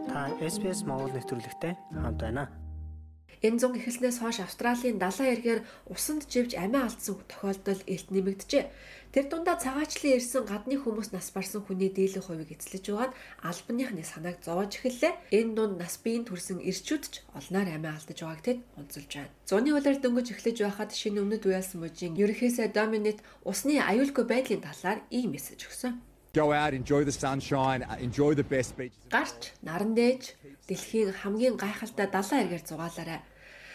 Та 0.08 0.18
SBS 0.38 0.80
Монгол 0.86 1.12
нэвтрүүлэгтэй 1.14 1.74
хамт 1.98 2.18
байна. 2.22 2.63
Энэ 3.44 3.60
зун 3.60 3.76
эхэлснээс 3.76 4.24
хойш 4.24 4.40
Австралийн 4.40 4.96
далайн 4.96 5.36
эргээр 5.36 5.60
усанд 5.92 6.32
живж 6.32 6.56
амиа 6.56 6.88
алдсан 6.88 7.20
тохиолдол 7.28 7.82
илт 7.84 8.08
нэмэгдэжээ. 8.08 8.64
Тэр 9.12 9.24
дундаа 9.28 9.60
цагаачлан 9.60 10.16
ирсэн 10.16 10.48
гадны 10.48 10.80
хүмүүс 10.80 11.12
нас 11.12 11.28
барсан 11.28 11.60
хүний 11.60 11.92
дийлэн 11.92 12.24
хувийг 12.24 12.56
эзлэж 12.56 12.88
байгаа 12.88 13.12
нь 13.12 13.16
албаныхны 13.44 14.00
санааг 14.00 14.40
зовоож 14.40 14.80
эхэллээ. 14.80 15.36
Энэ 15.36 15.52
дунд 15.60 15.76
нас 15.76 16.00
биеийн 16.00 16.24
төрсэн 16.24 16.64
ирчүүд 16.64 17.04
ч 17.04 17.14
олноор 17.36 17.68
амиа 17.68 17.92
алдаж 17.92 18.18
байгааг 18.24 18.40
тэд 18.48 18.58
онцолж 18.80 19.12
байна. 19.12 19.36
Зуны 19.44 19.70
улирал 19.76 20.00
дөнгөж 20.00 20.28
эхлэж 20.32 20.56
байхад 20.64 20.90
шинэ 20.96 21.20
өмнөд 21.20 21.44
Уэлс 21.44 21.76
мужийн 21.76 22.16
ерөнхийсээ 22.16 22.72
Доминит 22.72 23.20
усны 23.44 23.76
аюулгүй 23.76 24.24
байдлын 24.24 24.64
талаар 24.64 25.04
ийм 25.12 25.36
мессеж 25.36 25.68
өгсөн. 25.68 26.00
Go 26.34 26.50
out, 26.50 26.74
enjoy 26.74 27.04
the 27.04 27.14
sunshine, 27.14 27.86
uh, 27.86 27.94
enjoy 28.00 28.34
the 28.34 28.42
best 28.42 28.74
beach. 28.74 28.96
Гарч 29.12 29.54
наран 29.62 29.94
дээж 29.94 30.34
дэлхийн 30.66 31.12
хамгийн 31.12 31.54
гайхалтай 31.54 32.10
далайн 32.10 32.50
эргээр 32.50 32.64
зугаалаарай 32.66 33.20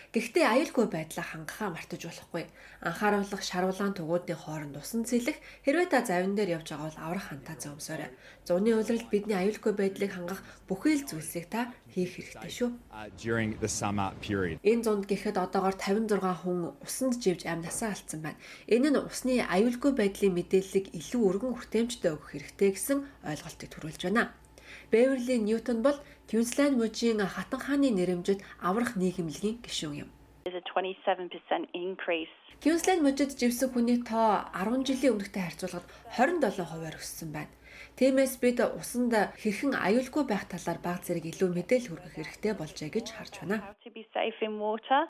Гэхдээ 0.09 0.41
аюулгүй 0.41 0.89
байдлаа 0.89 1.21
хангахаа 1.21 1.69
мартаж 1.69 2.01
болохгүй. 2.09 2.49
Анхааруулах 2.81 3.45
шаруулаан 3.45 3.93
тугуудын 3.93 4.41
хооронд 4.41 4.81
усан 4.81 5.05
цэлэх 5.05 5.37
хэрвээ 5.61 5.85
та 5.85 6.01
завин 6.01 6.33
дээр 6.33 6.57
явж 6.57 6.73
байгаа 6.73 6.89
бол 6.89 7.03
аврах 7.05 7.29
хантаа 7.29 7.53
зөмсөөрэй. 7.61 8.09
Зуны 8.41 8.73
улиралд 8.73 9.05
бидний 9.13 9.37
аюулгүй 9.37 9.73
байдлыг 9.77 10.09
хангах 10.09 10.41
бүхий 10.65 10.97
л 10.97 11.05
зүйлсийг 11.05 11.53
та 11.53 11.69
хийх 11.93 12.17
хэрэгтэй 12.17 12.49
шүү. 12.49 12.69
Period. 14.17 14.57
Энэ 14.65 14.81
зунд 14.81 15.05
гэхэд 15.05 15.37
одоогоор 15.37 15.77
56 15.77 16.17
хүн 16.41 16.73
усанд 16.81 17.21
живж 17.21 17.45
амьнасаа 17.45 17.93
алдсан 17.93 18.25
байна. 18.25 18.41
Энэ 18.65 18.89
нь 18.89 18.97
усны 18.97 19.45
аюулгүй 19.45 19.93
байдлын 19.93 20.33
мэдээллийг 20.33 20.89
илүү 20.89 21.21
өргөн 21.21 21.53
хүртээмжтэй 21.53 22.17
өгөх 22.17 22.33
хэрэгтэй 22.33 22.69
гэсэн 22.73 22.97
ойлголтыг 23.29 23.69
төрүүлж 23.77 24.09
байна. 24.09 24.33
Беверли 24.91 25.37
Ньютон 25.37 25.81
бол 25.81 25.97
Квинсленд 26.29 26.77
мужийн 26.77 27.21
хатан 27.25 27.59
хааны 27.59 27.89
нэрэмжид 27.93 28.41
аврах 28.61 28.95
нийгэмлэгийн 28.97 29.61
гишүүн 29.65 29.95
юм. 30.03 30.09
Квинсленд 32.61 33.01
мужид 33.05 33.31
живсэн 33.39 33.69
хүний 33.69 34.01
тоо 34.01 34.49
10 34.53 34.85
жилийн 34.89 35.13
өмнөхтэй 35.13 35.43
харьцуулахад 35.45 35.85
27%-аар 36.17 36.95
өссөн 36.97 37.29
байна. 37.31 37.53
Тиймээс 37.99 38.39
бид 38.39 38.63
усанд 38.63 39.11
хэрхэн 39.11 39.75
аюулгүй 39.75 40.23
байх 40.23 40.47
талаар 40.47 40.79
баг 40.79 41.03
зэрэг 41.03 41.35
илүү 41.35 41.51
мэдээлэл 41.51 41.91
хүргэх 41.91 42.15
хэрэгтэй 42.15 42.53
болжээ 42.55 42.89
гэж 42.95 43.07
харж 43.11 43.33
байна. 43.43 43.75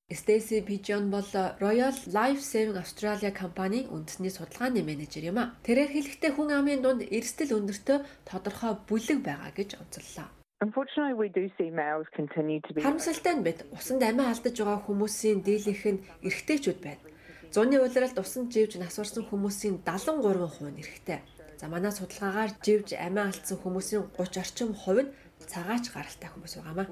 Stacy 0.09 0.57
Pigeon 0.65 1.13
бол 1.13 1.29
Royal 1.61 1.93
Life 2.09 2.41
Saving 2.41 2.81
Australia 2.81 3.29
компанийн 3.29 3.93
үндэсний 3.93 4.33
судалгааны 4.33 4.81
менежер 4.81 5.21
юм 5.21 5.37
а. 5.37 5.53
Тэрээр 5.61 5.93
хэлэхдээ 5.93 6.31
хүн 6.33 6.49
амын 6.49 6.81
дунд 6.81 7.05
эрсдэл 7.05 7.61
өндөртөө 7.61 8.25
тодорхой 8.25 8.73
бүлэг 8.89 9.21
байгаа 9.21 9.53
гэж 9.53 9.77
онцоллоо. 9.77 10.25
Unfortunately 10.65 11.13
we 11.13 11.29
do 11.29 11.45
see 11.61 11.69
males 11.69 12.09
continue 12.17 12.57
to 12.65 12.73
be 12.73 12.81
Харамсалтай 12.81 13.37
нь 13.37 13.45
бид 13.45 13.69
усанд 13.69 14.01
амиа 14.01 14.33
алдаж 14.33 14.57
байгаа 14.57 14.81
хүмүүсийн 14.89 15.45
дийлэнх 15.45 15.85
нь 15.93 16.01
эрэгтэйчүүд 16.25 16.79
байна. 16.81 17.05
Зуны 17.53 17.77
улиралд 17.77 18.17
усанд 18.17 18.49
живж 18.49 18.81
нас 18.81 18.97
барсан 18.97 19.29
хүмүүсийн 19.29 19.85
73% 19.85 20.73
нь 20.73 20.81
эрэгтэй. 20.81 21.21
За 21.59 21.67
манай 21.67 21.91
судалгаагаар 21.91 22.51
живж 22.63 22.95
амиа 22.95 23.27
алдсан 23.27 23.57
хүмүүсийн 23.59 24.03
30 24.15 24.39
орчим 24.43 24.71
хувь 24.81 25.03
нь 25.03 25.11
цагаач 25.51 25.91
гаралтай 25.91 26.29
хүмүүс 26.31 26.53
байгаамаа. 26.55 26.87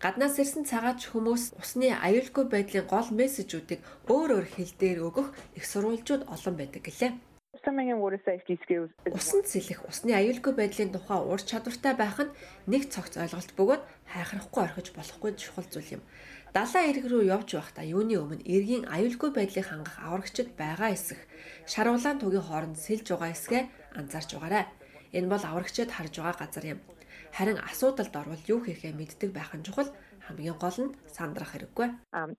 Гаднаас 0.00 0.36
ирсэн 0.40 0.64
цагаач 0.64 1.12
хүмүүс 1.12 1.44
усны 1.60 1.92
аюулгүй 1.92 2.44
байдлын 2.48 2.88
гол 2.88 3.08
мессежүүдийг 3.12 3.80
өөр 4.08 4.30
өөр 4.36 4.46
хэл 4.54 4.72
дээр 4.80 4.98
өгөх 5.08 5.28
их 5.58 5.64
сурвалжууд 5.68 6.24
олон 6.34 6.54
байдаг 6.56 6.82
гэлээ. 6.88 7.12
Усан 9.12 9.40
цэлэх 9.44 9.80
усны 9.84 10.16
аюулгүй 10.16 10.52
байдлын 10.56 10.90
тухай 10.96 11.20
ур 11.20 11.40
чадвартай 11.50 11.92
байх 11.92 12.16
нь 12.16 12.34
нэг 12.72 12.88
цогц 12.88 13.20
ойлголт 13.20 13.52
бөгөөд 13.60 13.82
хайхрахгүй 14.08 14.62
орхиж 14.64 14.88
болохгүй 14.96 15.36
чухал 15.36 15.68
зүйл 15.68 16.00
юм. 16.00 16.02
Далайн 16.52 16.92
эрг 16.92 17.08
рүү 17.08 17.32
явж 17.32 17.56
байхдаа 17.56 17.80
юуны 17.80 18.20
өмнө 18.20 18.44
эргийн 18.44 18.84
аюулгүй 18.84 19.32
байдлыг 19.32 19.72
хангах 19.72 19.96
аврагчид 20.04 20.52
байгаа 20.52 20.92
эсэх 20.92 21.16
шаруулаан 21.64 22.20
тугийн 22.20 22.44
хооронд 22.44 22.76
сэлж 22.76 23.08
байгаа 23.08 23.32
эсгээ 23.32 23.62
анзаарч 23.96 24.36
байгаарай. 24.36 24.68
Энэ 25.16 25.32
бол 25.32 25.40
аврагчид 25.40 25.88
харж 25.88 26.12
байгаа 26.20 26.36
газар 26.44 26.64
юм. 26.76 26.80
Харин 27.32 27.56
асуудалд 27.56 28.12
орвол 28.12 28.44
юу 28.52 28.60
хийхээ 28.68 28.92
мэддэг 28.92 29.32
байх 29.32 29.56
нь 29.56 29.64
чухал 29.64 29.88
хамгийн 30.26 30.56
гол 30.58 30.78
нь 30.86 30.94
сандрах 31.10 31.52
хэрэггүй. 31.52 31.88
Um. 32.14 32.30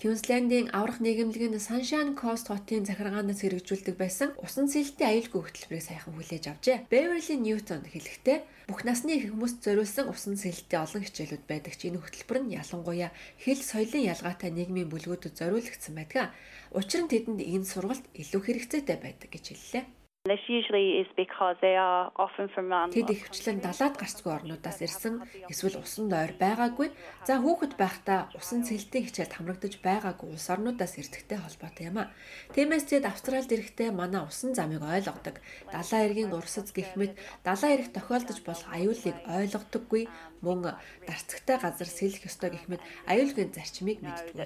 Queensland-ийн 0.00 0.72
аврах 0.72 0.98
нийгэмлэг 1.04 1.44
нь 1.52 1.60
Sunshine 1.60 2.12
Coast 2.16 2.48
хотын 2.48 2.88
захиргаанаас 2.88 3.40
хэрэгжүүлдэг 3.44 3.96
байсан 4.00 4.32
усан 4.40 4.66
сэлтийн 4.72 5.10
аюулгүй 5.12 5.40
хөтөлбөрийг 5.44 5.84
саяхан 5.84 6.14
хүлээж 6.16 6.44
авчээ. 6.48 6.76
Beverly 6.92 7.36
Newton 7.36 7.82
хэлэхдээ 7.84 8.38
бүх 8.68 8.80
насны 8.88 9.20
хүмүүст 9.20 9.60
зориулсан 9.60 10.08
усан 10.08 10.40
сэлтийн 10.40 10.84
олон 10.88 11.02
хичээлүүд 11.04 11.44
байдаг 11.44 11.74
ч 11.76 11.92
энэ 11.92 12.00
хөтөлбөр 12.00 12.38
нь 12.48 12.56
ялангуяа 12.56 13.10
хэл 13.44 13.60
соёлын 13.60 14.08
ялгаатай 14.12 14.50
нийгмийн 14.56 14.88
бүлгүүдэд 14.88 15.36
зориулагдсан 15.36 15.94
байдаг. 15.96 16.32
Учир 16.72 17.04
нь 17.04 17.12
тэдэнд 17.12 17.40
энэ 17.44 17.68
сургалт 17.68 18.04
илүү 18.16 18.40
хэрэгцээтэй 18.40 18.96
байдаг 18.96 19.28
гэж 19.28 19.44
хэллээ. 19.52 19.84
This 20.26 20.40
usually 20.48 21.02
is 21.02 21.06
because 21.16 21.56
they 21.60 21.76
are 21.76 22.10
often 22.16 22.48
from 22.48 22.72
Тэд 22.96 23.12
ихвчлэн 23.12 23.60
далаад 23.60 24.00
гарцгүй 24.00 24.32
орнуудаас 24.32 24.80
ирсэн 24.80 25.20
эсвэл 25.52 25.76
усан 25.84 26.08
дойр 26.08 26.32
байгаагүй. 26.40 26.96
За 27.28 27.44
хүүхэд 27.44 27.76
байхдаа 27.76 28.32
усан 28.32 28.64
цэлтийн 28.64 29.04
хичээлд 29.04 29.36
хамрагдаж 29.36 29.84
байгаагүй 29.84 30.32
улс 30.32 30.48
орнуудаас 30.48 30.96
ирдэгтэй 30.96 31.36
холбоотой 31.44 31.92
юм 31.92 32.00
а. 32.00 32.08
Тиймээс 32.56 32.88
тэд 32.88 33.04
Австралид 33.04 33.52
ирэхдээ 33.52 33.92
манай 33.92 34.24
усан 34.24 34.56
замыг 34.56 34.80
ойлгодог. 34.80 35.44
Далайн 35.68 36.08
эргийн 36.08 36.32
урсаз 36.32 36.72
гэх 36.72 36.96
мэт 36.96 37.20
далайн 37.44 37.84
эрэг 37.84 37.92
тохиолдож 37.92 38.40
болох 38.48 38.64
аюулыг 38.72 39.20
ойлгодоггүй 39.28 40.08
мөн 40.40 40.72
дарцагтай 41.04 41.60
газар 41.60 41.84
сэлэх 41.92 42.24
ёстой 42.32 42.56
гэх 42.56 42.64
мэт 42.72 42.80
аюулгүй 43.12 43.52
зарчмыг 43.52 44.00
мэддэг. 44.00 44.40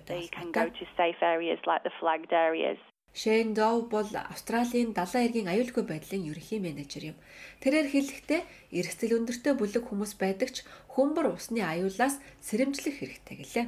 Шэн 3.15 3.55
Доу 3.55 3.89
бол 3.89 4.09
Австралийн 4.15 4.93
далайн 4.93 5.27
эргийн 5.29 5.49
аюулгүй 5.53 5.85
байдлын 5.89 6.29
ерөнхий 6.31 6.61
менежер 6.63 7.15
юм. 7.15 7.17
Тэрээр 7.63 7.89
хэлэхдээ 7.91 8.41
эрсдэл 8.79 9.17
өндөртэй 9.19 9.55
бүлэг 9.59 9.85
хүмүүс 9.89 10.13
байдаг 10.21 10.49
ч 10.55 10.57
хүмбар 10.93 11.35
усны 11.35 11.65
аюулаас 11.65 12.21
сэрэмжлэх 12.45 13.01
хэрэгтэй 13.01 13.37
гэлээ. 13.43 13.67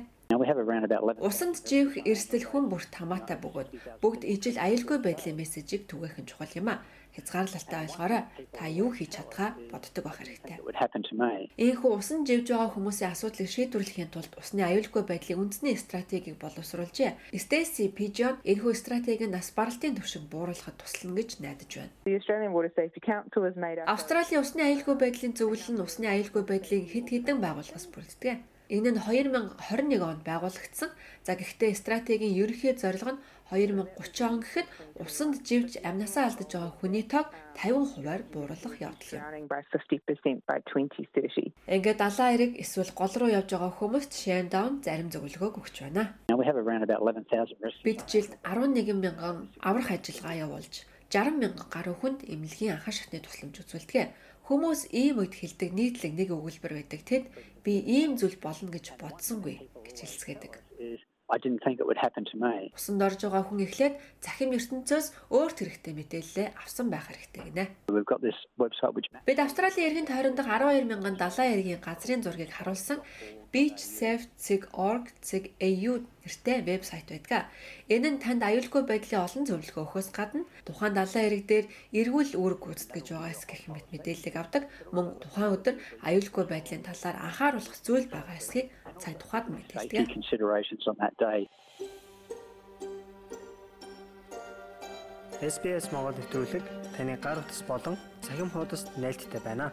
Усанд 1.19 1.67
живх 1.67 1.99
эрсдэл 2.07 2.47
хүн 2.47 2.71
бүрт 2.71 2.95
хамаатай 2.95 3.35
бөгөөд 3.43 3.99
бүгд 3.99 4.23
ижил 4.23 4.63
аюулгүй 4.63 4.99
байдлын 5.03 5.43
мессежийг 5.43 5.91
түгээх 5.91 6.23
нь 6.23 6.29
чухал 6.31 6.55
юм 6.55 6.71
а. 6.71 6.87
Хязгаарлалтай 7.17 7.81
ойлгоорой. 7.87 8.23
Та 8.55 8.65
юу 8.71 8.91
хийж 8.95 9.17
чадхаа 9.17 9.57
боддог 9.73 10.05
байх 10.05 10.19
хэрэгтэй. 10.21 10.59
Ийхүү 11.59 11.91
усан 11.99 12.23
живж 12.29 12.51
байгаа 12.55 12.71
хүмүүсийн 12.75 13.13
асуудлыг 13.13 13.49
шийдвэрлэхийн 13.51 14.11
тулд 14.15 14.33
усны 14.39 14.63
аюулгүй 14.63 15.03
байдлын 15.07 15.51
үндэсний 15.51 15.77
стратегийг 15.77 16.39
боловсруулжээ. 16.39 17.35
Stacy 17.35 17.91
Pigeon 17.91 18.39
энэхүү 18.47 18.73
стратегийг 18.79 19.31
нас 19.31 19.51
баралтын 19.51 19.99
түвшин 19.99 20.31
бууруулахад 20.31 20.79
туслана 20.79 21.19
гэж 21.19 21.43
найдаж 21.43 21.71
байна. 21.75 21.93
Австралийн 23.91 24.43
усны 24.43 24.63
аюулгүй 24.63 24.97
байдлын 24.99 25.35
зөвлөл 25.35 25.71
нь 25.75 25.85
усны 25.85 26.07
аюулгүй 26.07 26.45
байдлын 26.47 26.87
хэд 26.87 27.07
хэдэн 27.11 27.39
байгууллагаас 27.43 27.87
бүрддэг. 27.91 28.39
Энэ 28.71 28.95
нь 28.95 29.03
2021 29.03 29.99
онд 29.99 30.23
байгуулагдсан. 30.23 30.91
За 31.27 31.35
гэхдээ 31.35 31.75
стратегийн 31.75 32.39
ерөнхий 32.39 32.79
зорилго 32.79 33.19
нь 33.19 33.23
2030 33.51 34.23
он 34.31 34.41
гэхэд 34.41 34.67
усанд 35.03 35.43
живж 35.43 35.83
амнасаа 35.83 36.31
алдаж 36.31 36.51
байгаа 36.55 36.73
хүний 36.79 37.05
тоог 37.05 37.29
50%-аар 37.59 38.23
бууруулах 38.31 38.75
явдал 38.79 39.11
юм. 39.19 39.51
Ингээд 41.67 41.99
далайн 41.99 42.35
эрэг 42.39 42.53
эсвэл 42.63 42.95
гол 42.95 43.15
руу 43.19 43.31
явж 43.31 43.51
байгаа 43.51 43.73
хүмүүст 43.75 44.13
Shandown 44.15 44.81
зарим 44.87 45.11
зөвлөгөөг 45.11 45.59
өгч 45.59 45.77
байна. 45.83 46.15
Бид 47.83 48.01
жилд 48.07 48.33
11 48.47 48.95
мянган 48.95 49.51
аврах 49.59 49.91
ажиллагаа 49.91 50.47
явуулж 50.47 50.87
60 51.11 51.43
мянган 51.43 51.67
гаруй 51.75 51.97
хүнд 51.99 52.23
эмнэлгийн 52.23 52.79
анхаа 52.79 52.95
шатны 52.95 53.19
тусламж 53.19 53.67
үзүүлдэг. 53.67 54.15
Хүмүүс 54.47 54.95
ийм 54.95 55.23
үед 55.23 55.35
хэлдэг 55.35 55.71
нийтлэг 55.75 56.13
нэг 56.15 56.29
өгүүлбэр 56.35 56.75
байдаг. 56.79 57.03
Тэд 57.03 57.25
би 57.67 57.83
ийм 57.83 58.15
зүйл 58.15 58.39
болно 58.39 58.71
гэж 58.71 58.95
бодсонгүй 58.99 59.59
гэж 59.87 59.97
хэлцгээдэг. 60.07 60.55
I 61.31 61.39
didn't 61.39 61.63
think 61.65 61.79
it 61.81 61.87
would 61.87 62.01
happen 62.07 62.25
to 62.31 62.37
me. 62.45 62.55
Усанд 62.75 63.03
орж 63.07 63.23
байгаа 63.23 63.47
хүн 63.47 63.63
эхлээд 63.67 63.95
захим 64.19 64.51
ертөнцөөс 64.59 65.07
өөрт 65.31 65.57
хэрэгтэй 65.63 65.95
мэдээлэлээ 65.95 66.49
авсан 66.59 66.91
байх 66.91 67.07
хэрэгтэй 67.07 67.55
гинэ. 67.55 67.65
Бид 69.27 69.39
Австралийн 69.39 69.87
эргийн 69.89 70.11
тойронд 70.11 70.43
12 70.43 70.91
мянган 70.91 71.15
далайн 71.15 71.55
эргийн 71.55 71.79
газрын 71.79 72.27
зургийг 72.27 72.51
харуулсан 72.51 72.99
beachsafe.org.au 73.55 75.95
нэртэй 76.23 76.63
вебсайт 76.63 77.11
байдаг. 77.11 77.51
Энэ 77.91 78.15
нь 78.15 78.23
танд 78.23 78.47
аюулгүй 78.47 78.87
байдлын 78.87 79.27
олон 79.27 79.45
зөвлөгөө 79.49 79.83
өгөхөөс 79.83 80.09
гадна 80.15 80.47
тухайн 80.63 80.95
далайн 80.95 81.27
эрэг 81.27 81.43
дээр 81.51 81.67
эргүүл 81.91 82.39
үүрэг 82.39 82.61
гүйцэтгэж 82.63 83.07
байгаас 83.11 83.43
гэх 83.51 83.67
мэт 83.67 83.91
мэдээллийг 83.91 84.37
авдаг. 84.39 84.71
Мөн 84.95 85.19
тухайн 85.19 85.55
өдөр 85.57 85.75
аюулгүй 86.07 86.45
байдлын 86.47 86.87
талаар 86.87 87.17
анхааруулах 87.27 87.75
зүйл 87.83 88.07
байгаа 88.07 88.39
эсхийг 88.39 88.71
цай 89.01 89.15
тухайд 89.17 89.49
мэдээлдэг. 89.49 90.13
SBS 95.41 95.89
Монгол 95.89 96.13
нэвтрүүлэг 96.21 96.65
таны 96.93 97.17
гар 97.17 97.41
утас 97.41 97.65
болон 97.65 97.97
цахим 98.21 98.53
хуудасд 98.53 98.93
нийлдэхтэй 99.01 99.41
байна. 99.41 99.73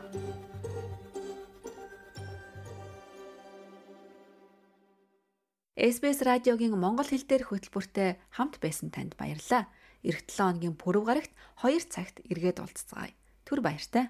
SBS 5.75 6.23
радиогийн 6.23 6.73
монгол 6.73 7.05
хэл 7.05 7.27
дээрх 7.27 7.51
хөтөлбөртэй 7.51 8.15
хамт 8.31 8.63
байсан 8.63 8.95
танд 8.95 9.19
баярлалаа. 9.19 9.67
Ирэх 10.07 10.23
7 10.25 10.57
хоногийн 10.57 10.79
пүрэв 10.79 11.03
гарагт 11.03 11.31
2 11.59 11.91
цагт 11.91 12.23
эргээд 12.31 12.63
уулзцагаая. 12.63 13.11
Түр 13.43 13.59
баяртай. 13.59 14.07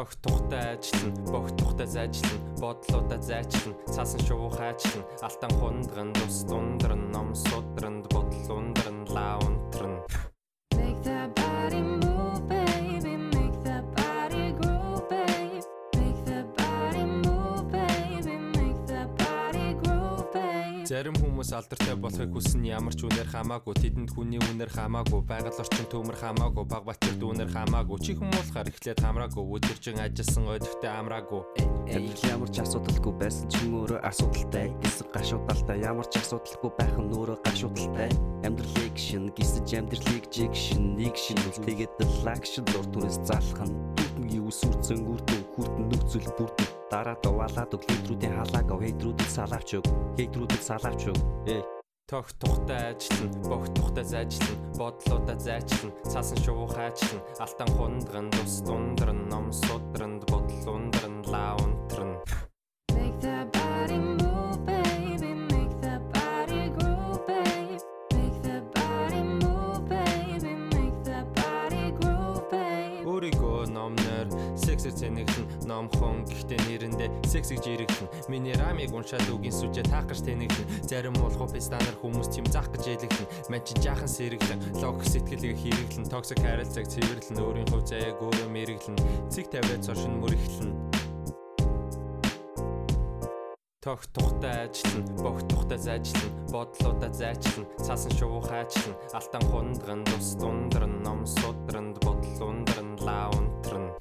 Тох 0.00 0.14
тухтай 0.16 0.78
ажиллана, 0.78 1.30
бог 1.30 1.50
тухтай 1.58 1.86
зайчлан, 1.86 2.40
бодлуудаа 2.56 3.20
зайчлан, 3.20 3.74
цаасан 3.84 4.20
шувуу 4.24 4.48
хайчлан, 4.48 5.04
алтан 5.20 5.52
хундран, 5.60 6.14
дус 6.14 6.40
дундран, 6.48 7.12
ном 7.12 7.34
судранд, 7.34 8.08
бодол 8.08 8.56
ундран, 8.56 9.04
лаа 9.12 9.36
Зарим 20.90 21.14
хүмүүс 21.22 21.52
алдартай 21.54 21.94
болохыг 21.94 22.32
хүснэ 22.34 22.72
ямар 22.74 22.90
ч 22.90 23.06
үнээр 23.06 23.30
хамаагүй 23.30 23.78
тэдэнд 23.78 24.10
хүний 24.10 24.42
үнээр 24.42 24.74
хамаагүй 24.74 25.22
байгаль 25.22 25.62
орчин 25.62 25.86
төмөр 25.86 26.18
хамаагүй 26.18 26.66
баг 26.66 26.82
батэр 26.82 27.14
дүүнэр 27.14 27.46
хамаагүй. 27.54 27.98
Чи 28.02 28.18
хүмүүлхаар 28.18 28.74
эхлээд 28.74 28.98
хамраагүй 28.98 29.44
өдөржин 29.54 30.02
ажилласан 30.02 30.50
өдөртөө 30.50 30.90
амраагүй. 30.90 31.42
Ямар 32.26 32.50
ч 32.50 32.58
асуудалгүй 32.66 33.14
байсан 33.22 33.46
ч 33.46 33.62
өөрөө 33.70 34.02
асуудалтай. 34.02 34.74
Гэсэн 34.82 35.06
гашуудалтай. 35.14 35.78
Ямар 35.78 36.10
ч 36.10 36.18
асуудалгүй 36.18 36.70
байх 36.74 36.96
нь 36.98 37.14
өөрөө 37.14 37.38
гашуудалтай. 37.46 38.10
Амьдралыг 38.42 38.96
шин 38.98 39.30
гисэж 39.30 39.70
амьдралыг 39.78 40.26
жигшин 40.26 40.98
нэг 40.98 41.14
шин 41.14 41.38
тэгээд 41.70 42.02
лакшн 42.26 42.66
дур 42.66 42.86
түрээс 42.90 43.22
залах 43.30 43.62
нь. 43.62 43.78
Дүрмгийн 43.94 44.42
үсүрцэн 44.42 45.06
үрдэн 45.06 45.42
хүртэн 45.54 45.86
нөхцөл 45.86 46.26
бүрдэн 46.34 46.79
дараа 46.90 47.16
дуваалаад 47.22 47.74
өглөөдрүүдийн 47.76 48.34
халааг 48.34 48.70
хейтрүүдэд 48.82 49.30
салаавч 49.30 49.70
өг 49.78 49.86
хейтрүүдэд 50.18 50.62
салаавч 50.66 51.02
өг 51.10 51.18
ээ. 51.46 51.62
Тох 52.10 52.26
тухтай 52.42 52.90
ажиллана, 52.90 53.38
бог 53.46 53.62
тухтай 53.78 54.02
зайчлан, 54.02 54.58
бодлуудаа 54.74 55.38
зайчлан, 55.38 55.94
цаасан 56.10 56.42
шувуу 56.42 56.66
хайчлан, 56.66 57.22
алтан 57.38 57.70
хундран, 57.78 58.30
дус 58.34 58.66
дундран, 58.66 59.28
ном 59.30 59.52
судранд, 59.52 60.26
бодол 60.26 60.74
ундран, 60.74 61.22
лаа 61.30 61.54
унтран. 61.62 62.18
Сексэр 74.90 75.14
цэнэглэн, 75.14 75.46
номхон 75.66 76.26
гэхдээ 76.26 76.60
нэрэндээ 76.66 77.08
секс 77.26 77.54
гэж 77.54 77.64
ирэглэн. 77.66 78.10
Миний 78.28 78.54
рамыг 78.54 78.90
уншаад 78.90 79.26
үгийн 79.30 79.54
сүжээ 79.54 79.86
таахгаж 79.86 80.20
тэнэглэн. 80.26 80.86
Зарим 80.86 81.14
уулах 81.22 81.52
пистанаар 81.52 81.96
хүмүүс 82.02 82.28
тийм 82.34 82.46
заах 82.50 82.70
гэж 82.74 82.98
ялэглэн. 82.98 83.30
Ман 83.50 83.62
чи 83.62 83.74
жаахан 83.78 84.10
сэрэглэн. 84.10 84.82
Лог 84.82 85.02
сэтгэлийг 85.06 85.58
хэрэглэн. 85.62 86.10
Токсик 86.10 86.42
харилцааг 86.42 86.86
цэвэрлэн. 86.90 87.38
Өөрийн 87.38 87.68
хувь 87.70 87.86
заяаг 87.86 88.18
өөрөө 88.18 88.48
мэрэглэн. 88.50 88.98
Цэг 89.30 89.46
тавиад 89.50 89.86
цошин 89.86 90.18
мөрөглөн. 90.18 90.74
Тох 93.80 94.04
тухтай 94.12 94.68
ажиллана, 94.68 95.22
бог 95.24 95.40
тухтай 95.48 95.78
зайчлан, 95.78 96.28
бодлуудаа 96.52 97.08
зайчлан, 97.16 97.64
цаасан 97.80 98.12
шувуу 98.12 98.42
хайчлан, 98.44 98.92
алтан 99.16 99.40
хундран, 99.48 100.04
дус 100.04 100.36
дундран, 100.36 101.02
ном 101.02 101.24
судранд, 101.24 101.96
бодол 102.04 102.44
ундран, 102.44 102.98
лаа 103.00 103.30
унтран. 103.32 103.96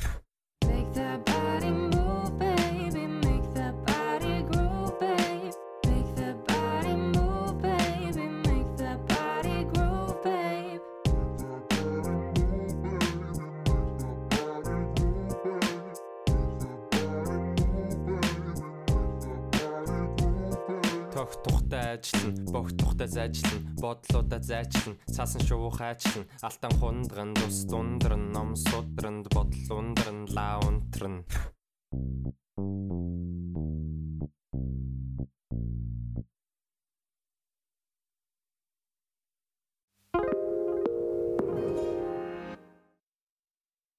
Тох 21.29 21.43
тухтай 21.43 21.93
ажиллана, 21.93 22.51
бог 22.51 22.71
тухтай 22.73 23.07
зайчлан, 23.07 23.61
бодлуудаа 23.77 24.41
зайчлан, 24.41 24.97
цаасан 25.13 25.41
шувуу 25.45 25.69
хайчлан, 25.69 26.25
алтан 26.41 26.71
хундран, 26.79 27.33
дус 27.33 27.65
дундран, 27.69 28.31
ном 28.31 28.55
судранд, 28.55 29.29
бодол 29.29 29.77
ундран, 29.77 30.25
лаа 30.33 30.57
унтран. 30.65 31.25